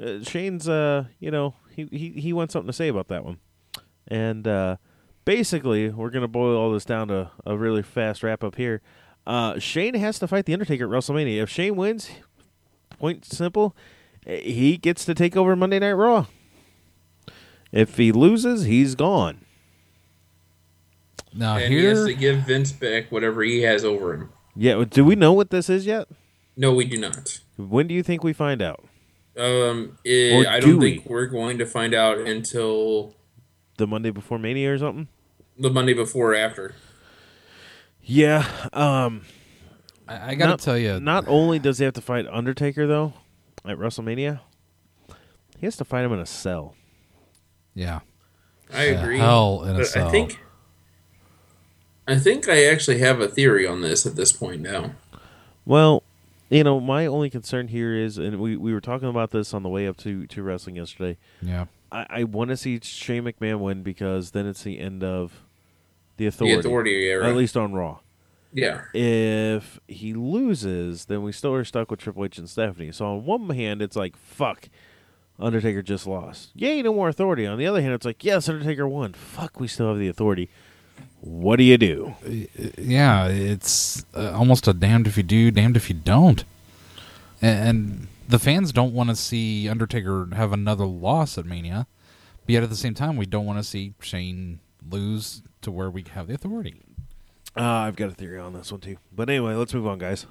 [0.00, 3.38] uh, Shane's, uh, you know, he, he he wants something to say about that one,
[4.08, 4.76] and uh,
[5.24, 8.80] basically we're going to boil all this down to a really fast wrap up here.
[9.26, 11.42] Uh, Shane has to fight the Undertaker at WrestleMania.
[11.42, 12.10] If Shane wins,
[12.98, 13.76] point simple,
[14.26, 16.26] eh, he gets to take over Monday Night Raw.
[17.72, 19.44] If he loses, he's gone.
[21.32, 24.32] Now and he has to give Vince back whatever he has over him.
[24.56, 26.08] Yeah, do we know what this is yet?
[26.56, 27.40] No, we do not.
[27.56, 28.84] When do you think we find out?
[29.40, 30.96] Um, eh, Or I do don't we?
[30.98, 33.14] think we're going to find out until
[33.78, 35.08] The Monday before Mania or something?
[35.58, 36.74] the Monday before or after.
[38.02, 38.46] Yeah.
[38.72, 39.22] Um,
[40.08, 42.86] I, I got not- to tell you, Not only does he have to fight Undertaker
[42.86, 43.12] though
[43.64, 44.40] at WrestleMania,
[45.58, 46.74] he has to fight him in a cell.
[47.74, 48.00] yeah,
[48.72, 49.18] I The agree.
[49.18, 50.08] hell in a but cell.
[50.08, 50.38] I think
[52.08, 54.92] I think I actually have a theory on this at this point now.
[55.64, 56.02] Well,
[56.50, 59.62] you know, my only concern here is, and we, we were talking about this on
[59.62, 61.16] the way up to, to wrestling yesterday.
[61.40, 61.66] yeah.
[61.92, 65.42] I, I want to see Shane McMahon win because then it's the end of
[66.18, 66.54] the authority.
[66.54, 67.28] The Authority era.
[67.28, 67.98] At least on Raw.
[68.52, 68.82] Yeah.
[68.94, 72.92] If he loses, then we still are stuck with Triple H and Stephanie.
[72.92, 74.68] So on one hand, it's like, fuck,
[75.38, 76.50] Undertaker just lost.
[76.54, 77.46] Yay, no more authority.
[77.46, 79.12] On the other hand, it's like, yes, Undertaker won.
[79.12, 80.48] Fuck, we still have the authority.
[81.20, 82.14] What do you do?
[82.78, 86.44] yeah, it's uh, almost a damned if you do, damned if you don't.
[87.42, 91.86] And, and the fans don't want to see Undertaker have another loss at Mania,
[92.46, 95.90] but yet at the same time, we don't want to see Shane lose to where
[95.90, 96.80] we have the authority.
[97.56, 98.96] Uh, I've got a theory on this one too.
[99.12, 100.26] But anyway, let's move on, guys.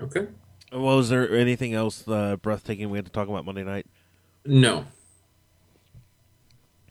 [0.00, 0.28] Okay.
[0.72, 3.86] Well, is there anything else uh, breathtaking we had to talk about Monday night?
[4.46, 4.86] No.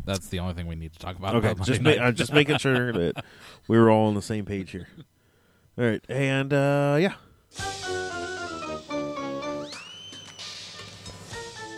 [0.06, 1.36] That's the only thing we need to talk about.
[1.36, 3.24] Okay, about just ma- I'm just making sure that
[3.68, 4.88] we were all on the same page here.
[5.78, 7.14] All right, and uh, yeah.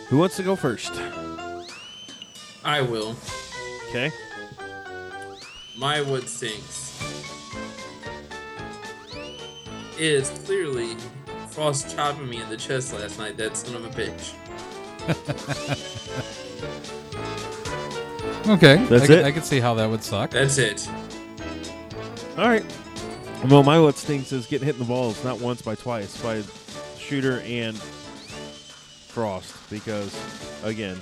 [0.08, 0.92] Who wants to go first?
[2.64, 3.16] I will.
[3.90, 4.10] Okay.
[5.76, 7.00] My wood sinks
[9.98, 10.96] is clearly
[11.50, 13.36] Frost chopping me in the chest last night.
[13.36, 14.34] That son of a bitch.
[18.46, 19.24] okay, That's I, can- it?
[19.24, 20.30] I can see how that would suck.
[20.30, 20.88] That's it.
[22.36, 22.64] All right.
[23.48, 26.42] Well, my what stinks is getting hit in the balls not once, by twice, by
[26.98, 27.76] Shooter and
[29.08, 29.54] Frost.
[29.70, 30.14] Because,
[30.64, 30.96] again,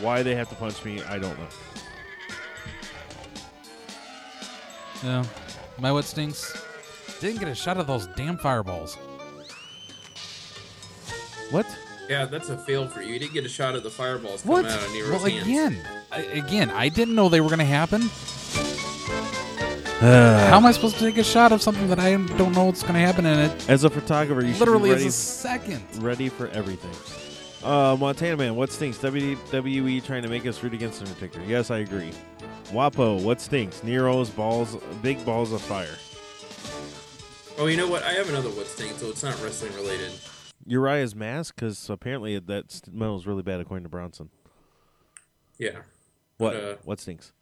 [0.00, 1.46] why they have to punch me, I don't know.
[5.04, 5.24] Yeah,
[5.78, 6.60] my what stinks.
[7.20, 8.96] Didn't get a shot of those damn fireballs.
[11.50, 11.66] What?
[12.08, 13.14] Yeah, that's a fail for you.
[13.14, 14.64] You didn't get a shot of the fireballs What?
[14.66, 15.46] coming out of Nero's Well, hands.
[15.46, 15.78] again,
[16.12, 18.02] I, again, I didn't know they were going to happen.
[20.00, 22.64] Uh, How am I supposed to take a shot of something that I don't know
[22.66, 23.68] what's going to happen in it?
[23.68, 25.84] As a photographer, you Literally should be as ready, a second.
[26.02, 26.92] ready for everything.
[27.64, 28.98] Uh, Montana Man, what stinks?
[28.98, 31.40] WWE trying to make us root against Undertaker.
[31.46, 32.12] Yes, I agree.
[32.66, 33.82] Wapo, what stinks?
[33.82, 35.96] Nero's balls, big balls of fire.
[37.58, 38.02] Oh, you know what?
[38.04, 40.12] I have another what stinks, so it's not wrestling related.
[40.66, 44.30] Uriah's mask, because apparently that smells really bad according to Bronson.
[45.58, 45.78] Yeah.
[46.38, 46.56] What?
[46.56, 47.32] Uh, what stinks?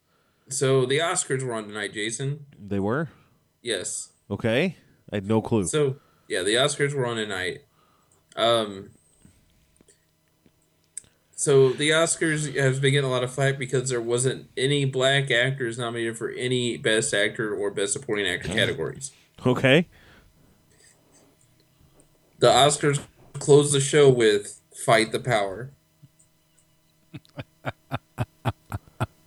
[0.47, 2.45] So the Oscars were on tonight, Jason.
[2.57, 3.09] They were
[3.61, 4.09] Yes.
[4.29, 4.77] okay.
[5.11, 5.65] I had no clue.
[5.65, 5.97] So
[6.27, 7.59] yeah, the Oscars were on tonight.
[8.35, 8.91] Um.
[11.37, 15.29] So the Oscars has been getting a lot of flack because there wasn't any black
[15.31, 19.11] actors nominated for any Best Actor or Best Supporting Actor categories.
[19.45, 19.87] okay.
[22.39, 22.99] The Oscars
[23.39, 25.71] close the show with "Fight the Power."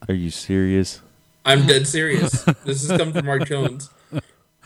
[0.08, 1.02] Are you serious?
[1.44, 2.42] I'm dead serious.
[2.64, 3.90] this has come from Mark Jones.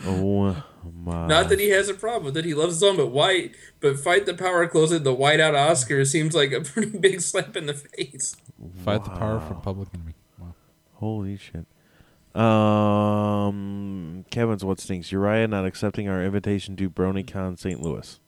[0.05, 0.55] Oh
[1.03, 1.27] my!
[1.27, 2.45] Not that he has a problem with it.
[2.45, 3.55] He loves his own, but white.
[3.79, 7.55] But "Fight the Power" closing the white whiteout Oscar seems like a pretty big slap
[7.55, 8.35] in the face.
[8.83, 10.13] Fight the power for public enemy.
[10.37, 10.55] Wow.
[10.95, 11.65] Holy shit.
[12.35, 15.11] Um, Kevin's what stinks.
[15.11, 17.81] Uriah not accepting our invitation to BronyCon St.
[17.81, 18.19] Louis.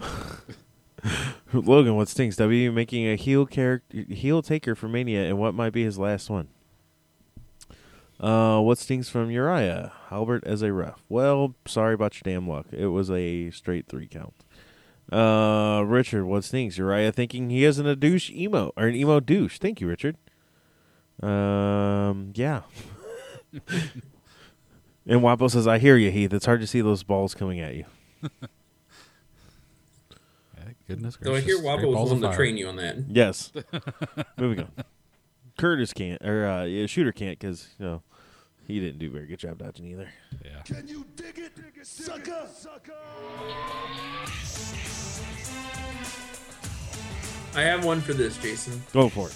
[1.52, 2.36] Logan, what stinks?
[2.36, 6.28] W making a heel character, heel taker for Mania, and what might be his last
[6.30, 6.48] one.
[8.20, 9.92] Uh, what stinks from Uriah?
[10.10, 11.02] Albert as a ref.
[11.08, 12.66] Well, sorry about your damn luck.
[12.72, 14.34] It was a straight three count.
[15.10, 16.76] Uh, Richard, what stinks?
[16.76, 19.58] Uriah thinking he isn't a douche emo or an emo douche.
[19.58, 20.16] Thank you, Richard.
[21.22, 22.62] Um, yeah.
[25.06, 26.32] and Wapo says, "I hear you, Heath.
[26.32, 27.84] It's hard to see those balls coming at you."
[30.88, 32.96] Goodness So I hear Wobble was willing to train you on that.
[33.08, 33.52] Yes.
[34.38, 34.72] Moving on.
[35.58, 38.02] Curtis can't, or uh, yeah, Shooter can't, because you know
[38.66, 40.08] he didn't do a very good job dodging either.
[40.44, 40.62] Yeah.
[40.64, 41.52] Can you dig it,
[41.82, 42.92] Sucker, sucker?
[47.54, 48.82] I have one for this, Jason.
[48.92, 49.34] Go for it.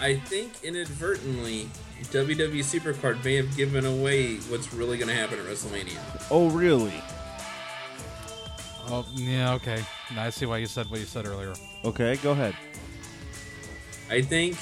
[0.00, 1.68] I think inadvertently,
[2.04, 5.98] WWE Supercard may have given away what's really going to happen at WrestleMania.
[6.30, 6.94] Oh, really?
[8.88, 9.82] Oh, yeah, okay.
[10.14, 11.54] Now I see why you said what you said earlier.
[11.84, 12.54] Okay, go ahead.
[14.10, 14.56] I think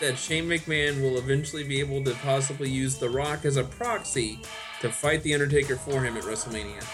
[0.00, 4.40] that Shane McMahon will eventually be able to possibly use The Rock as a proxy
[4.80, 6.84] to fight The Undertaker for him at WrestleMania.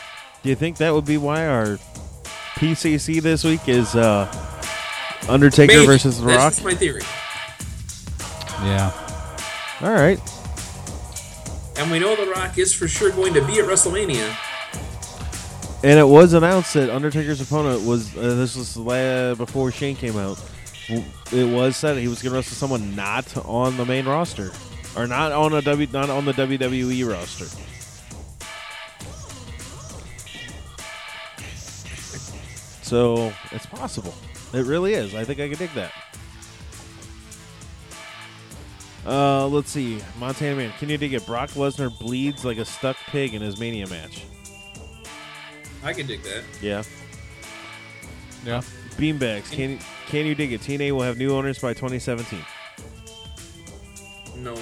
[0.42, 1.78] Do you think that would be why our
[2.56, 4.30] PCC this week is uh,
[5.28, 5.86] Undertaker Maybe.
[5.86, 6.52] versus The That's Rock?
[6.52, 7.02] That's my theory.
[8.62, 8.92] Yeah.
[9.80, 10.20] All right.
[11.78, 14.36] And we know The Rock is for sure going to be at WrestleMania.
[15.84, 20.16] And it was announced that Undertaker's opponent was uh, this was la- before Shane came
[20.16, 20.42] out.
[20.88, 24.50] It was said he was going to wrestle someone not on the main roster,
[24.96, 27.44] or not on a W, not on the WWE roster.
[32.82, 34.14] So it's possible.
[34.54, 35.14] It really is.
[35.14, 35.92] I think I can dig that.
[39.06, 41.24] Uh, let's see, Montana man, can you dig it?
[41.24, 44.24] Brock Lesnar bleeds like a stuck pig in his Mania match.
[45.82, 46.42] I can dig that.
[46.60, 46.82] Yeah.
[48.44, 48.62] Yeah.
[48.96, 49.50] Beanbags.
[49.50, 50.60] Can can you dig it?
[50.60, 52.40] TNA will have new owners by 2017.
[54.36, 54.56] No.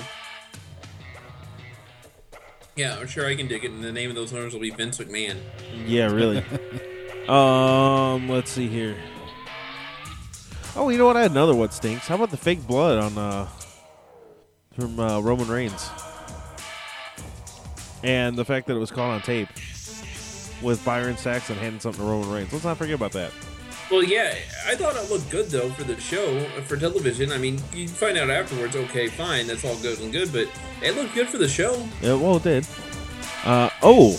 [2.74, 4.70] Yeah, I'm sure I can dig it, and the name of those owners will be
[4.70, 5.36] Vince McMahon.
[5.86, 6.44] Yeah, really.
[7.28, 8.96] um, let's see here.
[10.74, 11.16] Oh, you know what?
[11.16, 12.06] I had another what stinks.
[12.06, 13.48] How about the fake blood on uh
[14.74, 15.88] from uh, Roman Reigns,
[18.02, 19.48] and the fact that it was caught on tape
[20.62, 22.52] with Byron Saxton handing something to Roman Reigns.
[22.52, 23.32] Let's not forget about that.
[23.90, 24.34] Well, yeah,
[24.66, 27.30] I thought it looked good though for the show for television.
[27.30, 28.74] I mean, you find out afterwards.
[28.74, 30.48] Okay, fine, that's all good and good, but
[30.82, 31.86] it looked good for the show.
[32.02, 32.66] Yeah, well, it did.
[33.44, 34.18] Uh, oh.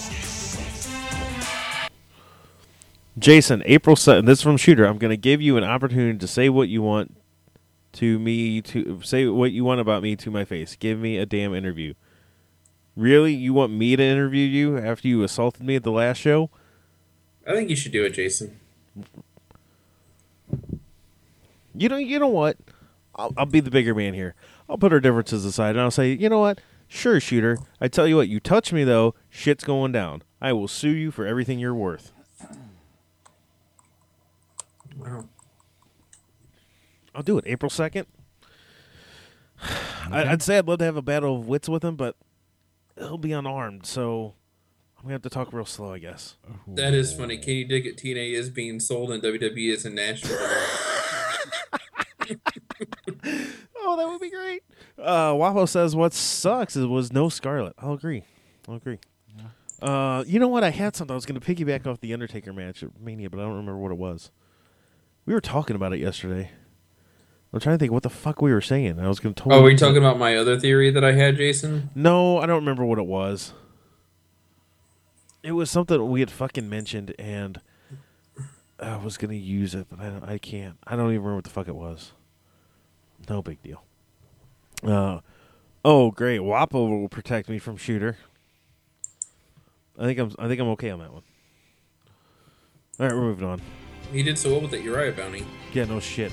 [3.20, 4.26] Jason, April 7th.
[4.26, 4.86] This is from Shooter.
[4.86, 7.18] I'm going to give you an opportunity to say what you want
[7.94, 10.76] to me to say what you want about me to my face.
[10.76, 11.94] Give me a damn interview.
[12.98, 13.32] Really?
[13.32, 16.50] You want me to interview you after you assaulted me at the last show?
[17.46, 18.60] I think you should do it, Jason.
[21.76, 22.58] You know, you know what?
[23.16, 24.34] I'll, I'll be the bigger man here.
[24.68, 26.60] I'll put our differences aside and I'll say, you know what?
[26.88, 27.60] Sure, shooter.
[27.80, 30.24] I tell you what, you touch me though, shit's going down.
[30.42, 32.12] I will sue you for everything you're worth.
[34.98, 35.26] Wow.
[37.14, 37.44] I'll do it.
[37.46, 38.08] April second.
[39.62, 42.16] I I'd say I'd love to have a battle of wits with him, but
[42.98, 44.34] he'll be unarmed, so
[44.98, 46.36] I'm gonna have to talk real slow, I guess.
[46.68, 47.38] That is funny.
[47.38, 47.98] Can you dig it?
[47.98, 50.38] TNA is being sold and WWE is in Nashville.
[53.90, 54.64] Oh, that would be great.
[54.98, 57.74] Uh, Waffle says what sucks is was no Scarlet.
[57.80, 58.24] I'll agree.
[58.68, 59.00] I'll agree.
[59.82, 60.64] Uh, you know what?
[60.66, 61.14] I had something.
[61.14, 63.78] I was going to piggyback off the Undertaker match at Mania, but I don't remember
[63.78, 64.30] what it was.
[65.26, 66.52] We were talking about it yesterday.
[67.54, 69.00] I'm trying to think what the fuck we were saying.
[69.00, 69.60] I was going to totally.
[69.60, 71.90] oh, were you talking about my other theory that I had, Jason?
[71.96, 73.54] No, I don't remember what it was.
[75.44, 77.62] It was something we had fucking mentioned, and
[78.80, 80.78] I was going to use it, but I don't, I can't.
[80.86, 82.12] I don't even remember what the fuck it was.
[83.30, 83.84] No big deal.
[84.84, 85.22] Uh,
[85.86, 86.42] oh, great.
[86.42, 88.18] Wapo will protect me from shooter.
[89.98, 90.36] I think I'm.
[90.38, 91.24] I think I'm okay on that one.
[93.00, 93.62] All right, we're moving on.
[94.12, 95.46] He did so well with that Uriah bounty.
[95.74, 96.32] Yeah, no shit.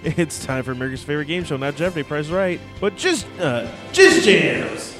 [0.04, 4.22] It's time for America's favorite game show, not Jeopardy, Price Right, but just uh, Jizz
[4.24, 4.94] Jams.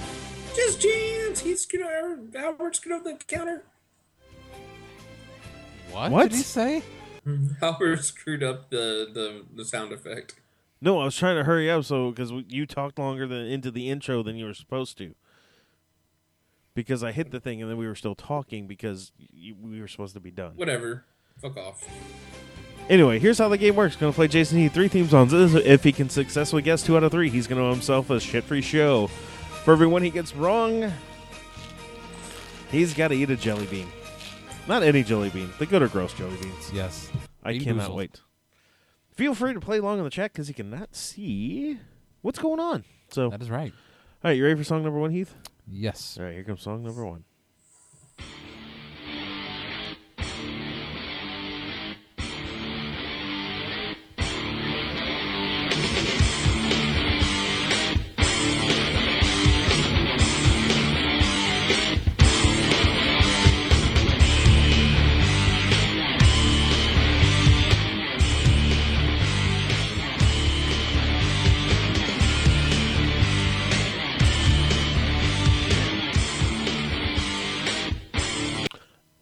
[0.55, 1.41] Jizz Jams.
[1.41, 2.19] He's scoot over.
[2.37, 3.63] Albert scoot over the counter.
[5.93, 6.31] What, What?
[6.31, 6.83] did he say?
[7.63, 10.35] Albert screwed up the, the, the sound effect.
[10.81, 13.89] No, I was trying to hurry up so because you talked longer than into the
[13.91, 15.15] intro than you were supposed to.
[16.75, 19.89] Because I hit the thing and then we were still talking because you, we were
[19.89, 20.53] supposed to be done.
[20.57, 21.05] Whatever.
[21.41, 21.85] Fuck off.
[22.89, 23.97] Anyway, here's how the game works.
[23.97, 25.33] Going to play Jason Heath three theme songs.
[25.35, 28.19] If he can successfully guess two out of three, he's going to owe himself a
[28.19, 29.09] shit free show.
[29.09, 30.91] For every one he gets wrong,
[32.71, 33.89] he's got to eat a jelly bean.
[34.67, 36.71] Not any jelly bean, the good or gross jelly beans.
[36.73, 37.11] Yes.
[37.43, 37.95] I Bean cannot boozled.
[37.97, 38.21] wait.
[39.11, 41.79] Feel free to play along in the chat because you cannot see
[42.23, 42.85] what's going on.
[43.11, 43.73] So That is right.
[44.25, 45.35] All right, you ready for song number one, Heath?
[45.67, 46.17] Yes.
[46.19, 47.25] All right, here comes song number one.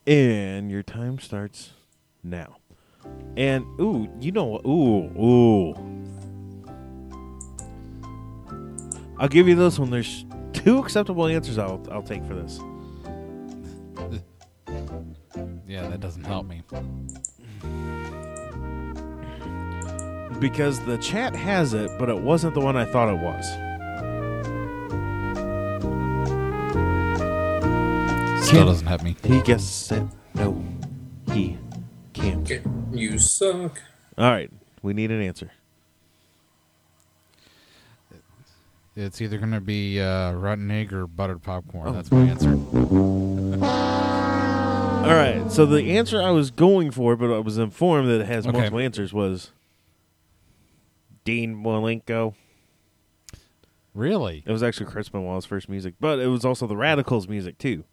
[0.07, 1.73] And your time starts
[2.23, 2.59] now.
[3.37, 4.65] And ooh, you know what?
[4.65, 5.75] Ooh, ooh.
[9.19, 9.91] I'll give you this one.
[9.91, 12.61] There's two acceptable answers I'll I'll take for this.
[15.69, 16.63] Yeah, that doesn't help me.
[20.39, 23.66] Because the chat has it, but it wasn't the one I thought it was.
[28.47, 29.17] Still doesn't help me.
[29.25, 30.05] He guessed it.
[30.35, 30.63] No,
[31.33, 31.59] he
[32.13, 32.51] can't.
[32.51, 32.63] Okay.
[32.93, 33.81] You suck.
[34.17, 34.51] All right,
[34.83, 35.51] we need an answer.
[38.95, 41.93] It's either going to be uh, rotten egg or buttered popcorn.
[41.93, 42.53] That's my answer.
[43.63, 48.27] All right, so the answer I was going for, but I was informed that it
[48.27, 48.57] has Okay.
[48.57, 49.51] multiple answers, was
[51.25, 52.35] Dean Malenko.
[53.93, 54.43] Really?
[54.47, 57.85] It was actually Chris Benoit's first music, but it was also the Radicals' music too.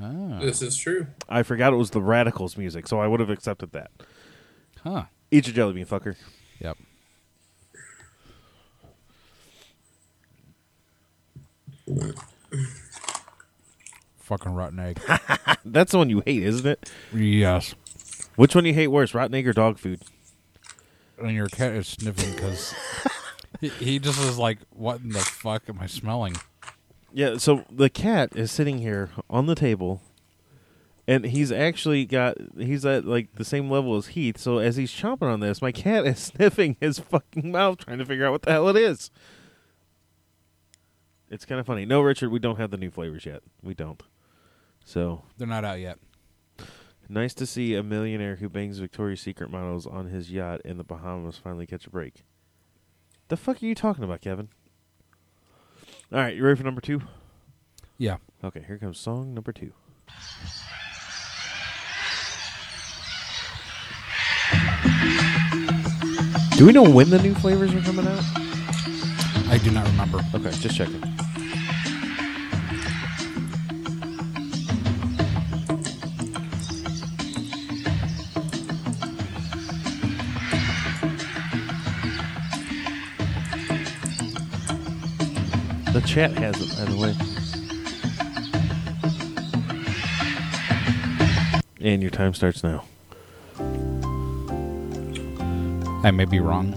[0.00, 0.38] Ah.
[0.40, 1.06] This is true.
[1.28, 3.90] I forgot it was the Radicals' music, so I would have accepted that.
[4.84, 5.04] Huh.
[5.30, 6.16] Eat your jelly bean, fucker.
[6.60, 6.76] Yep.
[14.18, 15.00] Fucking rotten egg.
[15.64, 16.90] That's the one you hate, isn't it?
[17.14, 17.74] yes.
[18.36, 20.02] Which one you hate worse, rotten egg or dog food?
[21.20, 22.74] And your cat is sniffing because
[23.60, 26.36] he, he just was like, "What in the fuck am I smelling?"
[27.12, 30.02] Yeah, so the cat is sitting here on the table,
[31.06, 34.38] and he's actually got he's at like the same level as Heath.
[34.38, 38.04] So as he's chomping on this, my cat is sniffing his fucking mouth, trying to
[38.04, 39.10] figure out what the hell it is.
[41.30, 41.84] It's kind of funny.
[41.84, 43.42] No, Richard, we don't have the new flavors yet.
[43.62, 44.02] We don't.
[44.84, 45.98] So They're not out yet.
[47.08, 50.84] nice to see a millionaire who bangs Victoria's Secret models on his yacht in the
[50.84, 52.24] Bahamas finally catch a break.
[53.28, 54.48] The fuck are you talking about, Kevin?
[56.10, 57.02] All right, you ready for number two?
[57.98, 58.16] Yeah.
[58.42, 59.72] Okay, here comes song number two.
[66.56, 68.22] Do we know when the new flavors are coming out?
[69.50, 70.20] I do not remember.
[70.34, 71.17] Okay, just checking.
[86.08, 87.14] Chat has it, by the way.
[91.80, 92.82] And your time starts now.
[96.02, 96.72] I may be wrong,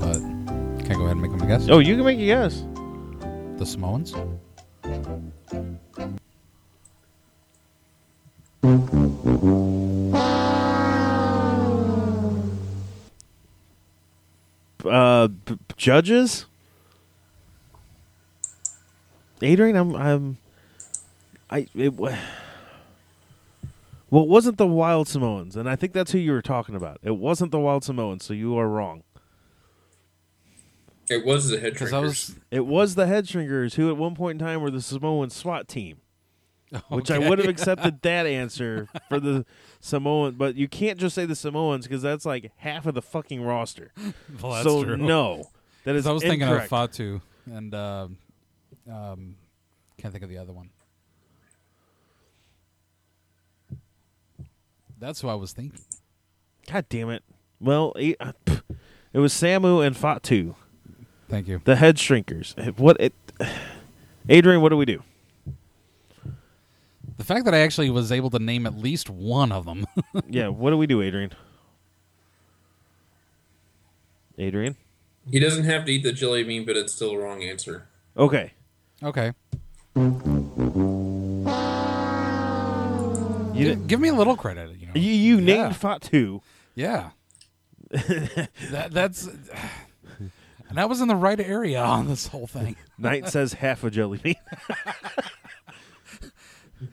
[0.00, 0.18] but
[0.84, 1.68] can I go ahead and make them a guess?
[1.68, 2.64] Oh, you can make a guess.
[3.58, 4.12] The Samoans.
[15.80, 16.44] Judges.
[19.40, 20.36] Adrian, I'm, I'm,
[21.48, 21.68] I.
[21.74, 22.12] It, well,
[24.12, 26.98] it wasn't the Wild Samoans, and I think that's who you were talking about.
[27.02, 29.04] It wasn't the Wild Samoans, so you are wrong.
[31.08, 34.38] It was the head Because I was It was the Headshrinkers, who at one point
[34.38, 36.02] in time were the Samoan SWAT team.
[36.90, 39.46] Which I would have accepted that answer for the
[39.80, 43.42] Samoan, but you can't just say the Samoans because that's like half of the fucking
[43.42, 43.92] roster.
[44.42, 44.98] Well, that's so true.
[44.98, 45.48] no,
[45.84, 48.18] that is 'Cause I was thinking of Fatu and um,
[48.90, 49.36] um,
[49.98, 50.70] can't think of the other one.
[54.98, 55.80] That's who I was thinking.
[56.70, 57.22] God damn it!
[57.58, 58.62] Well, it, uh, pff,
[59.12, 60.54] it was Samu and Fatu,
[61.28, 61.60] Thank you.
[61.64, 62.54] the head shrinkers.
[62.78, 63.14] What it?
[64.28, 65.02] Adrian, what do we do?
[67.16, 69.86] The fact that I actually was able to name at least one of them.
[70.28, 70.48] yeah.
[70.48, 71.32] What do we do, Adrian?
[74.38, 74.76] Adrian.
[75.28, 77.88] He doesn't have to eat the jelly bean, but it's still a wrong answer.
[78.16, 78.52] Okay.
[79.02, 79.32] okay.
[83.54, 84.70] You Give, give me a little credit.
[84.78, 84.92] You know.
[84.94, 85.62] You, you Yeah.
[85.64, 86.40] named Fatu.
[86.74, 87.10] Yeah.
[87.90, 89.28] that, that's.
[90.68, 92.76] And I was in the right area on this whole thing.
[92.96, 94.36] Knight says half a jelly bean.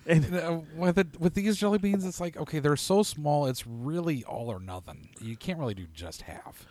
[0.06, 3.66] And uh, with it, with these jelly beans, it's like okay, they're so small, it's
[3.66, 5.12] really all or nothing.
[5.22, 6.66] You can't really do just half.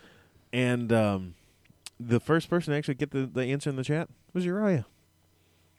[0.53, 1.35] and um,
[1.99, 4.87] the first person to actually get the, the answer in the chat was Uriah.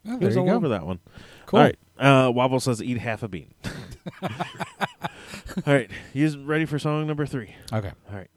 [0.07, 0.53] Oh, He there was you all go.
[0.55, 0.99] over that one.
[1.45, 1.59] Cool.
[1.59, 1.77] All right.
[1.99, 3.53] Uh, Wobble says eat half a bean.
[4.21, 4.29] all
[5.65, 5.89] right.
[6.13, 7.55] You ready for song number three?
[7.73, 7.91] Okay.
[8.09, 8.29] All right.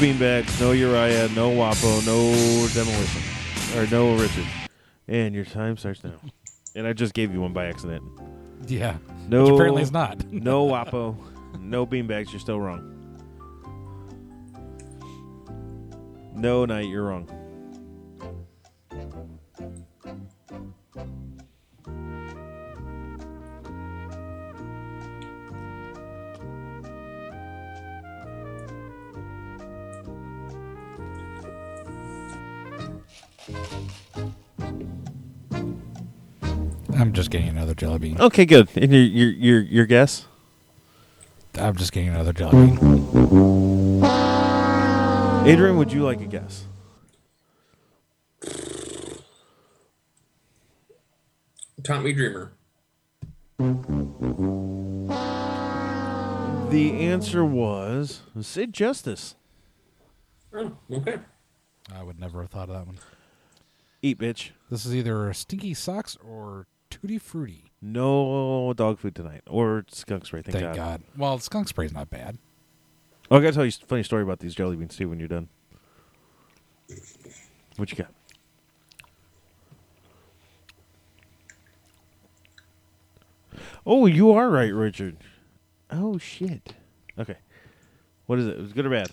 [0.00, 3.22] Beanbags, no Uriah, no Wapo, no demolition,
[3.76, 4.46] or no Richard.
[5.06, 6.14] And your time starts now.
[6.74, 8.02] And I just gave you one by accident.
[8.66, 8.96] Yeah.
[9.28, 10.24] No, Which apparently it's not.
[10.32, 11.16] no Wapo,
[11.58, 12.30] no beanbags.
[12.32, 12.86] You're still wrong.
[16.34, 16.86] No Knight.
[16.86, 17.28] You're wrong.
[37.00, 38.20] I'm just getting another jelly bean.
[38.20, 38.68] Okay, good.
[38.76, 40.26] And your your your your guess?
[41.54, 44.04] I'm just getting another jelly bean.
[45.46, 46.66] Adrian, would you like a guess?
[51.82, 52.52] Tommy Dreamer.
[56.68, 59.36] The answer was Sid Justice.
[60.52, 61.18] Oh, okay.
[61.90, 62.98] I would never have thought of that one.
[64.02, 64.50] Eat, bitch.
[64.70, 67.64] This is either Stinky Socks or Tutti Frutti.
[67.80, 70.42] No dog food tonight or skunk spray.
[70.42, 71.02] Thank, Thank God.
[71.16, 72.36] Well, skunk spray's not bad.
[73.30, 75.08] Oh, I gotta tell you a funny story about these jelly beans too.
[75.08, 75.48] When you're done,
[77.76, 78.12] what you got?
[83.86, 85.16] Oh, you are right, Richard.
[85.90, 86.74] Oh shit.
[87.18, 87.36] Okay.
[88.26, 88.58] What is it?
[88.58, 89.10] It was good or bad?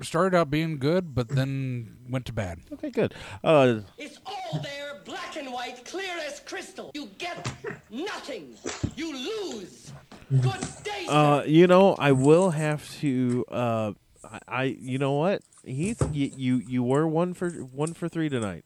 [0.00, 2.60] Started out being good, but then went to bad.
[2.72, 3.14] Okay, good.
[3.42, 6.92] Uh, It's all there, black and white, clear as crystal.
[6.94, 7.50] You get
[7.90, 8.54] nothing.
[8.94, 9.12] You
[9.52, 9.92] lose.
[10.30, 11.12] Good day, sir.
[11.12, 13.44] Uh, you know, I will have to.
[13.50, 13.92] Uh,
[14.24, 18.28] I, I you know what, Heath, you, you you were one for one for three
[18.28, 18.64] tonight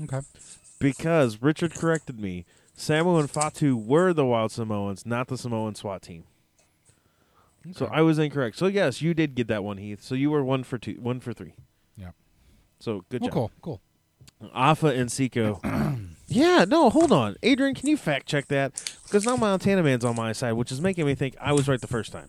[0.00, 0.20] Okay.
[0.78, 2.44] because Richard corrected me.
[2.76, 6.24] Samu and Fatu were the Wild Samoans, not the Samoan SWAT team.
[7.72, 8.56] So I was incorrect.
[8.56, 10.02] So yes, you did get that one, Heath.
[10.02, 11.54] So you were one for two, one for three.
[11.96, 12.10] Yeah.
[12.78, 13.32] So good Well, job.
[13.34, 13.80] cool,
[14.42, 14.50] cool.
[14.52, 15.56] Afa and Sika.
[16.26, 17.74] yeah, no, hold on, Adrian.
[17.74, 18.72] Can you fact check that?
[19.04, 21.80] Because now Montana Man's on my side, which is making me think I was right
[21.80, 22.28] the first time.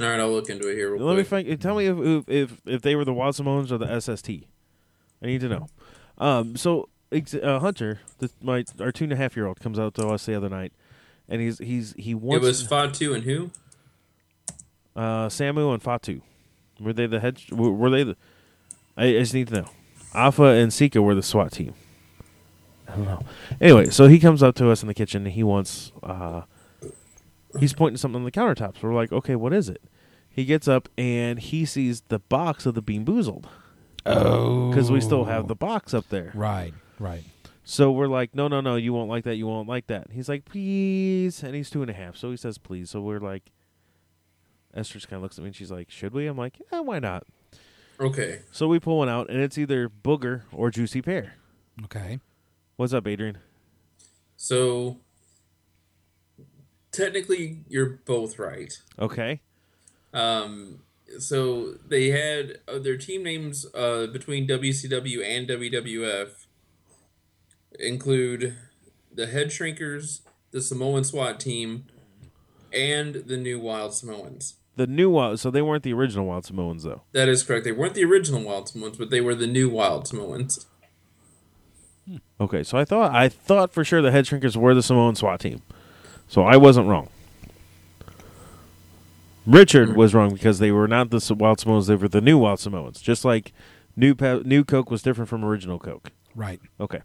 [0.00, 1.46] All right, I'll look into it here real Let me quick.
[1.46, 1.60] find.
[1.60, 4.28] Tell me if, if if if they were the Wild Samoans or the SST.
[4.30, 5.66] I need to know.
[6.18, 9.78] Um, so ex- uh, Hunter, the, my our two and a half year old, comes
[9.78, 10.72] out to us the other night,
[11.28, 12.44] and he's he's he wants.
[12.44, 12.60] It wants.
[12.60, 13.50] was Fatu and who?
[14.96, 16.22] Uh, Samu and Fatu.
[16.80, 17.40] Were they the head?
[17.52, 18.16] Were, were they the?
[18.96, 19.68] I, I just need to know.
[20.14, 21.74] Afa and Sika were the SWAT team.
[22.88, 23.22] I don't know.
[23.60, 25.92] Anyway, so he comes up to us in the kitchen and he wants.
[26.02, 26.42] Uh,
[27.58, 28.82] he's pointing something on the countertops.
[28.82, 29.82] We're like, okay, what is it?
[30.30, 33.46] He gets up and he sees the box of the Bean Boozled.
[34.04, 34.70] Oh.
[34.70, 36.30] Because we still have the box up there.
[36.34, 37.24] Right, right.
[37.64, 39.34] So we're like, no, no, no, you won't like that.
[39.34, 40.08] You won't like that.
[40.12, 41.42] He's like, please.
[41.42, 42.16] And he's two and a half.
[42.16, 42.90] So he says, please.
[42.90, 43.50] So we're like,
[44.76, 46.26] Esther just kind of looks at me and she's like, should we?
[46.26, 47.24] I'm like, yeah, why not?
[47.98, 48.40] Okay.
[48.52, 51.34] So we pull one out and it's either booger or juicy pear.
[51.84, 52.20] Okay.
[52.76, 53.38] What's up, Adrian?
[54.36, 54.98] So
[56.92, 58.72] technically, you're both right.
[58.98, 59.40] Okay.
[60.12, 60.80] Um,
[61.18, 66.46] so they had uh, their team names uh, between WCW and WWF
[67.78, 68.56] include
[69.12, 70.20] the Head Shrinkers,
[70.50, 71.86] the Samoan SWAT team,
[72.72, 74.56] and the New Wild Samoans.
[74.76, 77.02] The new Wild, so they weren't the original Wild Samoans, though.
[77.12, 77.64] That is correct.
[77.64, 80.66] They weren't the original Wild Samoans, but they were the new Wild Samoans.
[82.06, 82.16] Hmm.
[82.40, 85.40] Okay, so I thought I thought for sure the Head Shrinkers were the Samoan SWAT
[85.40, 85.62] team.
[86.28, 87.08] So I wasn't wrong.
[89.46, 89.96] Richard hmm.
[89.96, 92.60] was wrong because they were not the S- Wild Samoans; they were the new Wild
[92.60, 93.00] Samoans.
[93.00, 93.52] Just like
[93.96, 96.12] new pe- new Coke was different from original Coke.
[96.34, 96.60] Right.
[96.78, 97.00] Okay.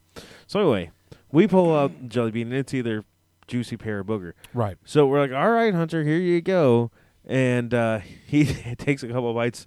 [0.46, 0.92] So anyway,
[1.32, 3.06] we pull out Jelly Bean, and it's either
[3.48, 4.34] juicy pear or booger.
[4.54, 4.78] Right.
[4.84, 6.92] So we're like, "All right, Hunter, here you go."
[7.26, 8.46] And uh, he
[8.78, 9.66] takes a couple bites.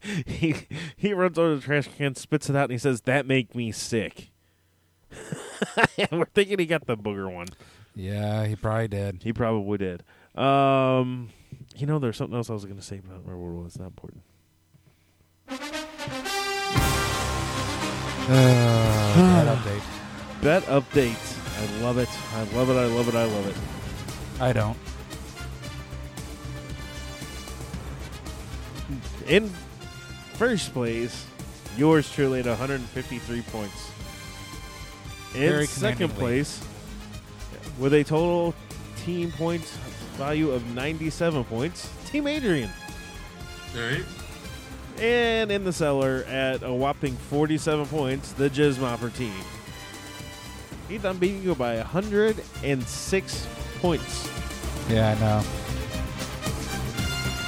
[0.26, 0.54] he
[0.96, 3.54] he runs over to the trash can, spits it out, and he says, "That make
[3.54, 4.30] me sick."
[6.12, 7.48] we're thinking he got the booger one.
[7.94, 9.22] Yeah, he probably did.
[9.22, 10.04] He probably did.
[10.36, 11.30] Um,
[11.76, 13.60] you know, there's something else I was going to say, but I don't remember what
[13.60, 13.78] it was.
[13.78, 14.22] Not important.
[18.28, 20.42] Uh, that update.
[20.42, 21.36] Bet update.
[21.58, 22.08] I love it.
[22.34, 22.76] I love it.
[22.76, 23.14] I love it.
[23.14, 23.56] I love it.
[24.40, 24.76] I don't.
[29.30, 29.48] In
[30.34, 31.24] first place,
[31.76, 33.90] yours truly at 153 points.
[35.34, 36.60] In Very second place,
[37.78, 38.56] with a total
[39.04, 39.76] team points
[40.16, 42.70] value of 97 points, Team Adrian.
[43.76, 44.04] All right.
[44.98, 49.32] And in the cellar at a whopping 47 points, the Jizzmopper team.
[50.88, 53.46] Heath, I'm beating you by 106
[53.78, 54.30] points.
[54.90, 55.42] Yeah, I know.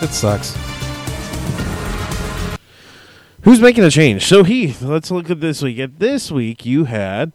[0.01, 0.57] It sucks.
[3.43, 4.25] Who's making a change?
[4.25, 5.81] So Heath, let's look at this week.
[5.81, 7.33] At this week, you had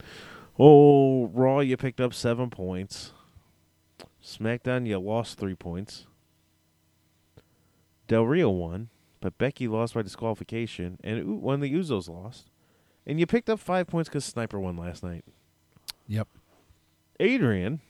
[0.57, 1.59] oh Raw.
[1.59, 3.11] You picked up seven points.
[4.23, 6.05] SmackDown, you lost three points.
[8.07, 8.88] Del Rio won,
[9.19, 12.49] but Becky lost by disqualification, and one of the Usos lost.
[13.05, 15.25] And you picked up five points because Sniper won last night.
[16.07, 16.27] Yep.
[17.19, 17.81] Adrian,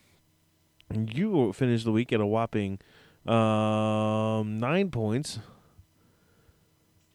[0.92, 2.80] you finished the week at a whopping
[3.28, 5.40] um, nine points.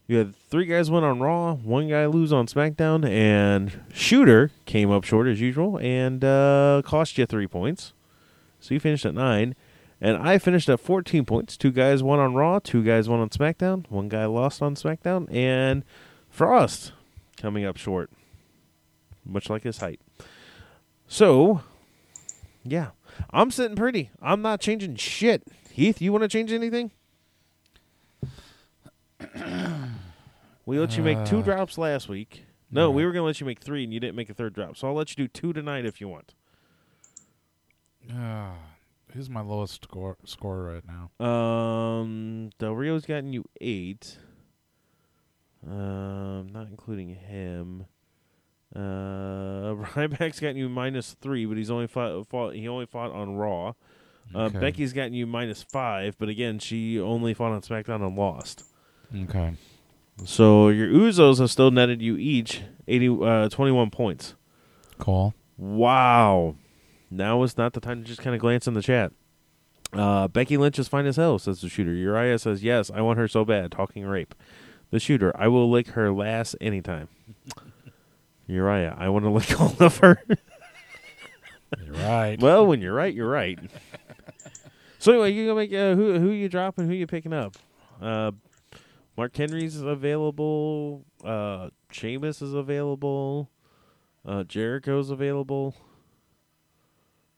[0.05, 4.91] You had three guys win on Raw, one guy lose on SmackDown, and Shooter came
[4.91, 7.93] up short as usual and uh, cost you three points.
[8.59, 9.55] So you finished at nine.
[10.01, 11.55] And I finished at 14 points.
[11.55, 15.33] Two guys won on Raw, two guys won on SmackDown, one guy lost on SmackDown,
[15.33, 15.85] and
[16.29, 16.91] Frost
[17.37, 18.09] coming up short,
[19.23, 20.01] much like his height.
[21.07, 21.61] So,
[22.65, 22.89] yeah,
[23.29, 24.09] I'm sitting pretty.
[24.21, 25.43] I'm not changing shit.
[25.71, 26.91] Heath, you want to change anything?
[30.65, 31.41] we let you make two Uh.
[31.43, 32.45] drops last week.
[32.71, 34.53] No, we were going to let you make three, and you didn't make a third
[34.53, 34.75] drop.
[34.77, 36.33] So I'll let you do two tonight if you want.
[38.11, 38.51] Uh,
[39.13, 40.83] who's my lowest score scorer right
[41.19, 41.25] now?
[41.25, 44.17] Um, Del Rio's gotten you eight.
[45.65, 47.85] Um, not including him.
[48.75, 48.79] Uh,
[49.95, 53.73] Ryback's gotten you minus three, but he's only fought, fought he only fought on Raw.
[54.33, 54.59] Uh, Okay.
[54.59, 58.63] Becky's gotten you minus five, but again, she only fought on SmackDown and lost.
[59.15, 59.53] Okay.
[60.25, 64.35] So your Usos have still netted you each 80, uh, 21 points.
[64.99, 65.33] Cool.
[65.57, 66.55] Wow.
[67.09, 69.11] Now is not the time to just kind of glance in the chat.
[69.91, 71.93] Uh, Becky Lynch is fine as hell, says the shooter.
[71.93, 73.71] Uriah says, Yes, I want her so bad.
[73.71, 74.33] Talking rape.
[74.89, 77.09] The shooter, I will lick her last anytime.
[78.47, 80.23] Uriah, I want to lick all of her.
[81.83, 82.39] You're right.
[82.39, 83.59] well, when you're right, you're right.
[84.99, 87.55] so anyway, you gonna make uh, who who you dropping, who you picking up?
[88.01, 88.31] Uh,
[89.17, 91.05] Mark Henry's available.
[91.23, 93.49] Uh, Sheamus is available.
[94.25, 95.75] Uh, Jericho's available.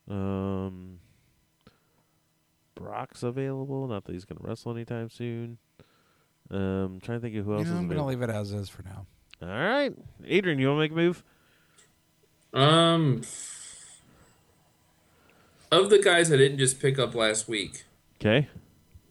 [0.09, 0.99] Um,
[2.75, 3.87] Brock's available.
[3.87, 5.57] Not that he's gonna wrestle anytime soon.
[6.51, 8.69] Um, trying to think of who else Yeah, is I'm gonna leave it as is
[8.69, 9.07] for now.
[9.41, 9.93] All right,
[10.25, 11.23] Adrian, you want to make a move?
[12.53, 13.21] Um,
[15.71, 17.83] of the guys I didn't just pick up last week,
[18.21, 18.47] Okay.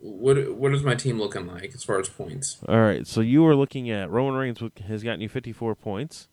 [0.04, 2.58] What what is my team looking like as far as points?
[2.68, 6.28] All right, so you were looking at Roman Reigns has gotten you 54 points.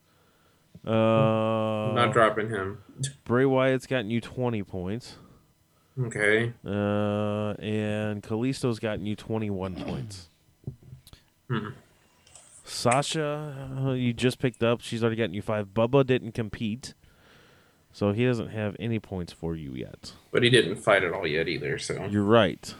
[0.86, 2.82] Uh, Not dropping him.
[3.24, 5.16] Bray Wyatt's gotten you 20 points.
[5.98, 6.52] Okay.
[6.66, 10.28] Uh, and Kalisto's gotten you 21 points.
[11.48, 11.68] Hmm.
[12.64, 14.80] Sasha, uh, you just picked up.
[14.80, 15.68] She's already gotten you five.
[15.68, 16.94] Bubba didn't compete,
[17.92, 20.12] so he doesn't have any points for you yet.
[20.30, 21.78] But he didn't fight at all yet either.
[21.78, 22.74] So You're right.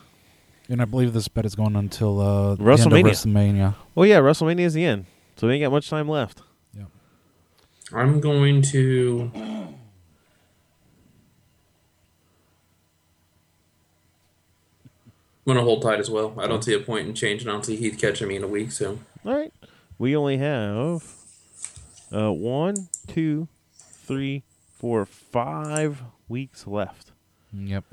[0.69, 3.05] And I believe this bet is going until uh, the end of WrestleMania.
[3.05, 3.75] WrestleMania.
[3.95, 5.07] Well, yeah, WrestleMania is the end,
[5.37, 6.43] so we ain't got much time left.
[6.77, 6.85] Yeah.
[7.93, 9.31] I'm going to.
[15.45, 16.35] I'm gonna hold tight as well.
[16.39, 17.49] I don't see a point in changing.
[17.49, 18.71] I don't see Heath catching me in a week.
[18.71, 19.53] So All right.
[19.99, 21.05] We only have
[22.13, 24.45] uh, one, two, three,
[24.79, 27.11] four, five weeks left.
[27.53, 27.85] Yep.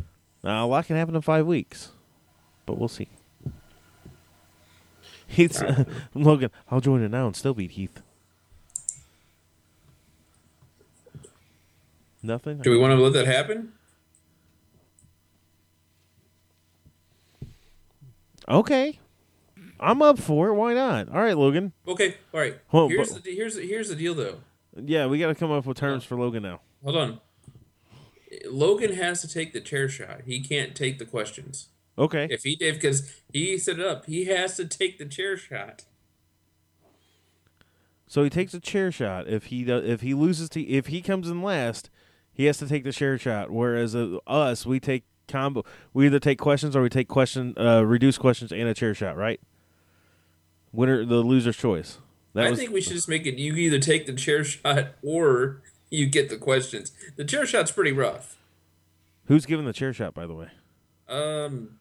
[0.44, 1.92] Now, a lot can happen in five weeks,
[2.70, 3.08] but we'll see.
[5.28, 5.60] Heath,
[6.14, 8.04] Logan, I'll join it now and still beat Heath.
[12.22, 12.60] Nothing?
[12.60, 13.72] do we want to let that happen?
[18.48, 19.00] Okay.
[19.80, 20.54] I'm up for it.
[20.54, 21.10] Why not?
[21.10, 21.72] All right, Logan.
[21.88, 22.60] Okay, all right.
[22.68, 24.40] Hold- here's but- the here's here's the deal though.
[24.76, 26.60] Yeah, we got to come up with terms uh, for Logan now.
[26.84, 27.20] Hold on.
[28.48, 30.22] Logan has to take the chair shot.
[30.26, 31.70] He can't take the questions.
[32.00, 32.28] Okay.
[32.32, 35.84] If he did, because he set it up, he has to take the chair shot.
[38.08, 39.28] So he takes a chair shot.
[39.28, 41.90] If he does, if he loses to if he comes in last,
[42.32, 43.52] he has to take the chair shot.
[43.52, 45.64] Whereas uh, us, we take combo.
[45.94, 49.18] We either take questions or we take question, uh, reduce questions and a chair shot.
[49.18, 49.42] Right.
[50.72, 52.00] Winner, the loser's choice.
[52.34, 53.36] That I was think we should just make it.
[53.36, 56.94] You either take the chair shot or you get the questions.
[57.16, 58.38] The chair shot's pretty rough.
[59.26, 60.48] who's giving the chair shot, by the way.
[61.08, 61.79] Um,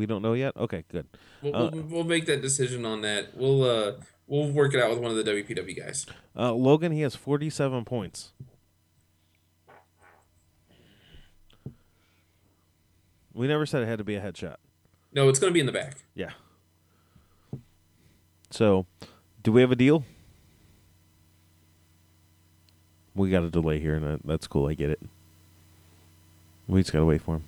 [0.00, 0.56] We don't know yet.
[0.56, 1.06] Okay, good.
[1.42, 3.36] we'll, Uh, we'll, we'll make that decision on that.
[3.36, 3.92] We'll uh
[4.26, 6.06] we'll work it out with one of the WPW guys.
[6.34, 8.32] Uh, Logan, he has forty-seven points.
[13.34, 14.56] We never said it had to be a headshot.
[15.12, 15.98] No, it's going to be in the back.
[16.14, 16.30] Yeah.
[18.50, 18.86] So,
[19.42, 20.04] do we have a deal?
[23.14, 24.66] We got a delay here, and that's cool.
[24.66, 25.00] I get it.
[26.66, 27.44] We just gotta wait for him.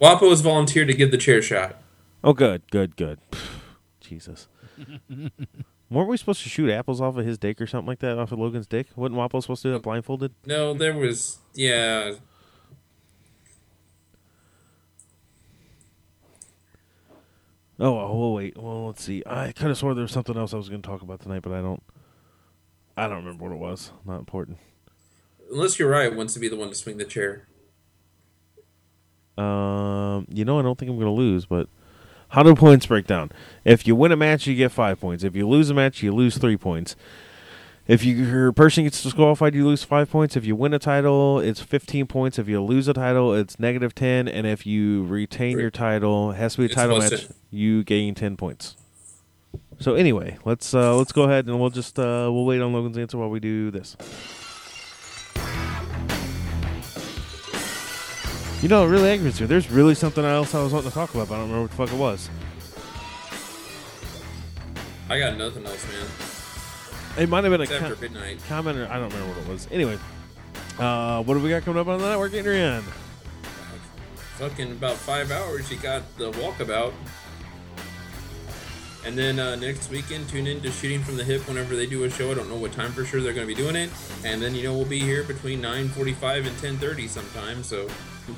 [0.00, 1.76] Wapo has volunteered to give the chair shot.
[2.24, 3.18] Oh, good, good, good.
[4.00, 4.48] Jesus.
[5.90, 8.32] Weren't we supposed to shoot apples off of his dick or something like that, off
[8.32, 8.86] of Logan's dick?
[8.96, 10.32] Wasn't Wapo supposed to do that blindfolded?
[10.46, 12.14] No, there was yeah.
[17.78, 18.56] Oh, oh, wait.
[18.56, 19.22] Well, let's see.
[19.26, 21.40] I kind of swore there was something else I was going to talk about tonight,
[21.42, 21.82] but I don't.
[22.96, 23.92] I don't remember what it was.
[24.04, 24.58] Not important.
[25.50, 27.48] Unless you're right, wants to be the one to swing the chair.
[29.36, 31.68] Um, you know, I don't think I'm going to lose, but
[32.28, 33.32] how do points break down?
[33.64, 35.24] If you win a match, you get five points.
[35.24, 36.94] If you lose a match, you lose three points.
[37.88, 40.36] If you, your person gets disqualified, you lose five points.
[40.36, 42.38] If you win a title, it's 15 points.
[42.38, 44.28] If you lose a title, it's negative 10.
[44.28, 47.34] And if you retain your title, it has to be a title match, 10.
[47.50, 48.76] you gain 10 points.
[49.80, 52.98] So anyway, let's uh, let's go ahead and we'll just uh, we'll wait on Logan's
[52.98, 53.96] answer while we do this.
[58.62, 59.46] You know, it really aggravates me.
[59.46, 61.70] There's really something else I was wanting to talk about, but I don't remember what
[61.70, 62.28] the fuck it was.
[65.08, 67.22] I got nothing else, man.
[67.22, 68.38] It might have been a after com- midnight.
[68.48, 69.66] comment or I don't remember what it was.
[69.72, 69.98] Anyway,
[70.78, 72.82] uh, what do we got coming up on the network, Adrian?
[74.38, 76.92] Fucking about five hours, you got the walkabout.
[79.04, 82.04] And then uh, next weekend, tune in to Shooting from the Hip whenever they do
[82.04, 82.30] a show.
[82.30, 83.90] I don't know what time for sure they're going to be doing it.
[84.24, 87.62] And then, you know, we'll be here between 9.45 and 10.30 sometime.
[87.62, 87.88] So,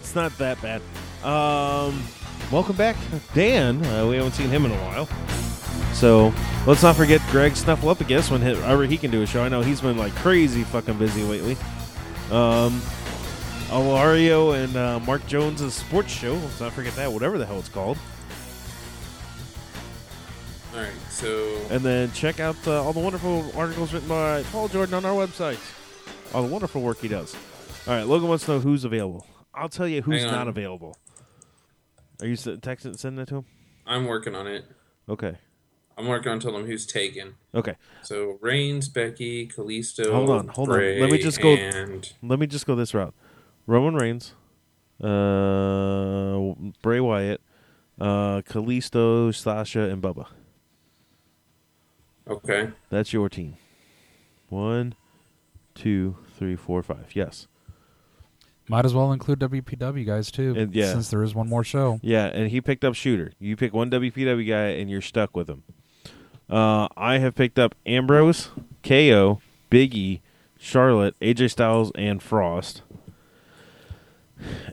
[0.01, 0.82] It's not that bad.
[1.24, 2.02] Um,
[2.51, 2.97] welcome back,
[3.35, 3.85] Dan.
[3.86, 5.09] Uh, we haven't seen him in a while.
[5.94, 6.32] So
[6.66, 9.43] let's not forget Greg Snuffleupagus whenever he can do a show.
[9.43, 11.52] I know he's been like crazy fucking busy lately.
[12.31, 12.81] Um,
[13.69, 16.35] Alario and uh, Mark Jones' sports show.
[16.35, 17.98] Let's not forget that, whatever the hell it's called.
[20.74, 20.93] all right.
[21.10, 25.05] So, And then check out uh, all the wonderful articles written by Paul Jordan on
[25.05, 25.59] our website.
[26.35, 27.35] All the wonderful work he does.
[27.86, 29.27] All right, Logan wants to know who's available.
[29.55, 30.97] I'll tell you who's not available.
[32.20, 33.45] Are you texting, sending that to him?
[33.87, 34.65] I'm working on it.
[35.09, 35.37] Okay.
[35.99, 37.35] I'm working on telling him who's taken.
[37.55, 37.77] Okay.
[38.03, 41.01] So, Reigns, Becky, Kalisto, Hold on, hold Bray, on.
[41.03, 41.55] Let me just go.
[41.55, 43.15] And Let me just go this route.
[43.66, 44.35] Roman Reigns,
[45.03, 47.41] uh, Bray Wyatt,
[48.01, 50.29] uh, Kalisto, Sasha, and Bubba.
[52.27, 52.70] Okay.
[52.89, 53.57] That's your team.
[54.49, 54.95] One,
[55.74, 57.15] two, three, four, five.
[57.15, 57.49] Yes.
[58.68, 60.93] Might as well include WPW guys too, And, yeah.
[60.93, 61.98] since there is one more show.
[62.02, 63.32] Yeah, and he picked up Shooter.
[63.39, 65.64] You pick one WPW guy, and you're stuck with him.
[66.48, 68.51] Uh, I have picked up Ambrose,
[68.82, 69.40] KO,
[69.70, 70.20] Big E,
[70.59, 72.82] Charlotte, AJ Styles, and Frost.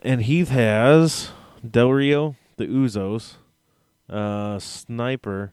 [0.02, 1.30] And Heath has
[1.68, 3.36] Del Rio, the Usos,
[4.08, 5.52] uh, Sniper,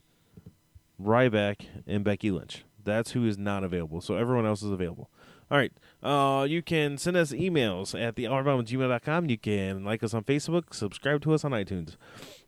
[1.02, 2.64] Ryback, and Becky Lynch.
[2.84, 4.02] That's who is not available.
[4.02, 5.10] So everyone else is available.
[5.50, 5.72] All right.
[6.08, 9.30] Uh, you can send us emails at thehourbomb@gmail.com.
[9.30, 11.98] You can like us on Facebook, subscribe to us on iTunes.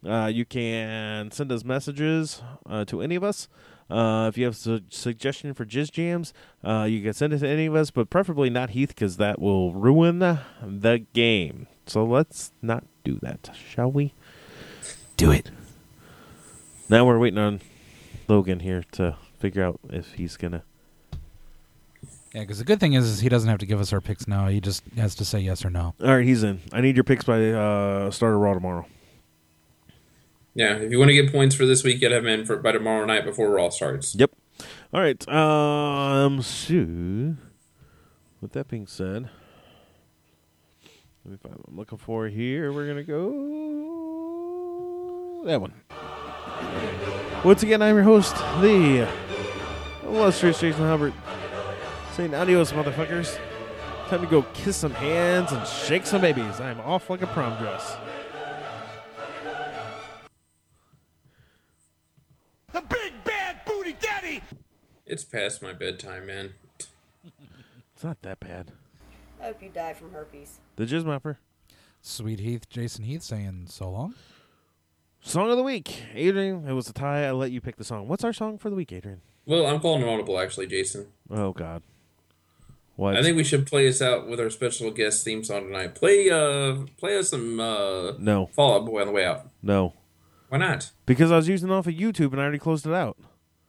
[0.05, 3.49] Uh, you can send us messages uh, to any of us.
[3.89, 6.33] Uh, if you have a su- suggestion for Jizz Jams,
[6.63, 9.41] uh, you can send it to any of us, but preferably not Heath because that
[9.41, 11.67] will ruin the game.
[11.85, 14.13] So let's not do that, shall we?
[15.17, 15.51] Do it.
[16.87, 17.59] Now we're waiting on
[18.29, 20.63] Logan here to figure out if he's gonna.
[22.33, 24.27] Yeah, because the good thing is, is he doesn't have to give us our picks
[24.27, 24.47] now.
[24.47, 25.95] He just has to say yes or no.
[26.01, 26.61] All right, he's in.
[26.71, 28.85] I need your picks by uh, start of Raw tomorrow.
[30.53, 32.45] Yeah, if you want to get points for this week, you gotta have them in
[32.45, 34.13] for by tomorrow night before Raw starts.
[34.15, 34.31] Yep.
[34.93, 35.27] All right.
[35.29, 36.41] Um.
[36.41, 37.35] So,
[38.41, 39.29] with that being said,
[41.23, 42.71] Let me find what I'm looking for here.
[42.73, 43.31] We're gonna go
[45.45, 45.73] that one.
[47.43, 49.07] Once again, I'm your host, the
[50.03, 51.13] illustrious Jason Hubbard.
[52.13, 53.37] Saying adios, motherfuckers.
[54.07, 56.59] Time to go kiss some hands and shake some babies.
[56.59, 57.95] I'm off like a prom dress.
[62.73, 64.41] The big bad booty daddy!
[65.05, 66.53] It's past my bedtime, man.
[67.93, 68.71] It's not that bad.
[69.41, 70.61] I hope you die from herpes.
[70.77, 71.37] The Jizz Mapper.
[72.01, 74.13] Sweet Heath, Jason Heath saying so long.
[75.21, 76.03] Song of the week.
[76.13, 77.25] Adrian, it was a tie.
[77.25, 78.07] I let you pick the song.
[78.07, 79.19] What's our song for the week, Adrian?
[79.45, 81.07] Well, I'm calling an audible, actually, Jason.
[81.29, 81.83] Oh, God.
[82.99, 83.15] What?
[83.15, 85.95] I think we should play us out with our special guest theme song tonight.
[85.95, 88.47] Play, uh, play us some uh, No.
[88.47, 89.47] Fall Out Boy on the way out.
[89.63, 89.93] No.
[90.49, 90.91] Why not?
[91.05, 93.17] Because I was using it off of YouTube and I already closed it out.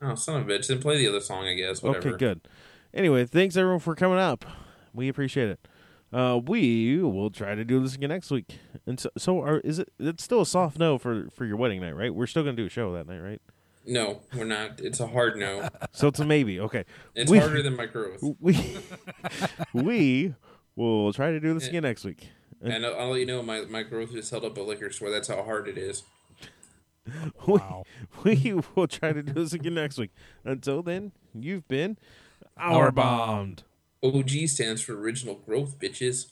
[0.02, 0.66] Oh, son of a bitch!
[0.66, 1.80] Then play the other song, I guess.
[1.80, 2.08] Whatever.
[2.08, 2.40] Okay, good.
[2.92, 4.44] Anyway, thanks everyone for coming up.
[4.92, 5.68] We appreciate it.
[6.12, 8.58] Uh, we will try to do this again next week.
[8.84, 9.92] And so, so are, is it?
[10.00, 12.12] It's still a soft no for for your wedding night, right?
[12.12, 13.42] We're still gonna do a show that night, right?
[13.86, 14.80] No, we're not.
[14.80, 15.68] It's a hard no.
[15.92, 16.60] So it's a maybe.
[16.60, 16.84] Okay.
[17.14, 18.22] It's We- harder than my growth.
[18.40, 18.76] We
[19.72, 20.34] we
[20.76, 22.28] will try to do this again next week.
[22.62, 25.10] And I'll, I'll let you know my, my growth just held up a liquor store.
[25.10, 26.02] That's how hard it is.
[27.46, 27.60] We,
[28.24, 30.10] we will try to do this again next week.
[30.44, 31.96] Until then, you've been
[32.56, 33.64] our bombed.
[34.04, 36.26] OG stands for original growth, bitches.